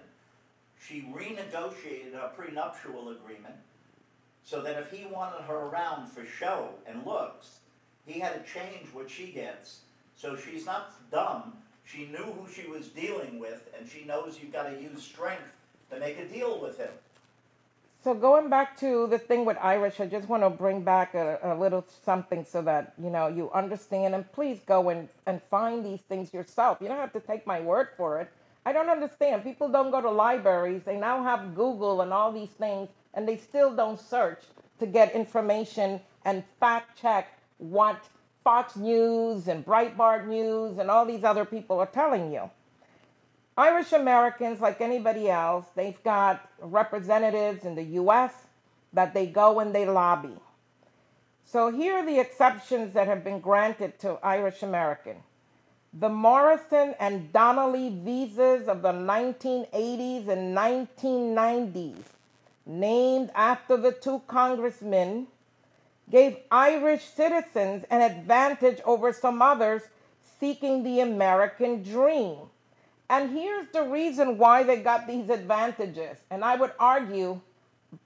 she 0.80 1.03
renegotiated 1.14 2.14
a 2.14 2.32
prenuptial 2.36 3.11
agreement 3.11 3.57
so 4.44 4.62
that 4.62 4.78
if 4.78 4.90
he 4.90 5.07
wanted 5.07 5.42
her 5.42 5.66
around 5.66 6.09
for 6.09 6.24
show 6.24 6.70
and 6.86 7.05
looks, 7.05 7.59
he 8.07 8.18
had 8.20 8.34
to 8.34 8.53
change 8.53 8.88
what 8.92 9.11
she 9.11 9.26
gets. 9.26 9.80
So 10.16 10.36
she's 10.36 10.64
not 10.64 10.92
dumb. 11.11 11.53
She 11.84 12.07
knew 12.07 12.24
who 12.24 12.51
she 12.51 12.68
was 12.68 12.88
dealing 12.88 13.38
with, 13.38 13.68
and 13.78 13.88
she 13.88 14.05
knows 14.05 14.38
you've 14.40 14.53
got 14.53 14.70
to 14.70 14.80
use 14.80 15.03
strength 15.03 15.53
to 15.90 15.99
make 15.99 16.18
a 16.18 16.26
deal 16.26 16.61
with 16.61 16.78
him. 16.78 16.90
So 18.05 18.14
going 18.14 18.49
back 18.49 18.78
to 18.78 19.09
the 19.09 19.18
thing 19.18 19.44
with 19.44 19.57
Irish, 19.61 19.99
I 20.01 20.07
just 20.07 20.28
want 20.28 20.44
to 20.44 20.51
bring 20.51 20.82
back 20.82 21.14
a, 21.14 21.38
a 21.42 21.55
little 21.55 21.84
something 22.05 22.44
so 22.44 22.62
that 22.62 22.94
you 23.03 23.11
know 23.11 23.26
you 23.26 23.51
understand. 23.53 24.14
And 24.14 24.30
please 24.32 24.61
go 24.66 24.88
and, 24.88 25.09
and 25.26 25.42
find 25.51 25.84
these 25.84 26.01
things 26.03 26.32
yourself. 26.32 26.78
You 26.80 26.88
don't 26.88 26.99
have 26.99 27.12
to 27.14 27.20
take 27.20 27.46
my 27.46 27.61
word 27.61 27.88
for 27.96 28.20
it. 28.20 28.30
I 28.64 28.72
don't 28.72 28.88
understand. 28.88 29.42
People 29.42 29.68
don't 29.68 29.90
go 29.90 30.01
to 30.01 30.11
libraries. 30.11 30.82
They 30.84 30.96
now 30.96 31.22
have 31.24 31.55
Google 31.55 32.03
and 32.03 32.12
all 32.12 32.32
these 32.32 32.51
things, 32.51 32.88
and 33.14 33.26
they 33.26 33.36
still 33.36 33.74
don't 33.74 33.99
search 33.99 34.42
to 34.78 34.86
get 34.86 35.12
information 35.14 36.01
and 36.24 36.44
fact 36.61 37.01
check 37.01 37.38
what 37.59 38.01
Fox 38.44 38.76
News 38.76 39.49
and 39.49 39.66
Breitbart 39.66 40.26
News 40.26 40.78
and 40.78 40.90
all 40.90 41.05
these 41.05 41.24
other 41.24 41.44
people 41.44 41.80
are 41.80 41.86
telling 41.86 42.32
you. 42.32 42.49
Irish 43.59 43.92
Americans, 43.92 44.61
like 44.61 44.80
anybody 44.80 45.28
else, 45.28 45.66
they've 45.74 46.00
got 46.04 46.48
representatives 46.61 47.64
in 47.64 47.74
the 47.74 47.82
US 48.02 48.32
that 48.92 49.14
they 49.14 49.26
go 49.26 49.59
and 49.59 49.74
they 49.74 49.84
lobby. 49.84 50.36
So 51.44 51.72
here 51.72 51.94
are 51.94 52.06
the 52.06 52.20
exceptions 52.20 52.94
that 52.94 53.09
have 53.09 53.24
been 53.24 53.40
granted 53.40 53.98
to 53.98 54.20
Irish 54.22 54.62
American. 54.62 55.16
The 55.92 56.09
Morrison 56.09 56.94
and 57.00 57.32
Donnelly 57.32 57.88
visas 58.04 58.68
of 58.68 58.82
the 58.82 58.92
1980s 58.92 60.28
and 60.28 60.56
1990s, 60.56 62.04
named 62.64 63.32
after 63.34 63.76
the 63.76 63.90
two 63.90 64.22
congressmen, 64.28 65.26
gave 66.09 66.36
Irish 66.52 67.02
citizens 67.06 67.84
an 67.90 68.02
advantage 68.02 68.80
over 68.84 69.12
some 69.12 69.42
others 69.42 69.82
seeking 70.38 70.84
the 70.84 71.00
American 71.00 71.82
dream. 71.82 72.36
And 73.11 73.30
here's 73.30 73.68
the 73.68 73.84
reason 73.84 74.36
why 74.36 74.62
they 74.62 74.76
got 74.76 75.06
these 75.06 75.30
advantages. 75.30 76.18
And 76.30 76.44
I 76.44 76.56
would 76.56 76.72
argue 76.78 77.40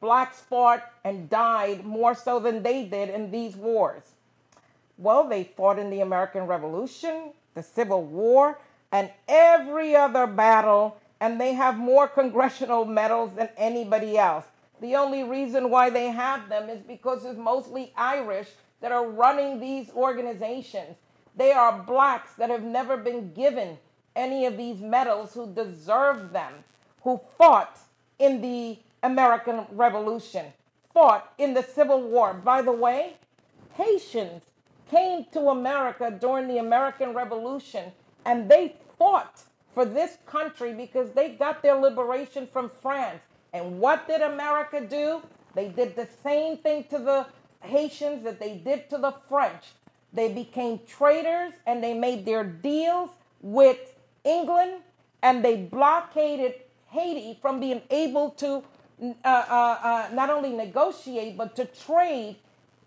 blacks 0.01 0.41
fought 0.41 0.85
and 1.05 1.29
died 1.29 1.85
more 1.85 2.15
so 2.15 2.39
than 2.39 2.63
they 2.63 2.85
did 2.85 3.11
in 3.11 3.31
these 3.31 3.57
wars. 3.57 4.03
Well, 4.99 5.29
they 5.29 5.45
fought 5.45 5.79
in 5.79 5.91
the 5.91 6.01
American 6.01 6.47
Revolution, 6.47 7.33
the 7.55 7.63
Civil 7.63 8.05
War, 8.05 8.61
and 8.93 9.11
every 9.27 9.97
other 9.97 10.27
battle, 10.27 10.99
and 11.21 11.41
they 11.41 11.55
have 11.55 11.77
more 11.77 12.07
congressional 12.07 12.85
medals 12.85 13.33
than 13.35 13.49
anybody 13.57 14.19
else. 14.19 14.45
The 14.81 14.95
only 14.97 15.25
reason 15.25 15.71
why 15.71 15.91
they 15.91 16.09
have 16.09 16.49
them 16.49 16.69
is 16.69 16.83
because 16.83 17.25
it's 17.25 17.39
mostly 17.39 17.93
Irish 17.97 18.49
that 18.81 18.93
are 18.93 19.09
running 19.09 19.59
these 19.59 19.91
organizations. 19.91 20.97
They 21.37 21.53
are 21.53 21.83
blacks 21.83 22.35
that 22.35 22.51
have 22.51 22.63
never 22.63 22.97
been 22.97 23.33
given 23.33 23.79
any 24.15 24.47
of 24.47 24.57
these 24.57 24.81
medals 24.81 25.35
who 25.35 25.53
deserve 25.53 26.33
them, 26.33 26.53
who 27.03 27.21
fought 27.39 27.79
in 28.19 28.41
the 28.41 28.79
American 29.03 29.67
Revolution, 29.73 30.47
fought 30.93 31.33
in 31.39 31.55
the 31.55 31.63
Civil 31.63 32.03
War. 32.03 32.35
By 32.35 32.63
the 32.63 32.73
way, 32.73 33.15
Haitians 33.75 34.43
came 34.91 35.25
to 35.33 35.49
America 35.49 36.17
during 36.21 36.49
the 36.49 36.59
American 36.59 37.15
Revolution 37.15 37.93
and 38.25 38.49
they 38.49 38.77
fought 38.99 39.43
for 39.75 39.85
this 39.85 40.19
country 40.27 40.75
because 40.75 41.13
they 41.13 41.31
got 41.31 41.63
their 41.63 41.75
liberation 41.75 42.47
from 42.47 42.71
France. 42.83 43.21
And 43.53 43.79
what 43.81 44.07
did 44.07 44.21
America 44.21 44.81
do? 44.81 45.23
They 45.55 45.69
did 45.69 45.97
the 45.97 46.09
same 46.23 46.59
thing 46.59 46.85
to 46.85 46.99
the 46.99 47.27
Haitians 47.61 48.25
that 48.25 48.39
they 48.39 48.57
did 48.57 48.89
to 48.91 48.99
the 48.99 49.15
French. 49.29 49.65
They 50.13 50.33
became 50.33 50.81
traitors 50.87 51.55
and 51.67 51.83
they 51.83 51.95
made 51.95 52.25
their 52.25 52.45
deals 52.45 53.11
with 53.41 53.92
England 54.25 54.83
and 55.23 55.45
they 55.45 55.57
blockaded 55.57 56.55
Haiti 56.89 57.39
from 57.41 57.61
being 57.61 57.83
able 57.91 58.31
to 58.31 58.63
uh, 59.03 59.07
uh, 59.25 59.79
uh, 59.83 60.09
not 60.13 60.31
only 60.31 60.53
negotiate 60.53 61.37
but 61.37 61.57
to 61.57 61.65
trade 61.65 62.37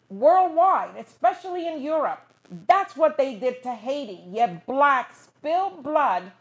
worldwide, 0.09 0.95
especially 0.97 1.67
in 1.67 1.81
Europe. 1.81 2.21
That's 2.67 2.95
what 2.95 3.17
they 3.17 3.35
did 3.35 3.63
to 3.63 3.71
Haiti. 3.71 4.23
Yet 4.31 4.65
blacks 4.65 5.23
spilled 5.23 5.83
blood 5.83 6.31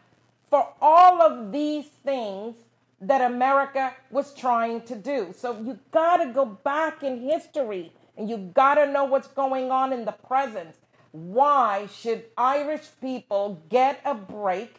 for 0.49 0.67
all 0.79 1.21
of 1.21 1.51
these 1.51 1.85
things 1.85 2.55
that 3.01 3.21
America 3.21 3.93
was 4.11 4.33
trying 4.33 4.81
to 4.81 4.95
do. 4.95 5.33
So 5.35 5.59
you 5.61 5.79
got 5.91 6.17
to 6.17 6.31
go 6.31 6.45
back 6.45 7.03
in 7.03 7.19
history 7.19 7.91
and 8.17 8.29
you 8.29 8.37
got 8.37 8.75
to 8.75 8.85
know 8.91 9.03
what's 9.03 9.27
going 9.27 9.71
on 9.71 9.91
in 9.91 10.05
the 10.05 10.11
present. 10.11 10.75
Why 11.11 11.87
should 11.93 12.25
Irish 12.37 12.87
people 13.01 13.61
get 13.69 14.01
a 14.05 14.13
break 14.13 14.75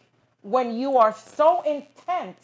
when 0.47 0.79
you 0.79 0.97
are 0.97 1.13
so 1.13 1.61
intent 1.63 2.37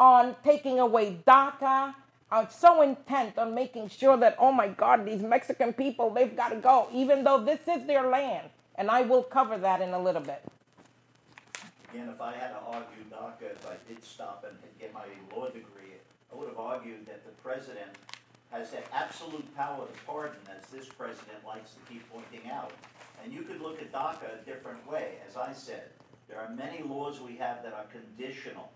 on 0.00 0.34
taking 0.42 0.80
away 0.80 1.20
DACA, 1.26 1.94
are 2.32 2.48
so 2.50 2.82
intent 2.82 3.38
on 3.38 3.54
making 3.54 3.88
sure 3.88 4.16
that, 4.16 4.34
oh 4.40 4.50
my 4.50 4.66
God, 4.66 5.06
these 5.06 5.22
Mexican 5.22 5.72
people, 5.72 6.10
they've 6.10 6.36
got 6.36 6.48
to 6.48 6.56
go, 6.56 6.88
even 6.92 7.22
though 7.22 7.38
this 7.38 7.60
is 7.68 7.86
their 7.86 8.08
land. 8.08 8.48
And 8.74 8.90
I 8.90 9.02
will 9.02 9.22
cover 9.22 9.56
that 9.58 9.80
in 9.80 9.90
a 9.90 9.98
little 9.98 10.20
bit. 10.20 10.42
Again, 11.92 12.08
if 12.12 12.20
I 12.20 12.32
had 12.32 12.48
to 12.48 12.58
argue 12.66 13.04
DACA, 13.12 13.52
if 13.52 13.64
I 13.64 13.76
did 13.88 14.02
stop 14.02 14.44
and 14.46 14.58
get 14.80 14.92
my 14.92 15.04
law 15.34 15.46
degree, 15.46 15.94
I 16.32 16.36
would 16.36 16.48
have 16.48 16.58
argued 16.58 17.06
that 17.06 17.24
the 17.24 17.30
president 17.42 17.92
has 18.50 18.72
that 18.72 18.86
absolute 18.92 19.56
power 19.56 19.86
to 19.86 20.04
pardon, 20.04 20.40
as 20.58 20.68
this 20.68 20.88
president 20.88 21.38
likes 21.46 21.74
to 21.74 21.92
keep 21.92 22.02
pointing 22.12 22.50
out. 22.50 22.72
And 23.22 23.32
you 23.32 23.42
could 23.42 23.62
look 23.62 23.80
at 23.80 23.92
DACA 23.92 24.42
a 24.42 24.44
different 24.44 24.84
way, 24.90 25.12
as 25.28 25.36
I 25.36 25.52
said. 25.52 25.90
There 26.28 26.40
are 26.40 26.50
many 26.54 26.82
laws 26.82 27.20
we 27.20 27.36
have 27.36 27.62
that 27.62 27.72
are 27.72 27.86
conditional. 27.92 28.70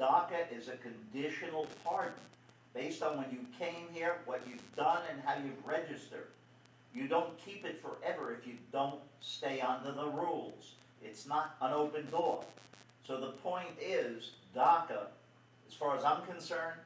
DACA 0.00 0.46
is 0.56 0.68
a 0.68 0.76
conditional 0.76 1.66
pardon 1.84 2.14
based 2.74 3.02
on 3.02 3.18
when 3.18 3.26
you 3.30 3.40
came 3.58 3.88
here, 3.92 4.18
what 4.24 4.42
you've 4.48 4.76
done, 4.76 5.02
and 5.10 5.20
how 5.24 5.34
you've 5.36 5.66
registered. 5.66 6.28
You 6.94 7.08
don't 7.08 7.36
keep 7.38 7.64
it 7.64 7.82
forever 7.82 8.36
if 8.38 8.46
you 8.46 8.54
don't 8.72 9.00
stay 9.20 9.60
under 9.60 9.92
the 9.92 10.06
rules. 10.06 10.74
It's 11.02 11.26
not 11.26 11.56
an 11.60 11.72
open 11.72 12.08
door. 12.10 12.44
So 13.06 13.20
the 13.20 13.32
point 13.32 13.68
is, 13.80 14.32
DACA, 14.54 15.06
as 15.66 15.74
far 15.74 15.96
as 15.96 16.04
I'm 16.04 16.22
concerned, 16.22 16.80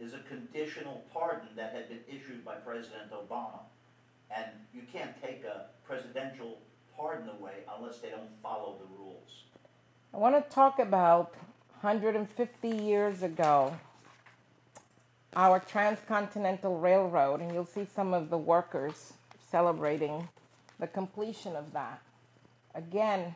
is 0.00 0.14
a 0.14 0.20
conditional 0.28 1.04
pardon 1.12 1.48
that 1.56 1.74
had 1.74 1.88
been 1.88 2.00
issued 2.08 2.44
by 2.44 2.54
President 2.54 3.10
Obama. 3.10 3.60
And 4.34 4.46
you 4.74 4.82
can't 4.92 5.20
take 5.22 5.44
a 5.44 5.66
presidential 5.86 6.58
pardon 6.98 7.28
away 7.40 7.52
unless 7.76 7.98
they 7.98 8.10
don't 8.10 8.28
follow 8.42 8.76
the 8.80 8.96
rules. 8.98 9.44
I 10.12 10.16
want 10.16 10.34
to 10.34 10.54
talk 10.54 10.80
about 10.80 11.34
150 11.80 12.68
years 12.68 13.22
ago, 13.22 13.76
our 15.36 15.60
transcontinental 15.60 16.78
railroad, 16.78 17.40
and 17.40 17.52
you'll 17.52 17.64
see 17.64 17.86
some 17.94 18.12
of 18.12 18.30
the 18.30 18.38
workers 18.38 19.12
celebrating 19.50 20.28
the 20.80 20.88
completion 20.88 21.54
of 21.54 21.72
that. 21.72 22.02
Again, 22.74 23.34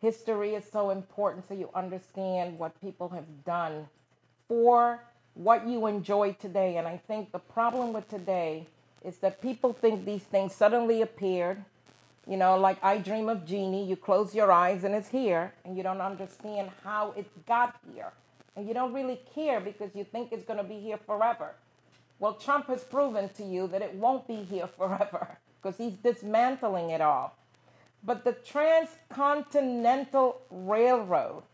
history 0.00 0.54
is 0.54 0.64
so 0.70 0.90
important 0.90 1.48
so 1.48 1.54
you 1.54 1.70
understand 1.74 2.58
what 2.58 2.80
people 2.80 3.08
have 3.08 3.44
done 3.44 3.88
for 4.46 5.02
what 5.34 5.66
you 5.66 5.86
enjoy 5.86 6.32
today. 6.40 6.76
And 6.76 6.86
I 6.86 6.96
think 6.96 7.32
the 7.32 7.38
problem 7.38 7.92
with 7.92 8.08
today 8.08 8.66
is 9.04 9.18
that 9.18 9.42
people 9.42 9.72
think 9.72 10.04
these 10.04 10.22
things 10.22 10.54
suddenly 10.54 11.02
appeared 11.02 11.64
you 12.28 12.36
know, 12.36 12.58
like 12.58 12.76
I 12.84 12.98
Dream 12.98 13.30
of 13.30 13.46
Jeannie, 13.46 13.88
you 13.88 13.96
close 13.96 14.34
your 14.34 14.52
eyes 14.52 14.84
and 14.84 14.94
it's 14.94 15.08
here, 15.08 15.54
and 15.64 15.74
you 15.76 15.82
don't 15.82 16.02
understand 16.02 16.70
how 16.84 17.14
it 17.16 17.26
got 17.46 17.76
here. 17.92 18.12
And 18.54 18.68
you 18.68 18.74
don't 18.74 18.92
really 18.92 19.18
care 19.34 19.58
because 19.60 19.94
you 19.94 20.04
think 20.04 20.30
it's 20.30 20.44
going 20.44 20.58
to 20.58 20.64
be 20.64 20.78
here 20.78 20.98
forever. 21.06 21.54
Well, 22.18 22.34
Trump 22.34 22.66
has 22.66 22.84
proven 22.84 23.30
to 23.30 23.42
you 23.42 23.66
that 23.68 23.80
it 23.80 23.94
won't 23.94 24.28
be 24.28 24.42
here 24.42 24.66
forever 24.76 25.38
because 25.60 25.78
he's 25.78 25.94
dismantling 25.94 26.90
it 26.90 27.00
all. 27.00 27.34
But 28.04 28.24
the 28.24 28.32
Transcontinental 28.32 30.42
Railroad 30.50 31.44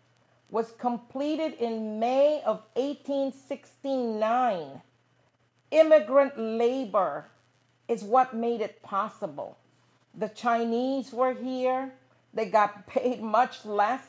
was 0.50 0.72
completed 0.72 1.54
in 1.54 2.00
May 2.00 2.42
of 2.44 2.62
1869. 2.74 4.82
Immigrant 5.70 6.38
labor 6.38 7.26
is 7.88 8.02
what 8.02 8.34
made 8.34 8.60
it 8.60 8.82
possible. 8.82 9.56
The 10.16 10.28
Chinese 10.28 11.12
were 11.12 11.34
here. 11.34 11.92
They 12.32 12.46
got 12.46 12.86
paid 12.94 13.22
much 13.22 13.64
less 13.64 14.02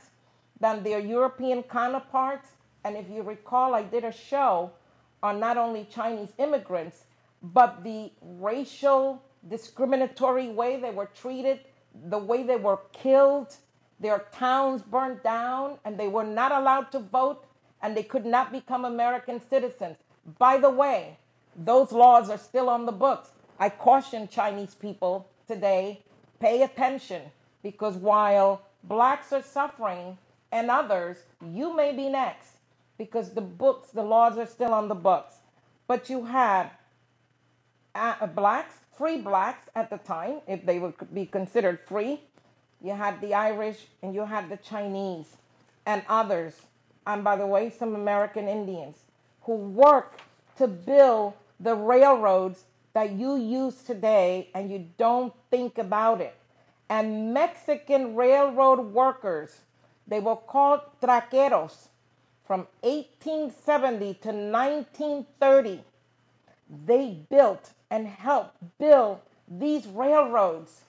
than 0.59 0.83
their 0.83 0.99
European 0.99 1.63
counterparts. 1.63 2.49
And 2.83 2.95
if 2.95 3.09
you 3.09 3.23
recall, 3.23 3.73
I 3.73 3.83
did 3.83 4.03
a 4.03 4.11
show 4.11 4.71
on 5.23 5.39
not 5.39 5.57
only 5.57 5.87
Chinese 5.91 6.33
immigrants, 6.37 7.05
but 7.41 7.83
the 7.83 8.11
racial 8.21 9.21
discriminatory 9.49 10.49
way 10.49 10.79
they 10.79 10.91
were 10.91 11.09
treated, 11.15 11.59
the 12.09 12.17
way 12.17 12.43
they 12.43 12.55
were 12.55 12.79
killed, 12.93 13.55
their 13.99 14.25
towns 14.33 14.81
burned 14.81 15.23
down, 15.23 15.77
and 15.85 15.97
they 15.97 16.07
were 16.07 16.23
not 16.23 16.51
allowed 16.51 16.91
to 16.91 16.99
vote, 16.99 17.45
and 17.81 17.95
they 17.95 18.03
could 18.03 18.25
not 18.25 18.51
become 18.51 18.85
American 18.85 19.41
citizens. 19.49 19.97
By 20.37 20.57
the 20.57 20.69
way, 20.69 21.17
those 21.55 21.91
laws 21.91 22.29
are 22.29 22.37
still 22.37 22.69
on 22.69 22.85
the 22.85 22.91
books. 22.91 23.29
I 23.59 23.69
caution 23.69 24.27
Chinese 24.27 24.75
people 24.75 25.27
today, 25.47 26.01
pay 26.39 26.63
attention 26.63 27.23
because 27.63 27.95
while 27.95 28.61
blacks 28.83 29.33
are 29.33 29.43
suffering 29.43 30.17
and 30.51 30.71
others, 30.71 31.17
you 31.45 31.75
may 31.75 31.93
be 31.93 32.09
next 32.09 32.57
because 32.97 33.33
the 33.33 33.41
books, 33.41 33.89
the 33.89 34.03
laws 34.03 34.37
are 34.37 34.45
still 34.45 34.73
on 34.73 34.87
the 34.87 34.95
books. 34.95 35.35
but 35.87 36.09
you 36.09 36.25
had 36.25 36.69
uh, 37.93 38.25
blacks, 38.27 38.75
free 38.97 39.17
blacks 39.17 39.69
at 39.75 39.89
the 39.89 39.97
time, 39.97 40.41
if 40.47 40.65
they 40.65 40.79
would 40.79 40.93
be 41.13 41.25
considered 41.25 41.79
free. 41.79 42.19
You 42.81 42.93
had 42.93 43.21
the 43.21 43.33
Irish 43.33 43.87
and 44.01 44.13
you 44.13 44.25
had 44.25 44.49
the 44.49 44.57
Chinese 44.57 45.37
and 45.85 46.03
others, 46.09 46.61
and 47.07 47.23
by 47.23 47.35
the 47.35 47.45
way, 47.45 47.69
some 47.69 47.95
American 47.95 48.47
Indians 48.47 48.95
who 49.43 49.55
worked 49.55 50.21
to 50.57 50.67
build 50.67 51.33
the 51.59 51.75
railroads 51.75 52.63
that 52.95 53.11
you 53.11 53.35
use 53.35 53.83
today 53.83 54.47
and 54.55 54.71
you 54.71 54.87
don't 54.97 55.33
think 55.51 55.77
about 55.77 56.21
it. 56.21 56.33
And 56.89 57.33
Mexican 57.33 58.15
railroad 58.15 58.79
workers, 58.93 59.59
they 60.07 60.21
were 60.21 60.37
called 60.37 60.79
traqueros 61.01 61.89
from 62.47 62.67
1870 62.81 64.13
to 64.13 64.29
1930. 64.29 65.83
They 66.85 67.19
built 67.29 67.71
and 67.91 68.07
helped 68.07 68.55
build 68.79 69.19
these 69.49 69.85
railroads 69.87 70.79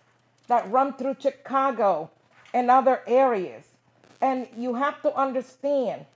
that 0.46 0.70
run 0.70 0.92
through 0.92 1.16
Chicago 1.18 2.09
and 2.54 2.70
other 2.70 3.00
areas. 3.09 3.64
And 4.20 4.46
you 4.57 4.74
have 4.74 5.02
to 5.02 5.12
understand 5.12 6.07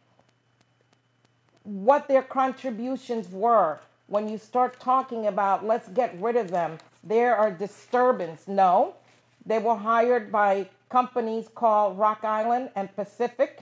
what 1.64 2.06
their 2.06 2.22
contributions 2.22 3.28
were 3.28 3.80
when 4.10 4.28
you 4.28 4.36
start 4.36 4.78
talking 4.80 5.28
about 5.28 5.64
let's 5.64 5.88
get 5.88 6.20
rid 6.20 6.36
of 6.36 6.50
them. 6.50 6.78
There 7.04 7.36
are 7.36 7.50
disturbance. 7.50 8.48
No, 8.48 8.94
they 9.46 9.60
were 9.60 9.76
hired 9.76 10.32
by 10.32 10.68
companies 10.88 11.48
called 11.54 11.96
Rock 11.96 12.24
Island 12.24 12.70
and 12.74 12.94
Pacific, 12.96 13.60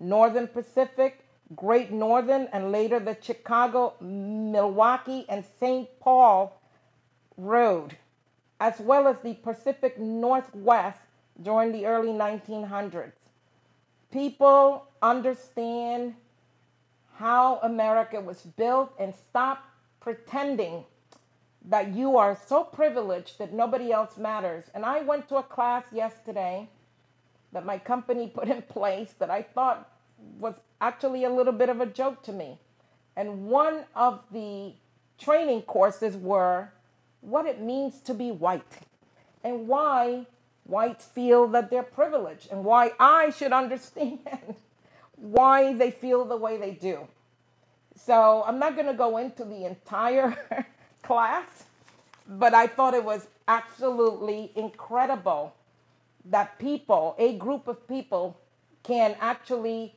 Northern 0.00 0.48
Pacific, 0.48 1.20
Great 1.54 1.92
Northern, 1.92 2.48
and 2.52 2.72
later 2.72 2.98
the 2.98 3.16
Chicago, 3.22 3.94
Milwaukee, 4.00 5.24
and 5.28 5.44
St. 5.60 5.88
Paul 6.00 6.60
Road, 7.36 7.96
as 8.58 8.80
well 8.80 9.06
as 9.06 9.16
the 9.22 9.34
Pacific 9.34 10.00
Northwest 10.00 10.98
during 11.40 11.70
the 11.70 11.86
early 11.86 12.08
1900s. 12.08 13.12
People 14.10 14.88
understand 15.00 16.16
how 17.14 17.60
America 17.62 18.20
was 18.20 18.42
built 18.42 18.92
and 18.98 19.14
stop 19.14 19.62
pretending 20.06 20.84
that 21.64 21.92
you 21.92 22.16
are 22.16 22.38
so 22.46 22.62
privileged 22.62 23.40
that 23.40 23.52
nobody 23.52 23.90
else 23.90 24.16
matters. 24.16 24.62
And 24.72 24.84
I 24.84 25.00
went 25.00 25.28
to 25.30 25.34
a 25.34 25.42
class 25.42 25.82
yesterday 25.92 26.68
that 27.52 27.66
my 27.66 27.76
company 27.76 28.28
put 28.34 28.46
in 28.46 28.62
place 28.62 29.14
that 29.18 29.30
I 29.30 29.42
thought 29.42 29.90
was 30.38 30.54
actually 30.80 31.24
a 31.24 31.28
little 31.28 31.52
bit 31.52 31.68
of 31.68 31.80
a 31.80 31.86
joke 31.86 32.22
to 32.22 32.32
me. 32.32 32.56
And 33.16 33.48
one 33.48 33.82
of 33.96 34.22
the 34.30 34.74
training 35.18 35.62
courses 35.62 36.16
were 36.16 36.70
what 37.20 37.44
it 37.44 37.60
means 37.60 37.98
to 38.02 38.14
be 38.14 38.30
white 38.30 38.78
and 39.42 39.66
why 39.66 40.26
whites 40.66 41.04
feel 41.04 41.48
that 41.48 41.68
they're 41.68 41.82
privileged 41.82 42.52
and 42.52 42.64
why 42.64 42.92
I 43.00 43.30
should 43.30 43.52
understand 43.64 44.54
why 45.16 45.72
they 45.72 45.90
feel 45.90 46.24
the 46.24 46.36
way 46.36 46.58
they 46.58 46.70
do. 46.70 47.08
So 47.96 48.44
I'm 48.46 48.58
not 48.58 48.74
going 48.74 48.86
to 48.86 48.94
go 48.94 49.16
into 49.16 49.44
the 49.44 49.64
entire 49.64 50.36
class, 51.02 51.64
but 52.28 52.54
I 52.54 52.66
thought 52.66 52.94
it 52.94 53.04
was 53.04 53.26
absolutely 53.48 54.52
incredible 54.54 55.54
that 56.26 56.58
people, 56.58 57.14
a 57.18 57.36
group 57.36 57.68
of 57.68 57.88
people, 57.88 58.38
can 58.82 59.16
actually 59.20 59.94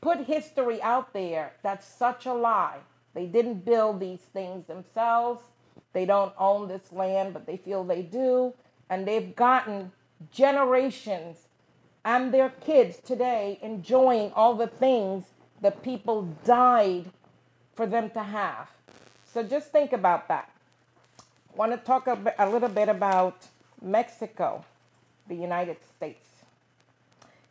put 0.00 0.18
history 0.20 0.80
out 0.82 1.12
there 1.12 1.52
that's 1.62 1.86
such 1.86 2.26
a 2.26 2.32
lie. 2.32 2.78
They 3.14 3.26
didn't 3.26 3.64
build 3.64 4.00
these 4.00 4.20
things 4.20 4.66
themselves. 4.66 5.42
They 5.92 6.06
don't 6.06 6.32
own 6.38 6.68
this 6.68 6.92
land, 6.92 7.34
but 7.34 7.46
they 7.46 7.56
feel 7.56 7.84
they 7.84 8.02
do. 8.02 8.54
And 8.88 9.06
they've 9.06 9.34
gotten 9.34 9.92
generations 10.30 11.48
and 12.04 12.32
their 12.32 12.50
kids 12.50 12.98
today 12.98 13.58
enjoying 13.62 14.32
all 14.32 14.54
the 14.54 14.66
things 14.66 15.24
that 15.60 15.82
people 15.82 16.22
died 16.44 17.10
for 17.74 17.86
them 17.86 18.10
to 18.10 18.22
have. 18.22 18.68
So 19.32 19.42
just 19.42 19.72
think 19.72 19.92
about 19.92 20.28
that. 20.28 20.50
I 21.18 21.56
want 21.56 21.72
to 21.72 21.78
talk 21.78 22.06
a, 22.06 22.16
bit, 22.16 22.34
a 22.38 22.48
little 22.48 22.68
bit 22.68 22.88
about 22.88 23.46
Mexico, 23.80 24.64
the 25.28 25.34
United 25.34 25.76
States. 25.96 26.28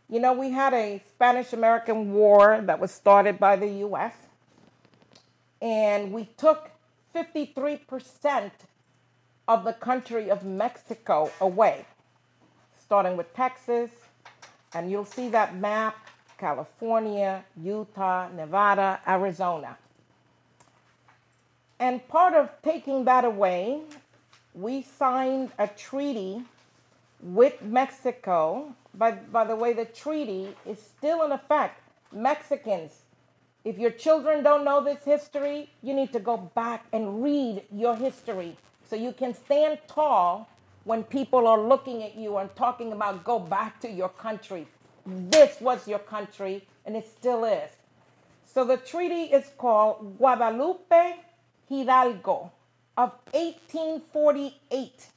You 0.09 0.19
know, 0.19 0.33
we 0.33 0.51
had 0.51 0.73
a 0.73 1.01
Spanish 1.07 1.53
American 1.53 2.11
War 2.13 2.61
that 2.63 2.79
was 2.79 2.91
started 2.91 3.39
by 3.39 3.55
the 3.55 3.67
US, 3.85 4.13
and 5.61 6.11
we 6.11 6.25
took 6.37 6.69
53% 7.15 8.51
of 9.47 9.63
the 9.63 9.73
country 9.73 10.29
of 10.29 10.43
Mexico 10.43 11.31
away, 11.39 11.85
starting 12.79 13.17
with 13.17 13.33
Texas, 13.33 13.91
and 14.73 14.91
you'll 14.91 15.05
see 15.05 15.29
that 15.29 15.55
map 15.55 15.95
California, 16.37 17.43
Utah, 17.55 18.27
Nevada, 18.35 18.99
Arizona. 19.07 19.77
And 21.81 22.07
part 22.07 22.35
of 22.35 22.51
taking 22.61 23.05
that 23.05 23.25
away, 23.25 23.81
we 24.53 24.83
signed 24.83 25.49
a 25.57 25.67
treaty 25.67 26.43
with 27.19 27.59
Mexico. 27.63 28.75
By, 28.93 29.13
by 29.13 29.45
the 29.45 29.55
way, 29.55 29.73
the 29.73 29.85
treaty 29.85 30.55
is 30.67 30.79
still 30.79 31.23
in 31.23 31.31
effect. 31.31 31.81
Mexicans, 32.13 32.91
if 33.65 33.79
your 33.79 33.89
children 33.89 34.43
don't 34.43 34.63
know 34.63 34.83
this 34.83 35.03
history, 35.03 35.71
you 35.81 35.95
need 35.95 36.13
to 36.13 36.19
go 36.19 36.37
back 36.37 36.85
and 36.93 37.23
read 37.23 37.63
your 37.71 37.95
history 37.95 38.55
so 38.87 38.95
you 38.95 39.11
can 39.11 39.33
stand 39.33 39.79
tall 39.87 40.47
when 40.83 41.03
people 41.03 41.47
are 41.47 41.59
looking 41.59 42.03
at 42.03 42.15
you 42.15 42.37
and 42.37 42.55
talking 42.55 42.91
about 42.91 43.23
go 43.23 43.39
back 43.39 43.79
to 43.79 43.89
your 43.89 44.09
country. 44.09 44.67
This 45.07 45.59
was 45.59 45.87
your 45.87 45.99
country, 45.99 46.67
and 46.85 46.95
it 46.95 47.07
still 47.07 47.43
is. 47.43 47.71
So 48.45 48.65
the 48.65 48.77
treaty 48.77 49.33
is 49.33 49.49
called 49.57 50.19
Guadalupe 50.19 51.15
Hidalgo 51.71 52.51
of 52.97 53.11
1848 53.31 55.07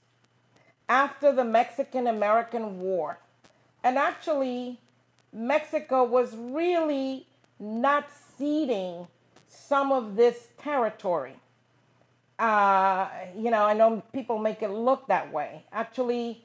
after 0.88 1.32
the 1.32 1.42
Mexican 1.42 2.06
American 2.06 2.78
War. 2.78 3.18
And 3.82 3.98
actually, 3.98 4.78
Mexico 5.32 6.04
was 6.04 6.36
really 6.36 7.26
not 7.58 8.06
ceding 8.38 9.08
some 9.48 9.90
of 9.90 10.14
this 10.14 10.46
territory. 10.56 11.34
Uh, 12.38 13.08
you 13.36 13.50
know, 13.50 13.64
I 13.64 13.74
know 13.74 14.04
people 14.12 14.38
make 14.38 14.62
it 14.62 14.70
look 14.70 15.08
that 15.08 15.32
way. 15.32 15.64
Actually, 15.72 16.44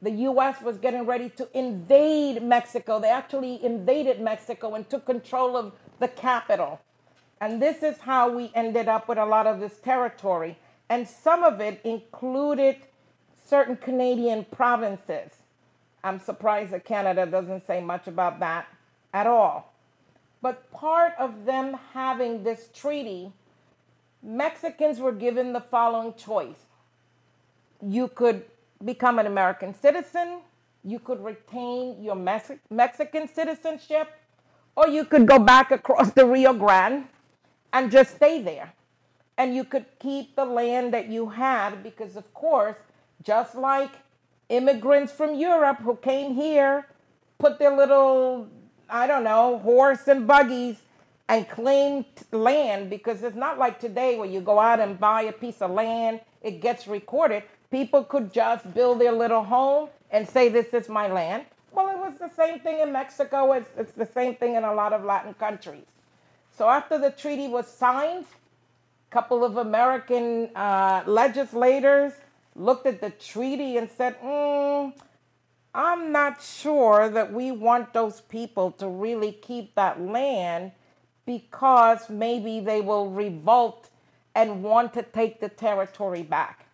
the 0.00 0.12
US 0.28 0.62
was 0.62 0.78
getting 0.78 1.06
ready 1.06 1.28
to 1.30 1.48
invade 1.58 2.40
Mexico. 2.40 3.00
They 3.00 3.10
actually 3.10 3.64
invaded 3.64 4.20
Mexico 4.20 4.74
and 4.76 4.88
took 4.88 5.06
control 5.06 5.56
of 5.56 5.72
the 5.98 6.06
capital. 6.06 6.80
And 7.40 7.60
this 7.60 7.82
is 7.82 7.98
how 7.98 8.30
we 8.30 8.50
ended 8.54 8.88
up 8.88 9.08
with 9.08 9.18
a 9.18 9.24
lot 9.24 9.46
of 9.46 9.60
this 9.60 9.78
territory. 9.78 10.58
And 10.88 11.08
some 11.08 11.42
of 11.42 11.60
it 11.60 11.80
included 11.84 12.76
certain 13.46 13.76
Canadian 13.76 14.44
provinces. 14.44 15.32
I'm 16.04 16.18
surprised 16.20 16.72
that 16.72 16.84
Canada 16.84 17.26
doesn't 17.26 17.66
say 17.66 17.80
much 17.80 18.06
about 18.06 18.40
that 18.40 18.66
at 19.14 19.26
all. 19.26 19.72
But 20.42 20.70
part 20.70 21.14
of 21.18 21.44
them 21.44 21.78
having 21.92 22.42
this 22.42 22.68
treaty, 22.74 23.32
Mexicans 24.22 24.98
were 24.98 25.12
given 25.12 25.52
the 25.52 25.60
following 25.60 26.14
choice 26.14 26.66
you 27.82 28.08
could 28.08 28.44
become 28.84 29.18
an 29.18 29.26
American 29.26 29.74
citizen, 29.74 30.40
you 30.84 30.98
could 30.98 31.22
retain 31.22 32.02
your 32.02 32.14
Mex- 32.14 32.52
Mexican 32.70 33.28
citizenship, 33.28 34.08
or 34.76 34.88
you 34.88 35.04
could 35.04 35.26
go 35.26 35.38
back 35.38 35.70
across 35.70 36.10
the 36.12 36.26
Rio 36.26 36.52
Grande 36.52 37.06
and 37.72 37.90
just 37.90 38.16
stay 38.16 38.42
there. 38.42 38.72
And 39.38 39.54
you 39.54 39.64
could 39.64 39.86
keep 39.98 40.36
the 40.36 40.44
land 40.44 40.92
that 40.92 41.08
you 41.08 41.28
had 41.30 41.82
because, 41.82 42.16
of 42.16 42.32
course, 42.34 42.76
just 43.22 43.54
like 43.54 43.90
immigrants 44.48 45.12
from 45.12 45.34
Europe 45.34 45.78
who 45.78 45.96
came 45.96 46.34
here, 46.34 46.86
put 47.38 47.58
their 47.58 47.74
little, 47.74 48.48
I 48.88 49.06
don't 49.06 49.24
know, 49.24 49.58
horse 49.58 50.08
and 50.08 50.26
buggies 50.26 50.82
and 51.28 51.48
claimed 51.48 52.04
land 52.32 52.90
because 52.90 53.22
it's 53.22 53.36
not 53.36 53.58
like 53.58 53.78
today 53.78 54.18
where 54.18 54.28
you 54.28 54.40
go 54.40 54.58
out 54.58 54.80
and 54.80 54.98
buy 54.98 55.22
a 55.22 55.32
piece 55.32 55.62
of 55.62 55.70
land, 55.70 56.20
it 56.42 56.60
gets 56.60 56.88
recorded. 56.88 57.44
People 57.70 58.02
could 58.02 58.32
just 58.32 58.74
build 58.74 59.00
their 59.00 59.12
little 59.12 59.44
home 59.44 59.88
and 60.10 60.28
say, 60.28 60.48
This 60.48 60.74
is 60.74 60.88
my 60.88 61.06
land. 61.06 61.44
Well, 61.72 61.88
it 61.88 61.98
was 61.98 62.18
the 62.18 62.28
same 62.34 62.58
thing 62.58 62.80
in 62.80 62.92
Mexico, 62.92 63.52
it's, 63.52 63.70
it's 63.78 63.92
the 63.92 64.06
same 64.06 64.34
thing 64.34 64.56
in 64.56 64.64
a 64.64 64.74
lot 64.74 64.92
of 64.92 65.04
Latin 65.04 65.34
countries. 65.34 65.84
So 66.60 66.68
after 66.68 66.98
the 66.98 67.10
treaty 67.10 67.48
was 67.48 67.66
signed, 67.66 68.26
a 68.26 69.10
couple 69.10 69.44
of 69.44 69.56
American 69.56 70.54
uh, 70.54 71.02
legislators 71.06 72.12
looked 72.54 72.84
at 72.84 73.00
the 73.00 73.08
treaty 73.08 73.78
and 73.78 73.88
said, 73.88 74.20
mm, 74.20 74.92
I'm 75.74 76.12
not 76.12 76.42
sure 76.42 77.08
that 77.08 77.32
we 77.32 77.50
want 77.50 77.94
those 77.94 78.20
people 78.20 78.72
to 78.72 78.88
really 78.88 79.32
keep 79.32 79.74
that 79.76 80.02
land 80.02 80.72
because 81.24 82.10
maybe 82.10 82.60
they 82.60 82.82
will 82.82 83.08
revolt 83.08 83.88
and 84.34 84.62
want 84.62 84.92
to 84.92 85.02
take 85.02 85.40
the 85.40 85.48
territory 85.48 86.22
back. 86.22 86.66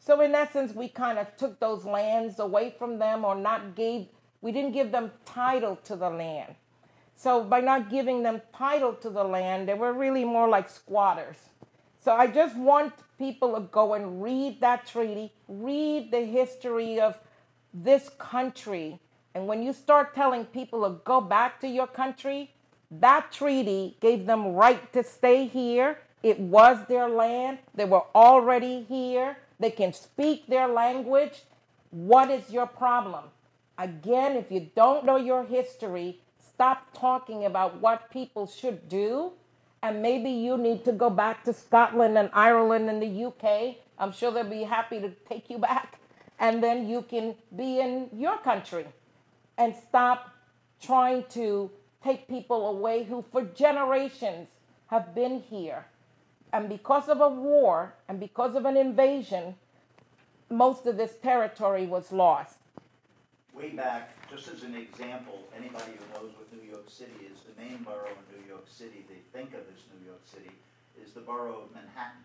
So 0.00 0.22
in 0.22 0.34
essence, 0.34 0.74
we 0.74 0.88
kind 0.88 1.20
of 1.20 1.36
took 1.36 1.60
those 1.60 1.84
lands 1.84 2.40
away 2.40 2.74
from 2.76 2.98
them 2.98 3.24
or 3.24 3.36
not 3.36 3.76
gave 3.76 4.08
we 4.40 4.50
didn't 4.50 4.72
give 4.72 4.90
them 4.90 5.12
title 5.24 5.76
to 5.84 5.94
the 5.94 6.10
land. 6.10 6.56
So 7.22 7.44
by 7.44 7.60
not 7.60 7.90
giving 7.90 8.22
them 8.22 8.40
title 8.56 8.94
to 8.94 9.10
the 9.10 9.22
land, 9.22 9.68
they 9.68 9.74
were 9.74 9.92
really 9.92 10.24
more 10.24 10.48
like 10.48 10.70
squatters. 10.70 11.36
So 12.02 12.12
I 12.12 12.26
just 12.26 12.56
want 12.56 12.94
people 13.18 13.52
to 13.54 13.60
go 13.60 13.92
and 13.92 14.22
read 14.22 14.62
that 14.62 14.86
treaty, 14.86 15.30
read 15.46 16.10
the 16.10 16.24
history 16.24 16.98
of 16.98 17.18
this 17.74 18.08
country. 18.18 19.00
And 19.34 19.46
when 19.46 19.62
you 19.62 19.74
start 19.74 20.14
telling 20.14 20.46
people 20.46 20.82
to 20.88 20.98
go 21.04 21.20
back 21.20 21.60
to 21.60 21.68
your 21.68 21.86
country, 21.86 22.54
that 22.90 23.30
treaty 23.30 23.98
gave 24.00 24.24
them 24.24 24.54
right 24.54 24.90
to 24.94 25.04
stay 25.04 25.46
here. 25.46 25.98
It 26.22 26.40
was 26.40 26.78
their 26.88 27.06
land. 27.06 27.58
They 27.74 27.84
were 27.84 28.04
already 28.14 28.86
here. 28.88 29.36
They 29.58 29.70
can 29.70 29.92
speak 29.92 30.46
their 30.46 30.68
language. 30.68 31.42
What 31.90 32.30
is 32.30 32.50
your 32.50 32.66
problem? 32.66 33.24
Again, 33.76 34.36
if 34.36 34.50
you 34.50 34.70
don't 34.74 35.04
know 35.04 35.16
your 35.16 35.44
history, 35.44 36.20
stop 36.60 36.92
talking 36.92 37.46
about 37.46 37.80
what 37.80 38.10
people 38.10 38.46
should 38.46 38.86
do. 38.86 39.32
And 39.82 40.02
maybe 40.02 40.28
you 40.28 40.58
need 40.58 40.84
to 40.84 40.92
go 40.92 41.08
back 41.08 41.42
to 41.44 41.54
Scotland 41.54 42.18
and 42.18 42.28
Ireland 42.34 42.90
and 42.90 43.00
the 43.00 43.24
UK. 43.24 43.76
I'm 43.98 44.12
sure 44.12 44.30
they'll 44.30 44.44
be 44.44 44.64
happy 44.64 45.00
to 45.00 45.08
take 45.26 45.48
you 45.48 45.56
back. 45.56 45.98
And 46.38 46.62
then 46.62 46.86
you 46.86 47.00
can 47.00 47.34
be 47.56 47.80
in 47.80 48.10
your 48.12 48.36
country 48.36 48.84
and 49.56 49.74
stop 49.88 50.34
trying 50.82 51.24
to 51.30 51.70
take 52.04 52.28
people 52.28 52.68
away 52.68 53.04
who, 53.04 53.24
for 53.32 53.42
generations, 53.42 54.48
have 54.88 55.14
been 55.14 55.40
here. 55.40 55.86
And 56.52 56.68
because 56.68 57.08
of 57.08 57.22
a 57.22 57.28
war 57.30 57.94
and 58.06 58.20
because 58.20 58.54
of 58.54 58.66
an 58.66 58.76
invasion, 58.76 59.54
most 60.50 60.84
of 60.86 60.98
this 60.98 61.14
territory 61.22 61.86
was 61.86 62.12
lost 62.12 62.56
way 63.54 63.70
back, 63.70 64.10
just 64.30 64.46
as 64.46 64.62
an 64.62 64.76
example, 64.76 65.42
anybody 65.56 65.90
who 65.98 66.06
knows 66.14 66.30
what 66.38 66.46
New 66.54 66.62
York 66.62 66.88
City 66.88 67.26
is, 67.26 67.42
the 67.42 67.60
main 67.60 67.82
borough 67.82 68.14
in 68.14 68.38
New 68.38 68.46
York 68.46 68.64
City, 68.70 69.04
they 69.08 69.18
think 69.34 69.52
of 69.54 69.66
as 69.66 69.82
New 69.90 70.06
York 70.06 70.22
City, 70.24 70.54
is 71.02 71.12
the 71.12 71.20
borough 71.20 71.66
of 71.66 71.74
Manhattan. 71.74 72.22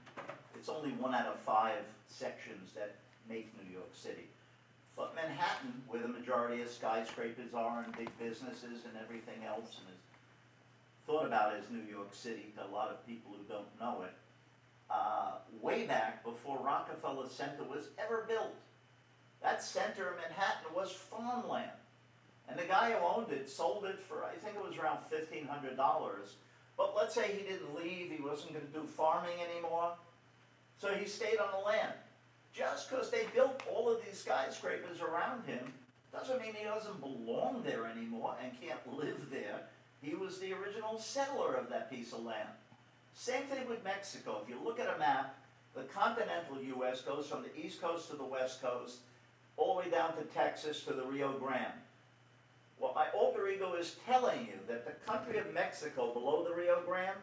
It's 0.53 0.69
only 0.69 0.91
one 0.91 1.15
out 1.15 1.25
of 1.25 1.39
five 1.39 1.81
sections 2.07 2.73
that 2.75 2.95
make 3.27 3.49
New 3.57 3.73
York 3.73 3.89
City. 3.91 4.29
But 4.95 5.15
Manhattan, 5.15 5.81
where 5.87 6.01
the 6.01 6.07
majority 6.07 6.61
of 6.61 6.69
skyscrapers 6.69 7.53
are 7.55 7.83
and 7.83 7.97
big 7.97 8.11
businesses 8.19 8.85
and 8.85 8.93
everything 9.01 9.43
else, 9.43 9.81
and 9.81 9.89
is 9.89 10.01
thought 11.07 11.25
about 11.25 11.55
as 11.55 11.63
New 11.71 11.83
York 11.89 12.13
City 12.13 12.53
to 12.55 12.65
a 12.65 12.71
lot 12.71 12.89
of 12.89 13.05
people 13.07 13.31
who 13.31 13.43
don't 13.51 13.79
know 13.79 14.03
it, 14.03 14.13
uh, 14.91 15.39
way 15.59 15.87
back 15.87 16.23
before 16.23 16.59
Rockefeller 16.63 17.27
Center 17.27 17.63
was 17.63 17.89
ever 17.97 18.25
built, 18.27 18.53
that 19.41 19.63
center 19.63 20.09
of 20.09 20.17
Manhattan 20.17 20.73
was 20.75 20.91
farmland. 20.91 21.71
And 22.47 22.59
the 22.59 22.63
guy 22.63 22.91
who 22.91 23.05
owned 23.05 23.31
it 23.31 23.49
sold 23.49 23.85
it 23.85 23.99
for, 23.99 24.23
I 24.23 24.35
think 24.35 24.55
it 24.55 24.67
was 24.67 24.77
around 24.77 24.99
$1,500. 25.11 25.77
But 26.77 26.95
let's 26.95 27.15
say 27.15 27.27
he 27.31 27.43
didn't 27.43 27.75
leave, 27.75 28.11
he 28.11 28.21
wasn't 28.21 28.53
going 28.53 28.65
to 28.65 28.79
do 28.79 28.85
farming 28.85 29.37
anymore. 29.51 29.93
So 30.79 30.89
he 30.89 31.07
stayed 31.07 31.37
on 31.39 31.49
the 31.51 31.65
land. 31.65 31.93
Just 32.53 32.89
because 32.89 33.09
they 33.09 33.25
built 33.33 33.63
all 33.71 33.91
of 33.91 34.03
these 34.05 34.19
skyscrapers 34.19 35.01
around 35.01 35.45
him 35.45 35.73
doesn't 36.13 36.41
mean 36.41 36.53
he 36.53 36.63
doesn't 36.63 37.01
belong 37.01 37.63
there 37.65 37.85
anymore 37.85 38.35
and 38.41 38.51
can't 38.61 38.97
live 38.97 39.29
there. 39.29 39.61
He 40.01 40.15
was 40.15 40.39
the 40.39 40.53
original 40.53 40.97
settler 40.97 41.55
of 41.55 41.69
that 41.69 41.89
piece 41.89 42.13
of 42.13 42.23
land. 42.23 42.47
Same 43.13 43.43
thing 43.43 43.67
with 43.67 43.83
Mexico. 43.83 44.41
If 44.43 44.49
you 44.49 44.59
look 44.63 44.79
at 44.79 44.93
a 44.93 44.99
map, 44.99 45.35
the 45.73 45.83
continental 45.83 46.61
U.S. 46.61 47.01
goes 47.01 47.27
from 47.27 47.43
the 47.43 47.65
east 47.65 47.81
coast 47.81 48.09
to 48.09 48.15
the 48.15 48.23
west 48.23 48.61
coast 48.61 48.99
all 49.57 49.75
the 49.75 49.81
way 49.81 49.89
down 49.89 50.15
to 50.17 50.23
Texas 50.23 50.83
to 50.83 50.93
the 50.93 51.03
Rio 51.03 51.33
Grande. 51.33 51.81
Well, 52.79 52.93
my 52.93 53.07
alter 53.09 53.47
ego 53.47 53.73
is 53.73 53.95
telling 54.05 54.41
you 54.41 54.59
that 54.67 54.85
the 54.85 55.11
country 55.11 55.37
of 55.37 55.53
Mexico 55.53 56.13
below 56.13 56.43
the 56.43 56.53
Rio 56.53 56.81
Grande 56.85 57.17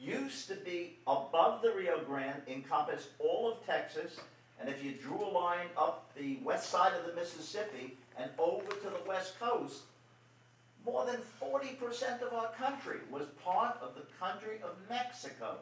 used 0.00 0.48
to 0.48 0.54
be 0.56 0.96
above 1.06 1.60
the 1.62 1.72
Rio 1.72 2.02
Grande, 2.04 2.42
encompassed 2.46 3.08
all 3.18 3.50
of 3.50 3.66
Texas, 3.66 4.18
and 4.60 4.68
if 4.68 4.82
you 4.82 4.92
drew 4.92 5.22
a 5.24 5.30
line 5.30 5.68
up 5.76 6.10
the 6.16 6.38
west 6.42 6.70
side 6.70 6.92
of 6.94 7.06
the 7.06 7.14
Mississippi 7.14 7.96
and 8.16 8.30
over 8.38 8.68
to 8.68 8.90
the 8.90 9.08
west 9.08 9.38
coast, 9.38 9.82
more 10.84 11.04
than 11.04 11.20
40% 11.40 12.22
of 12.22 12.32
our 12.32 12.50
country 12.52 12.98
was 13.10 13.26
part 13.44 13.76
of 13.82 13.94
the 13.94 14.06
country 14.18 14.58
of 14.62 14.76
Mexico. 14.88 15.56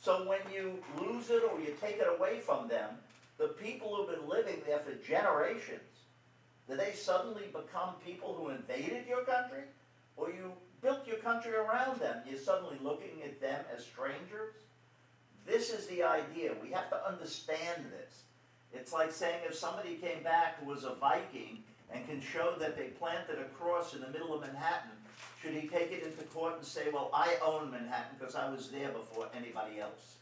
So 0.00 0.26
when 0.28 0.40
you 0.52 0.78
lose 0.98 1.30
it 1.30 1.42
or 1.50 1.60
you 1.60 1.74
take 1.80 1.98
it 1.98 2.08
away 2.08 2.40
from 2.40 2.68
them, 2.68 2.90
the 3.38 3.48
people 3.48 3.94
who've 3.94 4.08
been 4.08 4.28
living 4.28 4.62
there 4.66 4.80
for 4.80 4.94
generations, 5.06 5.80
do 6.68 6.76
they 6.76 6.92
suddenly 6.92 7.44
become 7.46 7.94
people 8.04 8.34
who 8.34 8.48
invaded 8.48 9.06
your 9.06 9.24
country? 9.24 9.64
Or 10.16 10.30
you 10.30 10.52
built 10.80 11.06
your 11.06 11.16
country 11.16 11.52
around 11.54 12.00
them? 12.00 12.22
You're 12.28 12.38
suddenly 12.38 12.78
looking 12.82 13.22
at 13.24 13.40
them 13.40 13.64
as 13.74 13.84
strangers? 13.84 14.54
This 15.46 15.70
is 15.70 15.86
the 15.86 16.02
idea. 16.02 16.52
We 16.62 16.70
have 16.70 16.88
to 16.90 17.06
understand 17.06 17.84
this. 17.90 18.22
It's 18.72 18.92
like 18.92 19.12
saying 19.12 19.40
if 19.46 19.54
somebody 19.54 19.96
came 19.96 20.22
back 20.22 20.58
who 20.58 20.70
was 20.70 20.84
a 20.84 20.94
Viking 20.94 21.62
and 21.92 22.06
can 22.08 22.20
show 22.20 22.54
that 22.58 22.76
they 22.76 22.88
planted 22.88 23.38
a 23.38 23.44
cross 23.44 23.94
in 23.94 24.00
the 24.00 24.08
middle 24.08 24.34
of 24.34 24.40
Manhattan, 24.40 24.90
should 25.40 25.52
he 25.52 25.68
take 25.68 25.92
it 25.92 26.02
into 26.02 26.24
court 26.32 26.56
and 26.56 26.64
say, 26.64 26.88
well, 26.92 27.10
I 27.12 27.36
own 27.44 27.70
Manhattan 27.70 28.16
because 28.18 28.34
I 28.34 28.50
was 28.50 28.70
there 28.70 28.88
before 28.88 29.28
anybody 29.36 29.80
else? 29.80 30.16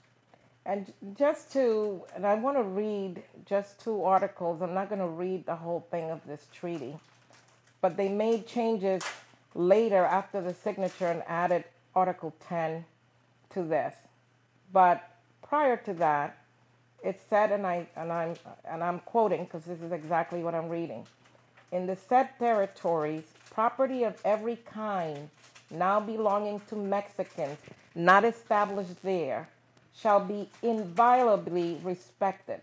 And 0.64 0.92
just 1.18 1.52
to, 1.54 2.02
and 2.14 2.26
I 2.26 2.34
want 2.34 2.56
to 2.56 2.62
read 2.62 3.22
just 3.46 3.80
two 3.80 4.04
articles. 4.04 4.62
I'm 4.62 4.74
not 4.74 4.88
going 4.88 5.00
to 5.00 5.08
read 5.08 5.44
the 5.44 5.56
whole 5.56 5.86
thing 5.90 6.10
of 6.10 6.20
this 6.26 6.46
treaty, 6.54 6.96
but 7.80 7.96
they 7.96 8.08
made 8.08 8.46
changes 8.46 9.02
later 9.54 10.04
after 10.04 10.40
the 10.40 10.54
signature 10.54 11.08
and 11.08 11.22
added 11.26 11.64
Article 11.94 12.32
10 12.48 12.84
to 13.50 13.62
this. 13.64 13.94
But 14.72 15.02
prior 15.42 15.76
to 15.78 15.94
that, 15.94 16.38
it 17.02 17.20
said, 17.28 17.50
and 17.50 17.66
I 17.66 17.86
and 17.96 18.12
I'm 18.12 18.36
and 18.64 18.82
I'm 18.82 19.00
quoting 19.00 19.44
because 19.44 19.64
this 19.64 19.80
is 19.82 19.90
exactly 19.90 20.42
what 20.44 20.54
I'm 20.54 20.68
reading. 20.68 21.04
In 21.72 21.86
the 21.86 21.96
said 21.96 22.28
territories, 22.38 23.24
property 23.50 24.04
of 24.04 24.14
every 24.24 24.56
kind 24.56 25.28
now 25.70 25.98
belonging 25.98 26.60
to 26.68 26.76
Mexicans 26.76 27.58
not 27.94 28.24
established 28.24 29.02
there 29.02 29.48
shall 29.94 30.20
be 30.20 30.48
inviolably 30.62 31.78
respected. 31.82 32.60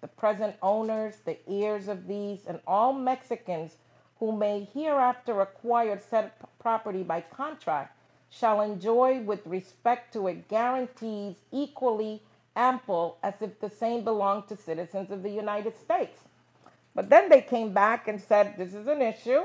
The 0.00 0.08
present 0.08 0.56
owners, 0.62 1.14
the 1.24 1.38
heirs 1.48 1.88
of 1.88 2.08
these, 2.08 2.40
and 2.46 2.60
all 2.66 2.92
Mexicans 2.92 3.76
who 4.18 4.32
may 4.32 4.68
hereafter 4.72 5.40
acquire 5.40 5.98
said 5.98 6.32
property 6.58 7.02
by 7.02 7.20
contract 7.20 7.96
shall 8.30 8.60
enjoy 8.60 9.20
with 9.20 9.46
respect 9.46 10.12
to 10.12 10.26
it 10.28 10.48
guarantees 10.48 11.36
equally 11.52 12.22
ample 12.56 13.18
as 13.22 13.34
if 13.40 13.60
the 13.60 13.70
same 13.70 14.04
belonged 14.04 14.48
to 14.48 14.56
citizens 14.56 15.10
of 15.10 15.22
the 15.22 15.30
United 15.30 15.76
States. 15.76 16.20
But 16.94 17.10
then 17.10 17.28
they 17.28 17.40
came 17.40 17.72
back 17.72 18.08
and 18.08 18.20
said, 18.20 18.54
This 18.56 18.74
is 18.74 18.86
an 18.86 19.02
issue. 19.02 19.44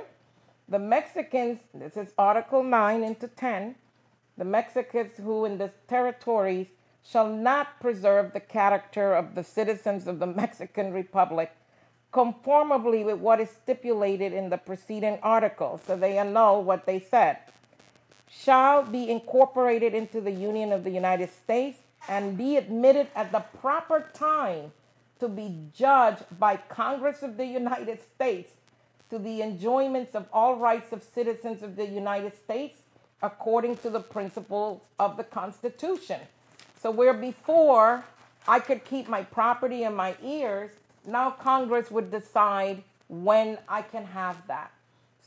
The 0.70 0.80
Mexicans, 0.80 1.60
this 1.74 1.96
is 1.96 2.14
Article 2.18 2.62
9 2.62 3.04
into 3.04 3.28
10, 3.28 3.76
the 4.38 4.46
Mexicans 4.46 5.12
who 5.18 5.46
in 5.46 5.58
the 5.58 5.72
territories 5.88 6.68
shall 7.10 7.28
not 7.30 7.80
preserve 7.80 8.34
the 8.34 8.39
character 8.39 9.14
of 9.14 9.36
the 9.36 9.43
citizens 9.43 10.08
of 10.08 10.20
the 10.20 10.28
Mexican 10.41 10.93
Republic 10.93 11.51
conformably 12.12 13.03
with 13.03 13.20
what 13.20 13.39
is 13.39 13.49
stipulated 13.49 14.34
in 14.34 14.49
the 14.49 14.58
preceding 14.58 15.20
article. 15.22 15.80
So 15.86 15.95
they 15.95 16.18
annul 16.18 16.64
what 16.64 16.86
they 16.86 16.99
said. 16.99 17.38
Shall 18.30 18.84
be 18.84 19.10
incorporated 19.10 19.93
into 19.93 20.22
the 20.22 20.32
Union 20.32 20.72
of 20.72 20.84
the 20.84 20.89
United 20.89 21.30
States 21.30 21.80
and 22.08 22.38
be 22.38 22.58
admitted 22.58 23.08
at 23.16 23.32
the 23.32 23.43
proper 23.62 24.10
time 24.14 24.72
to 25.20 25.28
be 25.28 25.55
judged 25.74 26.24
by 26.39 26.58
Congress 26.58 27.24
of 27.24 27.38
the 27.38 27.45
United 27.45 27.99
States 28.01 28.53
to 29.10 29.18
the 29.18 29.41
enjoyments 29.41 30.16
of 30.16 30.26
all 30.34 30.55
rights 30.55 30.91
of 30.91 31.03
citizens 31.03 31.64
of 31.64 31.76
the 31.76 31.86
United 31.86 32.36
States 32.36 32.80
according 33.22 33.78
to 33.78 33.89
the 33.89 33.99
principles 33.99 34.82
of 34.99 35.18
the 35.18 35.24
Constitution. 35.24 36.20
So, 36.80 36.91
where 36.91 37.13
before 37.13 38.05
I 38.47 38.59
could 38.59 38.86
keep 38.86 39.09
my 39.09 39.23
property 39.23 39.84
in 39.84 39.95
my 39.95 40.15
ears, 40.23 40.71
now 41.05 41.32
Congress 41.32 41.89
would 41.89 42.11
decide 42.11 42.84
when 43.07 43.57
I 43.67 43.82
can 43.82 44.05
have 44.05 44.45
that. 44.47 44.71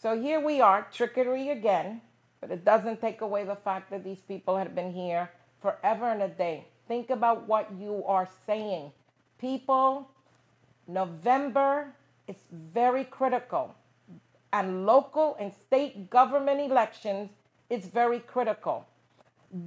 So, 0.01 0.20
here 0.20 0.40
we 0.40 0.61
are, 0.61 0.86
trickery 0.92 1.51
again, 1.51 2.03
but 2.40 2.51
it 2.51 2.64
doesn't 2.64 3.01
take 3.01 3.20
away 3.20 3.44
the 3.44 3.57
fact 3.57 3.90
that 3.90 4.05
these 4.05 4.20
people 4.20 4.57
had 4.57 4.74
been 4.74 4.92
here 4.92 5.30
forever 5.61 6.09
and 6.09 6.22
a 6.22 6.28
day. 6.28 6.66
Think 6.86 7.11
about 7.11 7.46
what 7.48 7.68
you 7.78 8.05
are 8.07 8.28
saying. 8.46 8.92
People, 9.38 10.09
November 10.86 11.92
is 12.28 12.36
very 12.51 13.05
critical, 13.05 13.74
and 14.53 14.86
local 14.86 15.36
and 15.40 15.53
state 15.53 16.11
government 16.11 16.61
elections 16.61 17.30
is 17.68 17.86
very 17.86 18.20
critical. 18.20 18.86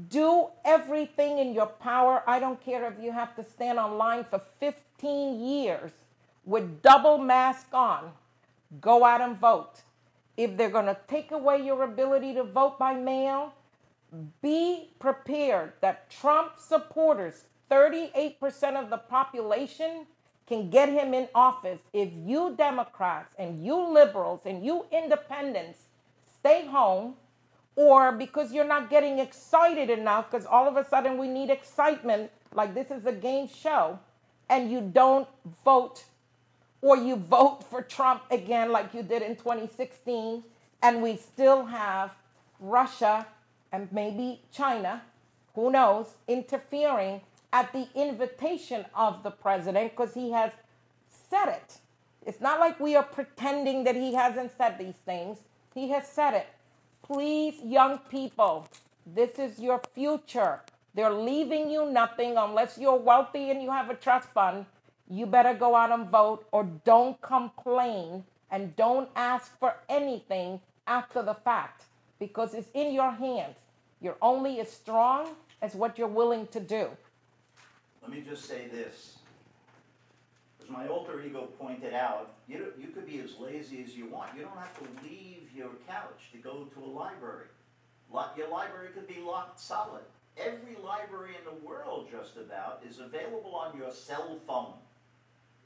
Do 0.10 0.48
everything 0.64 1.40
in 1.40 1.54
your 1.54 1.66
power. 1.66 2.24
I 2.26 2.40
don't 2.40 2.64
care 2.64 2.90
if 2.92 3.02
you 3.02 3.12
have 3.12 3.36
to 3.36 3.44
stand 3.44 3.80
online 3.80 4.26
for 4.30 4.42
15 4.60 5.40
years 5.40 5.92
with 6.46 6.82
double 6.82 7.18
mask 7.18 7.68
on. 7.74 8.12
Go 8.80 9.04
out 9.04 9.22
and 9.22 9.38
vote. 9.38 9.82
If 10.38 10.58
they're 10.58 10.70
going 10.70 10.86
to 10.86 10.98
take 11.08 11.32
away 11.32 11.64
your 11.64 11.84
ability 11.84 12.34
to 12.36 12.44
vote 12.44 12.80
by 12.80 12.94
mail, 12.94 13.54
be 14.42 14.90
prepared 15.00 15.74
that 15.82 16.10
Trump 16.10 16.54
supporters, 16.58 17.46
38% 17.70 18.82
of 18.82 18.90
the 18.90 18.98
population, 18.98 20.06
can 20.48 20.70
get 20.70 20.90
him 20.90 21.14
in 21.14 21.28
office 21.34 21.82
if 21.94 22.10
you 22.14 22.54
Democrats 22.58 23.34
and 23.38 23.66
you 23.66 23.76
liberals 23.76 24.42
and 24.46 24.66
you 24.66 24.86
independents 24.92 25.80
stay 26.40 26.66
home 26.68 27.16
or 27.76 28.12
because 28.12 28.54
you're 28.54 28.68
not 28.68 28.90
getting 28.90 29.20
excited 29.20 29.90
enough 29.90 30.30
because 30.30 30.46
all 30.46 30.68
of 30.68 30.78
a 30.78 30.88
sudden 30.88 31.18
we 31.18 31.28
need 31.28 31.50
excitement 31.50 32.30
like 32.54 32.74
this 32.74 32.92
is 32.92 33.06
a 33.06 33.12
game 33.12 33.48
show 33.48 34.00
and 34.50 34.72
you 34.72 34.82
don't 34.82 35.28
vote 35.66 36.04
or 36.82 36.98
you 36.98 37.16
vote 37.16 37.64
for 37.64 37.82
Trump 37.82 38.22
again 38.30 38.72
like 38.72 38.94
you 38.94 39.02
did 39.02 39.22
in 39.22 39.36
2016 39.36 40.44
and 40.82 41.02
we 41.02 41.16
still 41.16 41.66
have 41.66 42.12
Russia 42.60 43.26
and 43.72 43.92
maybe 43.92 44.40
China 44.52 45.02
who 45.56 45.72
knows 45.72 46.16
interfering 46.28 47.22
at 47.52 47.72
the 47.74 47.88
invitation 47.96 48.86
of 48.96 49.24
the 49.24 49.32
president 49.32 49.92
because 49.92 50.14
he 50.14 50.32
has 50.32 50.52
said 51.30 51.48
it. 51.50 51.78
It's 52.26 52.42
not 52.42 52.60
like 52.60 52.80
we 52.80 52.96
are 52.96 53.04
pretending 53.04 53.84
that 53.84 53.96
he 53.96 54.14
hasn't 54.14 54.52
said 54.58 54.78
these 54.78 54.96
things. 55.06 55.40
He 55.74 55.90
has 55.90 56.08
said 56.08 56.34
it 56.34 56.48
Please, 57.04 57.56
young 57.62 57.98
people, 58.10 58.66
this 59.06 59.38
is 59.38 59.60
your 59.60 59.82
future. 59.94 60.62
They're 60.96 61.12
leaving 61.12 61.70
you 61.70 61.92
nothing 61.92 62.38
unless 62.38 62.78
you're 62.78 62.96
wealthy 62.96 63.50
and 63.50 63.62
you 63.62 63.72
have 63.72 63.90
a 63.90 63.94
trust 63.96 64.30
fund. 64.30 64.66
You 65.10 65.26
better 65.26 65.54
go 65.54 65.76
out 65.76 65.92
and 65.92 66.08
vote 66.08 66.46
or 66.54 66.64
don't 66.86 67.22
complain 67.22 68.24
and 68.50 68.74
don't 68.78 69.10
ask 69.18 69.58
for 69.60 69.76
anything 69.90 70.62
after 70.88 71.22
the 71.22 71.34
fact 71.34 71.84
because 72.20 72.54
it's 72.54 72.70
in 72.74 72.94
your 72.94 73.12
hands. 73.12 73.58
You're 74.00 74.18
only 74.22 74.62
as 74.62 74.72
strong 74.72 75.32
as 75.62 75.76
what 75.76 75.98
you're 75.98 76.08
willing 76.08 76.48
to 76.48 76.62
do. 76.62 76.88
Let 78.02 78.12
me 78.12 78.22
just 78.22 78.46
say 78.46 78.68
this. 78.68 79.18
My 80.74 80.88
alter 80.88 81.22
ego 81.22 81.50
pointed 81.60 81.94
out, 81.94 82.32
you, 82.48 82.74
you 82.80 82.88
could 82.88 83.06
be 83.06 83.20
as 83.20 83.38
lazy 83.40 83.84
as 83.84 83.96
you 83.96 84.08
want. 84.08 84.32
You 84.36 84.42
don't 84.42 84.58
have 84.58 84.76
to 84.80 84.86
leave 85.04 85.50
your 85.56 85.70
couch 85.88 86.32
to 86.32 86.40
go 86.40 86.68
to 86.74 86.84
a 86.84 86.90
library. 86.90 87.46
Your 88.36 88.50
library 88.50 88.90
could 88.94 89.08
be 89.08 89.22
locked 89.22 89.60
solid. 89.60 90.02
Every 90.36 90.76
library 90.84 91.36
in 91.38 91.46
the 91.46 91.66
world, 91.66 92.08
just 92.12 92.38
about, 92.38 92.82
is 92.88 93.00
available 93.00 93.56
on 93.56 93.78
your 93.78 93.92
cell 93.92 94.40
phone. 94.48 94.74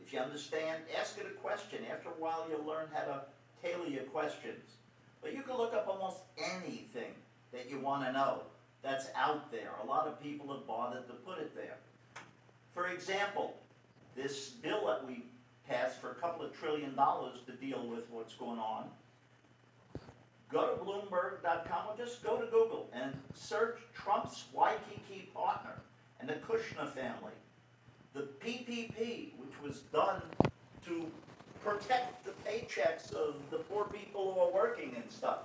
If 0.05 0.11
you 0.11 0.19
understand, 0.19 0.83
ask 0.99 1.17
it 1.17 1.25
a 1.25 1.39
question. 1.39 1.79
After 1.89 2.09
a 2.09 2.19
while, 2.19 2.45
you'll 2.49 2.65
learn 2.65 2.87
how 2.93 3.05
to 3.05 3.21
tailor 3.63 3.87
your 3.87 4.03
questions. 4.03 4.75
But 5.21 5.33
you 5.33 5.41
can 5.41 5.57
look 5.57 5.73
up 5.73 5.87
almost 5.87 6.19
anything 6.37 7.13
that 7.53 7.69
you 7.69 7.79
want 7.79 8.05
to 8.05 8.11
know 8.11 8.41
that's 8.83 9.07
out 9.15 9.51
there. 9.51 9.71
A 9.83 9.85
lot 9.85 10.05
of 10.07 10.21
people 10.21 10.53
have 10.53 10.67
bothered 10.67 11.07
to 11.07 11.13
put 11.13 11.39
it 11.39 11.55
there. 11.55 11.77
For 12.73 12.87
example, 12.89 13.55
this 14.17 14.49
bill 14.49 14.87
that 14.87 15.07
we 15.07 15.23
passed 15.69 16.01
for 16.01 16.11
a 16.11 16.15
couple 16.15 16.45
of 16.45 16.57
trillion 16.57 16.95
dollars 16.95 17.37
to 17.45 17.53
deal 17.53 17.87
with 17.87 18.09
what's 18.09 18.33
going 18.33 18.59
on 18.59 18.89
go 20.51 20.75
to 20.75 20.83
Bloomberg.com 20.83 21.87
or 21.89 21.97
just 21.97 22.23
go 22.23 22.37
to 22.37 22.45
Google 22.45 22.89
and 22.93 23.13
search 23.33 23.79
Trump's 23.93 24.45
Waikiki 24.53 25.29
partner 25.33 25.75
and 26.19 26.29
the 26.29 26.35
Kushner 26.35 26.89
family. 26.89 27.33
The 28.13 28.27
PPP, 28.43 29.33
which 29.37 29.61
was 29.63 29.79
done 29.93 30.21
to 30.85 31.05
protect 31.63 32.25
the 32.25 32.31
paychecks 32.49 33.13
of 33.13 33.35
the 33.51 33.57
poor 33.57 33.85
people 33.85 34.33
who 34.33 34.39
are 34.39 34.51
working 34.51 34.93
and 34.95 35.11
stuff. 35.11 35.39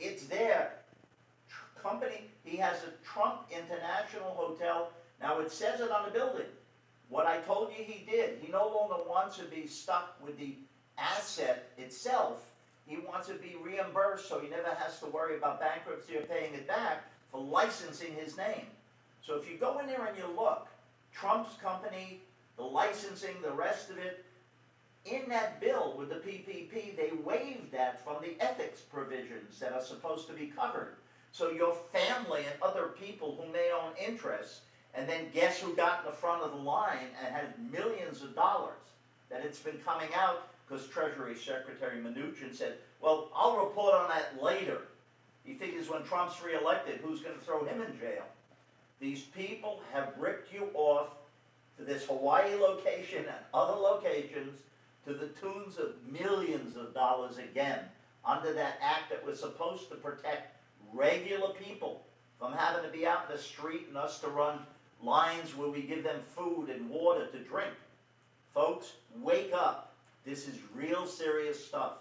It's 0.00 0.24
there. 0.24 0.76
Company, 1.80 2.30
he 2.44 2.56
has 2.56 2.78
a 2.78 3.04
Trump 3.06 3.42
International 3.50 4.30
Hotel. 4.30 4.88
Now 5.20 5.40
it 5.40 5.52
says 5.52 5.80
it 5.80 5.90
on 5.90 6.06
the 6.06 6.10
building. 6.10 6.46
What 7.08 7.26
I 7.26 7.38
told 7.38 7.70
you 7.76 7.84
he 7.84 8.04
did, 8.10 8.38
he 8.40 8.50
no 8.50 8.66
longer 8.66 9.02
wants 9.08 9.36
to 9.38 9.44
be 9.44 9.66
stuck 9.66 10.16
with 10.24 10.38
the 10.38 10.54
asset 10.98 11.70
itself 11.76 12.40
he 12.86 12.98
wants 12.98 13.28
to 13.28 13.34
be 13.34 13.56
reimbursed 13.62 14.28
so 14.28 14.40
he 14.40 14.48
never 14.48 14.74
has 14.74 14.98
to 15.00 15.06
worry 15.06 15.36
about 15.36 15.60
bankruptcy 15.60 16.16
or 16.16 16.22
paying 16.22 16.54
it 16.54 16.68
back 16.68 17.04
for 17.30 17.40
licensing 17.40 18.12
his 18.14 18.36
name. 18.36 18.66
So 19.22 19.36
if 19.36 19.50
you 19.50 19.56
go 19.56 19.78
in 19.78 19.86
there 19.86 20.04
and 20.04 20.16
you 20.18 20.26
look, 20.36 20.68
Trump's 21.12 21.56
company, 21.56 22.20
the 22.56 22.62
licensing, 22.62 23.36
the 23.42 23.52
rest 23.52 23.90
of 23.90 23.98
it, 23.98 24.24
in 25.06 25.28
that 25.28 25.60
bill 25.60 25.94
with 25.98 26.10
the 26.10 26.16
PPP, 26.16 26.96
they 26.96 27.12
waived 27.24 27.72
that 27.72 28.04
from 28.04 28.22
the 28.22 28.40
ethics 28.42 28.80
provisions 28.80 29.58
that 29.60 29.72
are 29.72 29.82
supposed 29.82 30.26
to 30.28 30.34
be 30.34 30.46
covered. 30.46 30.96
So 31.32 31.50
your 31.50 31.74
family 31.92 32.44
and 32.50 32.62
other 32.62 32.88
people 32.98 33.36
who 33.38 33.50
may 33.52 33.70
own 33.72 33.92
interests, 34.02 34.60
and 34.96 35.08
then 35.08 35.26
guess 35.32 35.58
who 35.58 35.74
got 35.74 36.00
in 36.00 36.10
the 36.10 36.16
front 36.16 36.42
of 36.42 36.52
the 36.52 36.58
line 36.58 37.08
and 37.22 37.34
had 37.34 37.72
millions 37.72 38.22
of 38.22 38.34
dollars 38.34 38.72
that 39.30 39.44
it's 39.44 39.58
been 39.58 39.78
coming 39.84 40.08
out 40.14 40.48
because 40.66 40.86
Treasury 40.86 41.36
Secretary 41.36 41.98
Mnuchin 42.00 42.54
said, 42.54 42.76
well, 43.00 43.28
I'll 43.34 43.56
report 43.56 43.94
on 43.94 44.08
that 44.08 44.42
later. 44.42 44.82
He 45.44 45.54
figures 45.54 45.90
when 45.90 46.04
Trump's 46.04 46.42
reelected, 46.42 47.00
who's 47.02 47.20
going 47.20 47.36
to 47.36 47.44
throw 47.44 47.64
him 47.64 47.82
in 47.82 47.98
jail? 47.98 48.24
These 49.00 49.22
people 49.22 49.80
have 49.92 50.14
ripped 50.18 50.52
you 50.52 50.68
off 50.72 51.08
to 51.76 51.84
this 51.84 52.04
Hawaii 52.06 52.54
location 52.54 53.24
and 53.26 53.44
other 53.52 53.74
locations 53.74 54.60
to 55.04 55.12
the 55.12 55.26
tunes 55.40 55.76
of 55.76 55.90
millions 56.10 56.76
of 56.76 56.94
dollars 56.94 57.36
again 57.38 57.80
under 58.24 58.54
that 58.54 58.78
act 58.80 59.10
that 59.10 59.24
was 59.26 59.38
supposed 59.38 59.90
to 59.90 59.96
protect 59.96 60.56
regular 60.94 61.52
people 61.54 62.02
from 62.38 62.52
having 62.52 62.82
to 62.82 62.96
be 62.96 63.06
out 63.06 63.24
in 63.28 63.36
the 63.36 63.42
street 63.42 63.86
and 63.88 63.96
us 63.96 64.20
to 64.20 64.28
run 64.28 64.60
lines 65.04 65.56
where 65.56 65.68
we 65.68 65.82
give 65.82 66.02
them 66.02 66.20
food 66.34 66.68
and 66.70 66.88
water 66.88 67.26
to 67.26 67.38
drink. 67.38 67.72
Folks, 68.52 68.94
wake 69.20 69.52
up. 69.52 69.92
This 70.24 70.48
is 70.48 70.58
real 70.74 71.06
serious 71.06 71.62
stuff. 71.62 71.98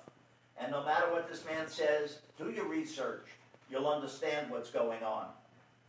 And 0.58 0.72
no 0.72 0.84
matter 0.84 1.12
what 1.12 1.30
this 1.30 1.44
man 1.46 1.68
says, 1.68 2.20
do 2.38 2.52
your 2.52 2.68
research. 2.68 3.28
You'll 3.70 3.88
understand 3.88 4.50
what's 4.50 4.70
going 4.70 5.04
on. 5.04 5.26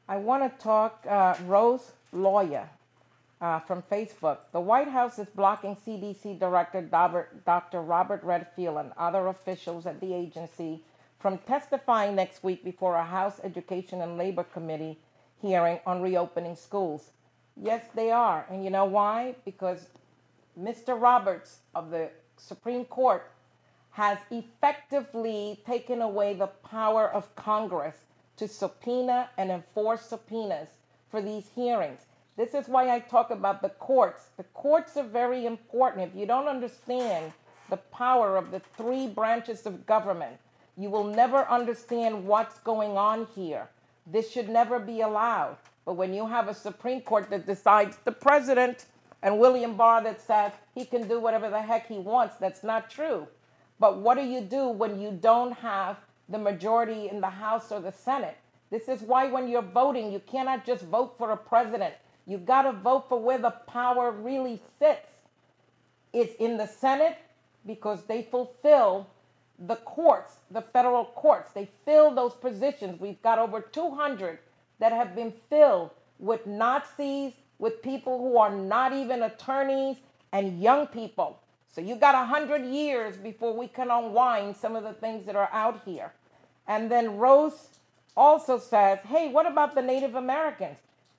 I 0.09 0.17
want 0.17 0.43
to 0.43 0.62
talk 0.62 1.05
uh, 1.09 1.35
Rose 1.47 1.93
Lawyer 2.12 2.69
uh, 3.41 3.61
from 3.61 3.83
Facebook. 3.83 4.39
The 4.53 4.61
White 4.61 4.89
House 4.89 5.19
is 5.19 5.29
blocking 5.29 5.77
CDC 5.77 6.39
Director 6.39 6.83
Dr. 6.83 7.81
Robert 7.83 8.23
Redfield 8.23 8.79
and 8.79 8.93
other 8.97 9.29
officials 9.29 9.87
at 9.87 10.01
the 10.01 10.15
agency 10.15 10.83
from 11.19 11.39
testifying 11.39 12.15
next 12.15 12.43
week 12.43 12.65
before 12.65 12.97
a 12.97 13.05
House 13.05 13.41
Education 13.43 14.01
and 14.01 14.19
Labor 14.19 14.45
Committee 14.45 14.99
hearing 15.45 15.78
on 15.84 16.01
reopening 16.01 16.57
schools. 16.57 17.11
Yes, 17.57 17.84
they 17.95 18.11
are. 18.11 18.47
And 18.51 18.64
you 18.64 18.70
know 18.70 18.86
why? 18.86 19.34
Because 19.45 19.88
Mr. 20.59 21.01
Roberts 21.01 21.59
of 21.74 21.90
the 21.90 22.09
Supreme 22.36 22.86
Court 22.86 23.30
has 23.90 24.18
effectively 24.30 25.61
taken 25.66 26.01
away 26.01 26.34
the 26.34 26.47
power 26.47 27.09
of 27.11 27.34
Congress 27.36 27.97
to 28.36 28.49
subpoena 28.49 29.28
and 29.36 29.51
enforce 29.51 30.07
subpoenas 30.07 30.68
for 31.11 31.20
these 31.20 31.49
hearings. 31.55 32.01
This 32.36 32.55
is 32.55 32.66
why 32.66 32.90
I 32.90 32.99
talk 32.99 33.30
about 33.30 33.62
the 33.62 33.68
courts. 33.68 34.30
The 34.36 34.45
courts 34.55 34.97
are 34.97 35.05
very 35.05 35.47
important. 35.47 36.11
If 36.11 36.18
you 36.18 36.26
don't 36.26 36.49
understand 36.49 37.32
the 37.70 37.76
power 37.76 38.36
of 38.36 38.51
the 38.51 38.61
three 38.76 39.07
branches 39.07 39.66
of 39.66 39.86
government, 39.86 40.38
you 40.76 40.90
will 40.90 41.05
never 41.05 41.49
understand 41.49 42.26
what's 42.26 42.59
going 42.61 42.97
on 42.97 43.28
here. 43.36 43.68
This 44.07 44.30
should 44.30 44.48
never 44.48 44.78
be 44.78 45.00
allowed. 45.00 45.57
But 45.84 45.94
when 45.94 46.14
you 46.14 46.26
have 46.26 46.48
a 46.48 46.55
Supreme 46.55 47.00
Court 47.00 47.30
that 47.30 47.46
decides 47.46 47.98
the 48.05 48.12
president 48.12 48.86
and 49.24 49.38
William 49.38 49.74
Barr 49.74 50.02
that 50.05 50.20
says 50.20 50.52
he 50.74 50.84
can 50.84 51.09
do 51.09 51.18
whatever 51.18 51.48
the 51.48 51.61
heck 51.61 51.88
he 51.88 51.98
wants. 51.98 52.36
That's 52.36 52.62
not 52.62 52.90
true. 52.90 53.26
But 53.80 53.96
what 53.98 54.16
do 54.16 54.22
you 54.22 54.42
do 54.42 54.68
when 54.68 55.00
you 55.00 55.11
don't 55.11 55.52
have 55.52 55.96
the 56.28 56.38
majority 56.38 57.09
in 57.09 57.22
the 57.22 57.30
House 57.30 57.72
or 57.72 57.80
the 57.80 57.90
Senate? 57.90 58.36
This 58.70 58.86
is 58.86 59.00
why 59.00 59.28
when 59.28 59.48
you're 59.48 59.62
voting, 59.62 60.12
you 60.12 60.20
cannot 60.20 60.66
just 60.66 60.84
vote 60.84 61.14
for 61.16 61.30
a 61.30 61.36
president. 61.36 61.94
You 62.26 62.36
got 62.36 62.62
to 62.62 62.72
vote 62.72 63.09
for 63.09 63.18
where 63.18 63.38
the 63.38 63.50
power 63.50 64.11
really 64.11 64.61
sits. 64.78 65.11
It's 66.12 66.34
in 66.36 66.59
the 66.59 66.66
Senate 66.66 67.16
because 67.66 68.02
they 68.05 68.22
fulfill 68.22 69.09
the 69.59 69.76
courts, 69.76 70.36
the 70.50 70.62
federal 70.62 71.05
courts. 71.05 71.50
They 71.52 71.68
fill 71.84 72.14
those 72.14 72.34
positions. 72.34 73.00
We've 73.00 73.20
got 73.22 73.38
over 73.38 73.61
200 73.61 74.38
that 74.80 74.92
have 74.92 75.14
been 75.14 75.32
filled 75.48 75.90
with 76.18 76.46
Nazis 76.46 77.32
with 77.59 77.82
people 77.82 78.18
who 78.18 78.36
are 78.36 78.55
not 78.55 78.92
even 78.92 79.22
attorneys 79.22 79.96
and 80.32 80.61
young 80.61 80.86
people. 80.86 81.40
So 81.68 81.80
you 81.80 81.96
got 81.96 82.14
a 82.14 82.24
hundred 82.24 82.64
years 82.64 83.16
before 83.16 83.57
we 83.57 83.66
can 83.68 83.90
unwind 83.90 84.57
some 84.57 84.76
of 84.76 84.84
the 84.84 84.92
things 84.92 85.26
that 85.26 85.36
are 85.36 85.48
out 85.52 85.82
here. 85.84 86.12
And 86.66 86.90
then 86.90 87.16
Rose 87.16 87.68
also 88.16 88.59
says, 88.59 89.00
hey, 89.07 89.28
what 89.28 89.46
about 89.46 89.74
the 89.74 89.82
Native 89.82 90.14
Americans? 90.14 90.76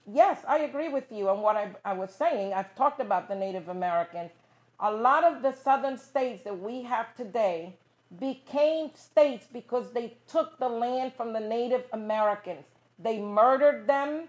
Yes, 0.08 0.40
I 0.48 0.60
agree 0.60 0.90
with 0.90 1.12
you 1.12 1.30
on 1.30 1.42
what 1.42 1.56
I, 1.56 1.72
I 1.84 1.94
was 1.94 2.12
saying. 2.14 2.54
I've 2.54 2.74
talked 2.76 3.00
about 3.00 3.28
the 3.28 3.36
Native 3.36 3.70
Americans. 3.70 4.32
A 4.80 4.92
lot 4.92 5.24
of 5.24 5.42
the 5.42 5.52
southern 5.52 5.98
states 5.98 6.44
that 6.44 6.58
we 6.58 6.84
have 6.84 7.16
today 7.16 7.76
became 8.20 8.92
states 8.94 9.48
because 9.52 9.92
they 9.92 10.18
took 10.28 10.58
the 10.60 10.70
land 10.70 11.14
from 11.16 11.34
the 11.34 11.40
Native 11.40 11.84
Americans. 11.94 12.66
They 13.00 13.20
murdered 13.20 13.88
them. 13.88 14.28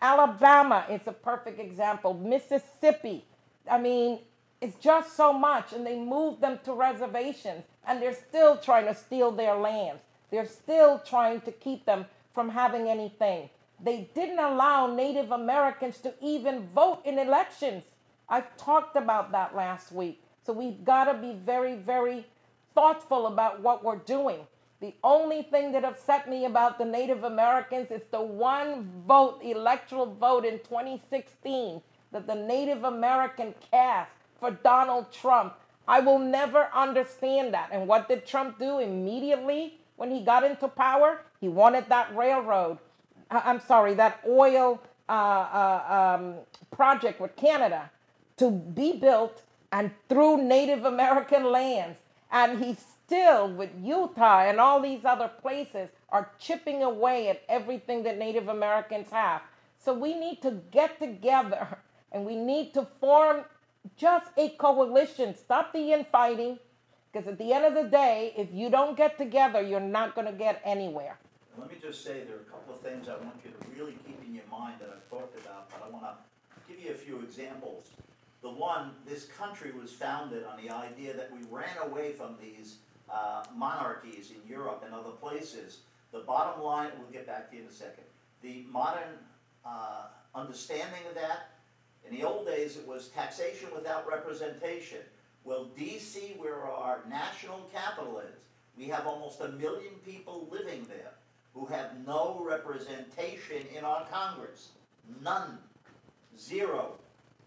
Alabama 0.00 0.86
is 0.90 1.00
a 1.06 1.12
perfect 1.12 1.60
example. 1.60 2.14
Mississippi. 2.14 3.24
I 3.70 3.78
mean, 3.78 4.20
it's 4.60 4.76
just 4.76 5.16
so 5.16 5.32
much. 5.32 5.72
And 5.72 5.86
they 5.86 5.98
moved 5.98 6.40
them 6.40 6.58
to 6.64 6.72
reservations 6.72 7.64
and 7.86 8.00
they're 8.00 8.14
still 8.14 8.56
trying 8.58 8.86
to 8.86 8.94
steal 8.94 9.30
their 9.30 9.54
lands. 9.54 10.02
They're 10.30 10.46
still 10.46 10.98
trying 10.98 11.40
to 11.42 11.52
keep 11.52 11.84
them 11.84 12.06
from 12.34 12.50
having 12.50 12.88
anything. 12.88 13.48
They 13.82 14.08
didn't 14.14 14.38
allow 14.38 14.94
Native 14.94 15.32
Americans 15.32 15.98
to 15.98 16.14
even 16.22 16.68
vote 16.74 17.02
in 17.04 17.18
elections. 17.18 17.82
I 18.28 18.42
talked 18.56 18.96
about 18.96 19.32
that 19.32 19.54
last 19.54 19.92
week. 19.92 20.22
So 20.44 20.52
we've 20.52 20.84
got 20.84 21.04
to 21.04 21.14
be 21.14 21.34
very, 21.34 21.76
very 21.76 22.26
thoughtful 22.76 23.26
about 23.26 23.60
what 23.60 23.82
we're 23.82 23.96
doing. 23.96 24.46
The 24.80 24.94
only 25.02 25.42
thing 25.42 25.72
that 25.72 25.84
upset 25.84 26.28
me 26.28 26.44
about 26.44 26.78
the 26.78 26.84
Native 26.84 27.24
Americans 27.24 27.90
is 27.90 28.02
the 28.12 28.20
one 28.20 28.88
vote, 29.08 29.40
electoral 29.42 30.14
vote 30.14 30.44
in 30.44 30.58
2016 30.58 31.80
that 32.12 32.26
the 32.26 32.34
Native 32.34 32.84
American 32.84 33.54
cast 33.70 34.10
for 34.38 34.50
Donald 34.50 35.10
Trump. 35.10 35.54
I 35.88 36.00
will 36.00 36.18
never 36.18 36.68
understand 36.74 37.54
that. 37.54 37.70
And 37.72 37.88
what 37.88 38.08
did 38.08 38.26
Trump 38.26 38.58
do 38.58 38.78
immediately 38.80 39.78
when 39.96 40.10
he 40.10 40.22
got 40.22 40.44
into 40.44 40.68
power? 40.68 41.22
He 41.40 41.48
wanted 41.48 41.88
that 41.88 42.14
railroad, 42.14 42.78
uh, 43.30 43.40
I'm 43.44 43.60
sorry, 43.60 43.94
that 43.94 44.20
oil 44.28 44.82
uh, 45.08 45.12
uh, 45.12 46.18
um, 46.18 46.34
project 46.70 47.20
with 47.20 47.34
Canada 47.36 47.90
to 48.36 48.50
be 48.50 48.92
built 48.92 49.42
and 49.72 49.90
through 50.08 50.42
Native 50.42 50.84
American 50.84 51.44
lands. 51.44 51.96
And 52.36 52.62
he 52.62 52.74
still, 52.74 53.48
with 53.48 53.70
Utah 53.82 54.42
and 54.50 54.60
all 54.60 54.82
these 54.82 55.04
other 55.06 55.30
places, 55.40 55.88
are 56.10 56.30
chipping 56.38 56.82
away 56.82 57.28
at 57.30 57.42
everything 57.48 58.02
that 58.02 58.18
Native 58.18 58.48
Americans 58.48 59.08
have. 59.10 59.40
So 59.78 59.94
we 59.94 60.12
need 60.14 60.42
to 60.42 60.50
get 60.70 60.98
together 60.98 61.78
and 62.12 62.26
we 62.26 62.36
need 62.36 62.74
to 62.74 62.86
form 63.00 63.44
just 63.96 64.26
a 64.36 64.50
coalition. 64.50 65.34
Stop 65.34 65.72
the 65.72 65.92
infighting. 65.94 66.58
Because 67.10 67.26
at 67.26 67.38
the 67.38 67.54
end 67.54 67.64
of 67.64 67.74
the 67.74 67.88
day, 67.88 68.34
if 68.36 68.48
you 68.52 68.68
don't 68.68 68.96
get 68.98 69.16
together, 69.16 69.62
you're 69.62 69.88
not 69.98 70.14
going 70.14 70.26
to 70.26 70.38
get 70.46 70.60
anywhere. 70.64 71.16
Let 71.56 71.70
me 71.70 71.76
just 71.80 72.04
say 72.04 72.24
there 72.28 72.36
are 72.36 72.46
a 72.48 72.50
couple 72.52 72.74
of 72.74 72.80
things 72.80 73.08
I 73.08 73.16
want 73.16 73.36
you 73.42 73.50
to 73.50 73.80
really 73.80 73.96
keep 74.06 74.20
in 74.26 74.34
your 74.34 74.48
mind 74.50 74.74
that 74.80 74.90
I've 74.94 75.08
talked 75.08 75.40
about, 75.40 75.70
but 75.70 75.80
I 75.86 75.88
want 75.90 76.04
to 76.04 76.14
give 76.70 76.84
you 76.84 76.90
a 76.90 76.94
few 76.94 77.20
examples. 77.20 77.84
The 78.46 78.52
one, 78.52 78.92
this 79.04 79.24
country 79.24 79.72
was 79.72 79.90
founded 79.90 80.44
on 80.44 80.56
the 80.62 80.72
idea 80.72 81.12
that 81.14 81.32
we 81.32 81.40
ran 81.50 81.76
away 81.82 82.12
from 82.12 82.36
these 82.40 82.76
uh, 83.10 83.42
monarchies 83.56 84.30
in 84.30 84.48
Europe 84.48 84.84
and 84.86 84.94
other 84.94 85.10
places. 85.10 85.78
The 86.12 86.20
bottom 86.20 86.62
line, 86.62 86.90
we'll 86.96 87.10
get 87.10 87.26
back 87.26 87.50
to 87.50 87.56
you 87.56 87.62
in 87.62 87.68
a 87.68 87.72
second. 87.72 88.04
The 88.42 88.64
modern 88.70 89.18
uh, 89.64 90.04
understanding 90.32 91.00
of 91.08 91.16
that, 91.16 91.54
in 92.08 92.16
the 92.16 92.22
old 92.22 92.46
days 92.46 92.76
it 92.76 92.86
was 92.86 93.08
taxation 93.08 93.68
without 93.74 94.08
representation. 94.08 95.00
Well, 95.42 95.68
DC, 95.76 96.38
where 96.38 96.66
our 96.66 97.00
national 97.10 97.68
capital 97.74 98.20
is, 98.20 98.38
we 98.78 98.84
have 98.84 99.08
almost 99.08 99.40
a 99.40 99.48
million 99.48 99.94
people 100.04 100.46
living 100.52 100.86
there 100.88 101.14
who 101.52 101.66
have 101.66 101.90
no 102.06 102.40
representation 102.48 103.66
in 103.76 103.82
our 103.82 104.06
Congress. 104.08 104.68
None. 105.20 105.58
Zero. 106.38 106.92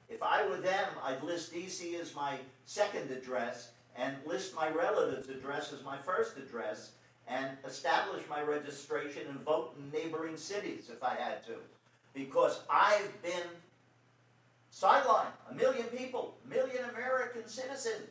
If 0.10 0.24
I 0.24 0.47
were 0.47 0.57
them, 0.57 0.88
I'd 1.03 1.24
list 1.24 1.53
DC 1.53 1.99
as 1.99 2.16
my 2.16 2.38
second 2.66 3.12
address 3.12 3.72
and 3.95 4.16
list 4.26 4.55
my 4.55 4.70
relative's 4.70 5.30
address 5.30 5.72
as 5.72 5.84
my 5.84 5.97
first 5.97 6.38
address 6.38 6.91
and 7.28 7.49
establish 7.66 8.24
my 8.28 8.41
registration 8.41 9.28
and 9.30 9.39
vote 9.41 9.76
in 9.78 9.91
neighboring 9.91 10.36
cities 10.36 10.89
if 10.91 11.03
I 11.03 11.16
had 11.16 11.45
to. 11.45 11.53
Because 12.14 12.62
I've 12.70 13.22
been 13.22 13.47
sidelined. 14.74 15.32
A 15.51 15.53
million 15.53 15.86
people, 15.86 16.36
a 16.45 16.49
million 16.49 16.84
American 16.89 17.47
citizens. 17.47 18.10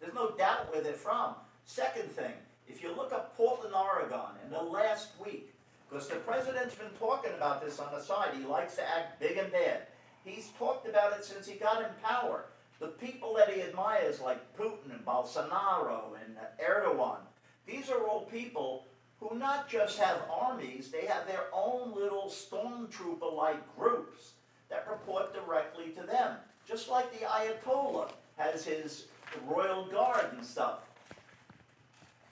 There's 0.00 0.14
no 0.14 0.32
doubt 0.32 0.70
where 0.72 0.82
they're 0.82 0.92
from. 0.92 1.34
Second 1.64 2.10
thing, 2.10 2.32
if 2.68 2.82
you 2.82 2.94
look 2.94 3.12
up 3.12 3.36
Portland, 3.36 3.74
Oregon 3.74 4.36
in 4.44 4.50
the 4.50 4.60
last 4.60 5.08
week, 5.24 5.54
because 5.88 6.08
the 6.08 6.16
president's 6.16 6.74
been 6.74 6.90
talking 6.98 7.32
about 7.34 7.64
this 7.64 7.78
on 7.78 7.92
the 7.92 8.00
side, 8.00 8.30
he 8.36 8.44
likes 8.44 8.76
to 8.76 8.82
act 8.82 9.20
big 9.20 9.36
and 9.38 9.50
bad. 9.52 9.86
He's 10.24 10.48
talked 10.58 10.88
about 10.88 11.12
it 11.12 11.24
since 11.24 11.46
he 11.46 11.54
got 11.54 11.82
in 11.82 11.88
power. 12.02 12.46
The 12.80 12.88
people 12.88 13.34
that 13.34 13.52
he 13.52 13.62
admires, 13.62 14.20
like 14.20 14.56
Putin 14.56 14.90
and 14.90 15.04
Bolsonaro 15.04 16.16
and 16.24 16.36
Erdogan, 16.60 17.18
these 17.66 17.90
are 17.90 18.04
all 18.04 18.22
people 18.22 18.86
who 19.20 19.38
not 19.38 19.68
just 19.68 19.98
have 19.98 20.22
armies, 20.30 20.90
they 20.90 21.06
have 21.06 21.26
their 21.26 21.46
own 21.52 21.94
little 21.94 22.26
stormtrooper 22.28 23.32
like 23.32 23.76
groups 23.76 24.32
that 24.68 24.88
report 24.90 25.32
directly 25.32 25.90
to 25.90 26.02
them. 26.02 26.36
Just 26.66 26.88
like 26.88 27.12
the 27.12 27.26
Ayatollah 27.26 28.10
has 28.36 28.64
his 28.64 29.06
royal 29.46 29.84
guard 29.86 30.26
and 30.36 30.44
stuff. 30.44 30.80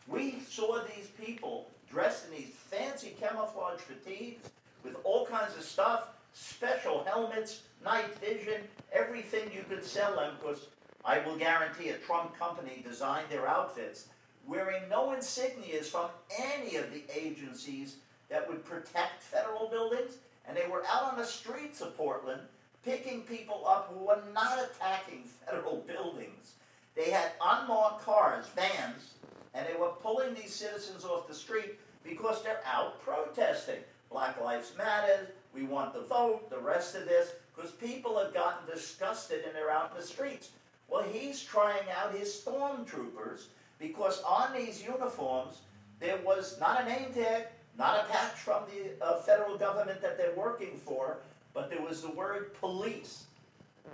We 0.08 0.40
saw 0.48 0.82
these 0.96 1.08
people 1.08 1.68
dressed 1.88 2.26
in 2.26 2.36
these 2.36 2.50
fancy 2.50 3.14
camouflage 3.20 3.80
fatigues 3.80 4.48
with 4.82 4.96
all 5.04 5.26
kinds 5.26 5.56
of 5.56 5.62
stuff, 5.62 6.08
special 6.32 7.04
helmets, 7.04 7.62
night 7.84 8.18
vision, 8.18 8.62
everything 8.92 9.50
you 9.52 9.64
could 9.68 9.84
sell 9.84 10.16
them 10.16 10.34
because 10.38 10.66
I 11.04 11.18
will 11.20 11.36
guarantee 11.36 11.90
a 11.90 11.96
Trump 11.98 12.38
company 12.38 12.84
designed 12.86 13.28
their 13.30 13.48
outfits 13.48 14.08
wearing 14.46 14.88
no 14.88 15.08
insignias 15.08 15.86
from 15.86 16.10
any 16.38 16.76
of 16.76 16.92
the 16.92 17.04
agencies 17.14 17.96
that 18.28 18.48
would 18.48 18.64
protect 18.64 19.22
federal 19.22 19.68
buildings. 19.68 20.16
And 20.46 20.56
they 20.56 20.66
were 20.66 20.84
out 20.90 21.12
on 21.12 21.18
the 21.18 21.24
streets 21.24 21.80
of 21.80 21.96
Portland 21.96 22.40
picking 22.84 23.22
people 23.22 23.66
up 23.66 23.92
who 23.92 24.06
were 24.06 24.22
not 24.34 24.58
attacking 24.58 25.24
federal 25.46 25.76
buildings. 25.86 26.54
They 26.96 27.10
had 27.10 27.32
unmarked 27.44 28.04
cars, 28.04 28.46
vans, 28.56 29.14
and 29.54 29.66
they 29.66 29.78
were 29.78 29.92
pulling 30.02 30.34
these 30.34 30.54
citizens 30.54 31.04
off 31.04 31.28
the 31.28 31.34
street 31.34 31.78
because 32.02 32.42
they're 32.42 32.62
out 32.66 33.00
protesting. 33.02 33.80
Black 34.10 34.40
Lives 34.40 34.72
Matter, 34.76 35.28
we 35.54 35.62
want 35.64 35.92
the 35.92 36.02
vote, 36.02 36.50
the 36.50 36.58
rest 36.58 36.94
of 36.94 37.06
this, 37.06 37.32
because 37.54 37.72
people 37.72 38.18
have 38.18 38.32
gotten 38.32 38.68
disgusted 38.72 39.44
and 39.44 39.54
they're 39.54 39.70
out 39.70 39.90
in 39.90 40.00
the 40.00 40.06
streets. 40.06 40.50
Well, 40.88 41.02
he's 41.02 41.42
trying 41.42 41.84
out 41.96 42.14
his 42.14 42.28
stormtroopers 42.28 43.46
because 43.78 44.22
on 44.22 44.52
these 44.54 44.82
uniforms 44.82 45.60
there 46.00 46.18
was 46.24 46.58
not 46.58 46.82
a 46.82 46.84
name 46.84 47.12
tag, 47.12 47.44
not 47.78 48.04
a 48.04 48.12
patch 48.12 48.34
from 48.34 48.62
the 48.66 49.04
uh, 49.04 49.16
federal 49.18 49.56
government 49.56 50.00
that 50.02 50.16
they're 50.16 50.34
working 50.36 50.76
for, 50.76 51.18
but 51.54 51.70
there 51.70 51.82
was 51.82 52.02
the 52.02 52.10
word 52.10 52.54
police 52.54 53.24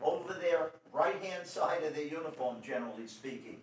over 0.02 0.34
their 0.34 0.70
right 0.92 1.22
hand 1.22 1.46
side 1.46 1.82
of 1.82 1.94
their 1.94 2.04
uniform, 2.04 2.56
generally 2.62 3.06
speaking. 3.06 3.58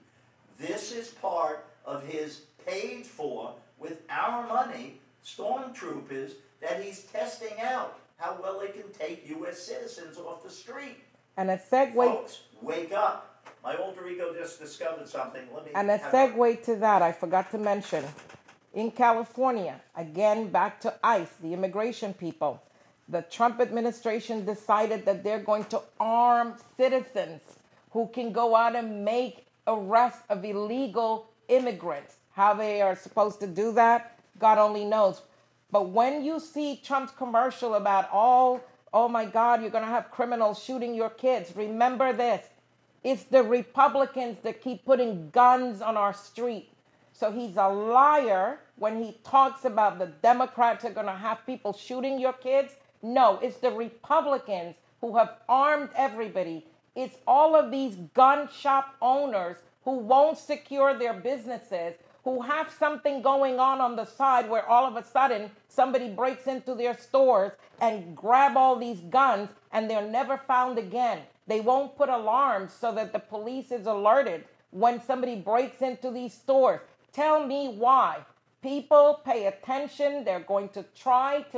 This 0.60 0.92
is 0.92 1.10
part 1.10 1.66
of 1.86 2.06
his 2.06 2.42
paid 2.66 3.06
for 3.06 3.54
with 3.80 4.02
our 4.10 4.48
money 4.48 5.00
stormtroopers 5.26 6.34
that 6.64 6.82
he's 6.82 7.04
testing 7.04 7.60
out 7.62 8.00
how 8.18 8.38
well 8.42 8.60
they 8.60 8.68
can 8.68 8.90
take 8.98 9.28
U.S. 9.30 9.60
citizens 9.60 10.18
off 10.18 10.44
the 10.44 10.50
street. 10.50 10.98
And 11.38 11.52
a 11.52 11.58
segue. 11.58 11.94
Folks, 11.94 12.42
wake 12.62 12.94
up. 12.94 13.30
My 13.64 13.76
alter 13.76 14.08
ego 14.08 14.34
just 14.34 14.60
discovered 14.60 15.08
something. 15.08 15.42
Let 15.54 15.66
me. 15.66 15.72
And 15.76 15.92
a 15.92 15.98
segue 16.00 16.54
a... 16.54 16.66
to 16.66 16.76
that, 16.78 17.02
I 17.02 17.12
forgot 17.12 17.52
to 17.52 17.58
mention. 17.58 18.04
In 18.74 18.92
California, 18.92 19.80
again, 19.96 20.48
back 20.48 20.82
to 20.82 20.94
ICE, 21.04 21.30
the 21.42 21.54
immigration 21.54 22.14
people. 22.14 22.62
The 23.10 23.22
Trump 23.24 23.60
administration 23.60 24.46
decided 24.46 25.06
that 25.06 25.24
they're 25.24 25.40
going 25.40 25.66
to 25.66 25.82
arm 26.00 26.56
citizens 26.78 27.42
who 27.92 28.08
can 28.08 28.32
go 28.32 28.56
out 28.56 28.76
and 28.76 29.06
make 29.06 29.46
arrests 29.68 30.24
of 30.30 30.44
illegal 30.44 31.28
immigrants. 31.50 32.16
How 32.32 32.54
they 32.54 32.82
are 32.82 32.96
supposed 32.96 33.40
to 33.42 33.48
do 33.48 33.72
that, 33.74 34.20
God 34.40 34.58
only 34.58 34.86
knows. 34.86 35.22
But 35.74 35.90
when 35.90 36.24
you 36.24 36.40
see 36.40 36.80
Trump's 36.84 37.12
commercial 37.14 37.74
about 37.74 38.08
all, 38.12 38.62
oh 38.94 39.08
my 39.08 39.26
God, 39.26 39.60
you're 39.62 39.72
going 39.72 39.84
to 39.84 39.90
have 39.90 40.12
criminals 40.12 40.64
shooting 40.64 40.94
your 40.94 41.10
kids, 41.10 41.56
remember 41.56 42.14
this. 42.14 42.46
It's 43.04 43.24
the 43.24 43.42
Republicans 43.42 44.38
that 44.44 44.62
keep 44.62 44.86
putting 44.86 45.32
guns 45.32 45.82
on 45.82 45.98
our 45.98 46.14
street. 46.14 46.70
So 47.12 47.32
he's 47.32 47.58
a 47.58 47.68
liar 47.70 48.60
when 48.78 49.04
he 49.04 49.18
talks 49.24 49.66
about 49.66 49.98
the 49.98 50.14
Democrats 50.22 50.86
are 50.86 50.92
going 50.92 51.08
to 51.08 51.12
have 51.12 51.44
people 51.48 51.74
shooting 51.74 52.20
your 52.20 52.34
kids. 52.34 52.76
No, 53.02 53.40
it's 53.42 53.58
the 53.58 53.72
Republicans 53.72 54.76
who 55.02 55.18
have 55.18 55.38
armed 55.50 55.90
everybody. 55.96 56.68
It's 56.96 57.18
all 57.26 57.56
of 57.56 57.72
these 57.72 57.96
gun 58.14 58.48
shop 58.48 58.94
owners 59.02 59.58
who 59.86 59.98
won't 59.98 60.38
secure 60.38 60.94
their 60.98 61.16
businesses, 61.16 61.96
who 62.24 62.42
have 62.42 62.72
something 62.72 63.22
going 63.22 63.60
on 63.60 63.82
on 63.82 63.96
the 63.96 64.06
side 64.06 64.50
where 64.50 64.68
all 64.68 64.86
of 64.86 64.96
a 64.96 65.04
sudden 65.04 65.52
somebody 65.68 66.10
breaks 66.10 66.48
into 66.48 66.74
their 66.74 66.98
stores 66.98 67.52
and 67.82 68.16
grab 68.16 68.56
all 68.56 68.78
these 68.78 69.02
guns 69.02 69.50
and 69.72 69.90
they're 69.90 70.08
never 70.08 70.38
found 70.38 70.78
again. 70.78 71.20
They 71.48 71.60
won't 71.60 71.98
put 71.98 72.10
alarms 72.10 72.72
so 72.74 72.94
that 72.94 73.12
the 73.12 73.20
police 73.20 73.72
is 73.72 73.86
alerted 73.86 74.46
when 74.72 75.02
somebody 75.02 75.36
breaks 75.36 75.82
into 75.82 76.12
these 76.12 76.34
stores. 76.34 76.80
Tell 77.12 77.46
me 77.46 77.76
why. 77.78 78.20
People 78.62 79.20
pay 79.26 79.48
attention. 79.48 80.24
They're 80.24 80.40
going 80.40 80.70
to 80.70 80.86
try 80.96 81.42
to 81.42 81.52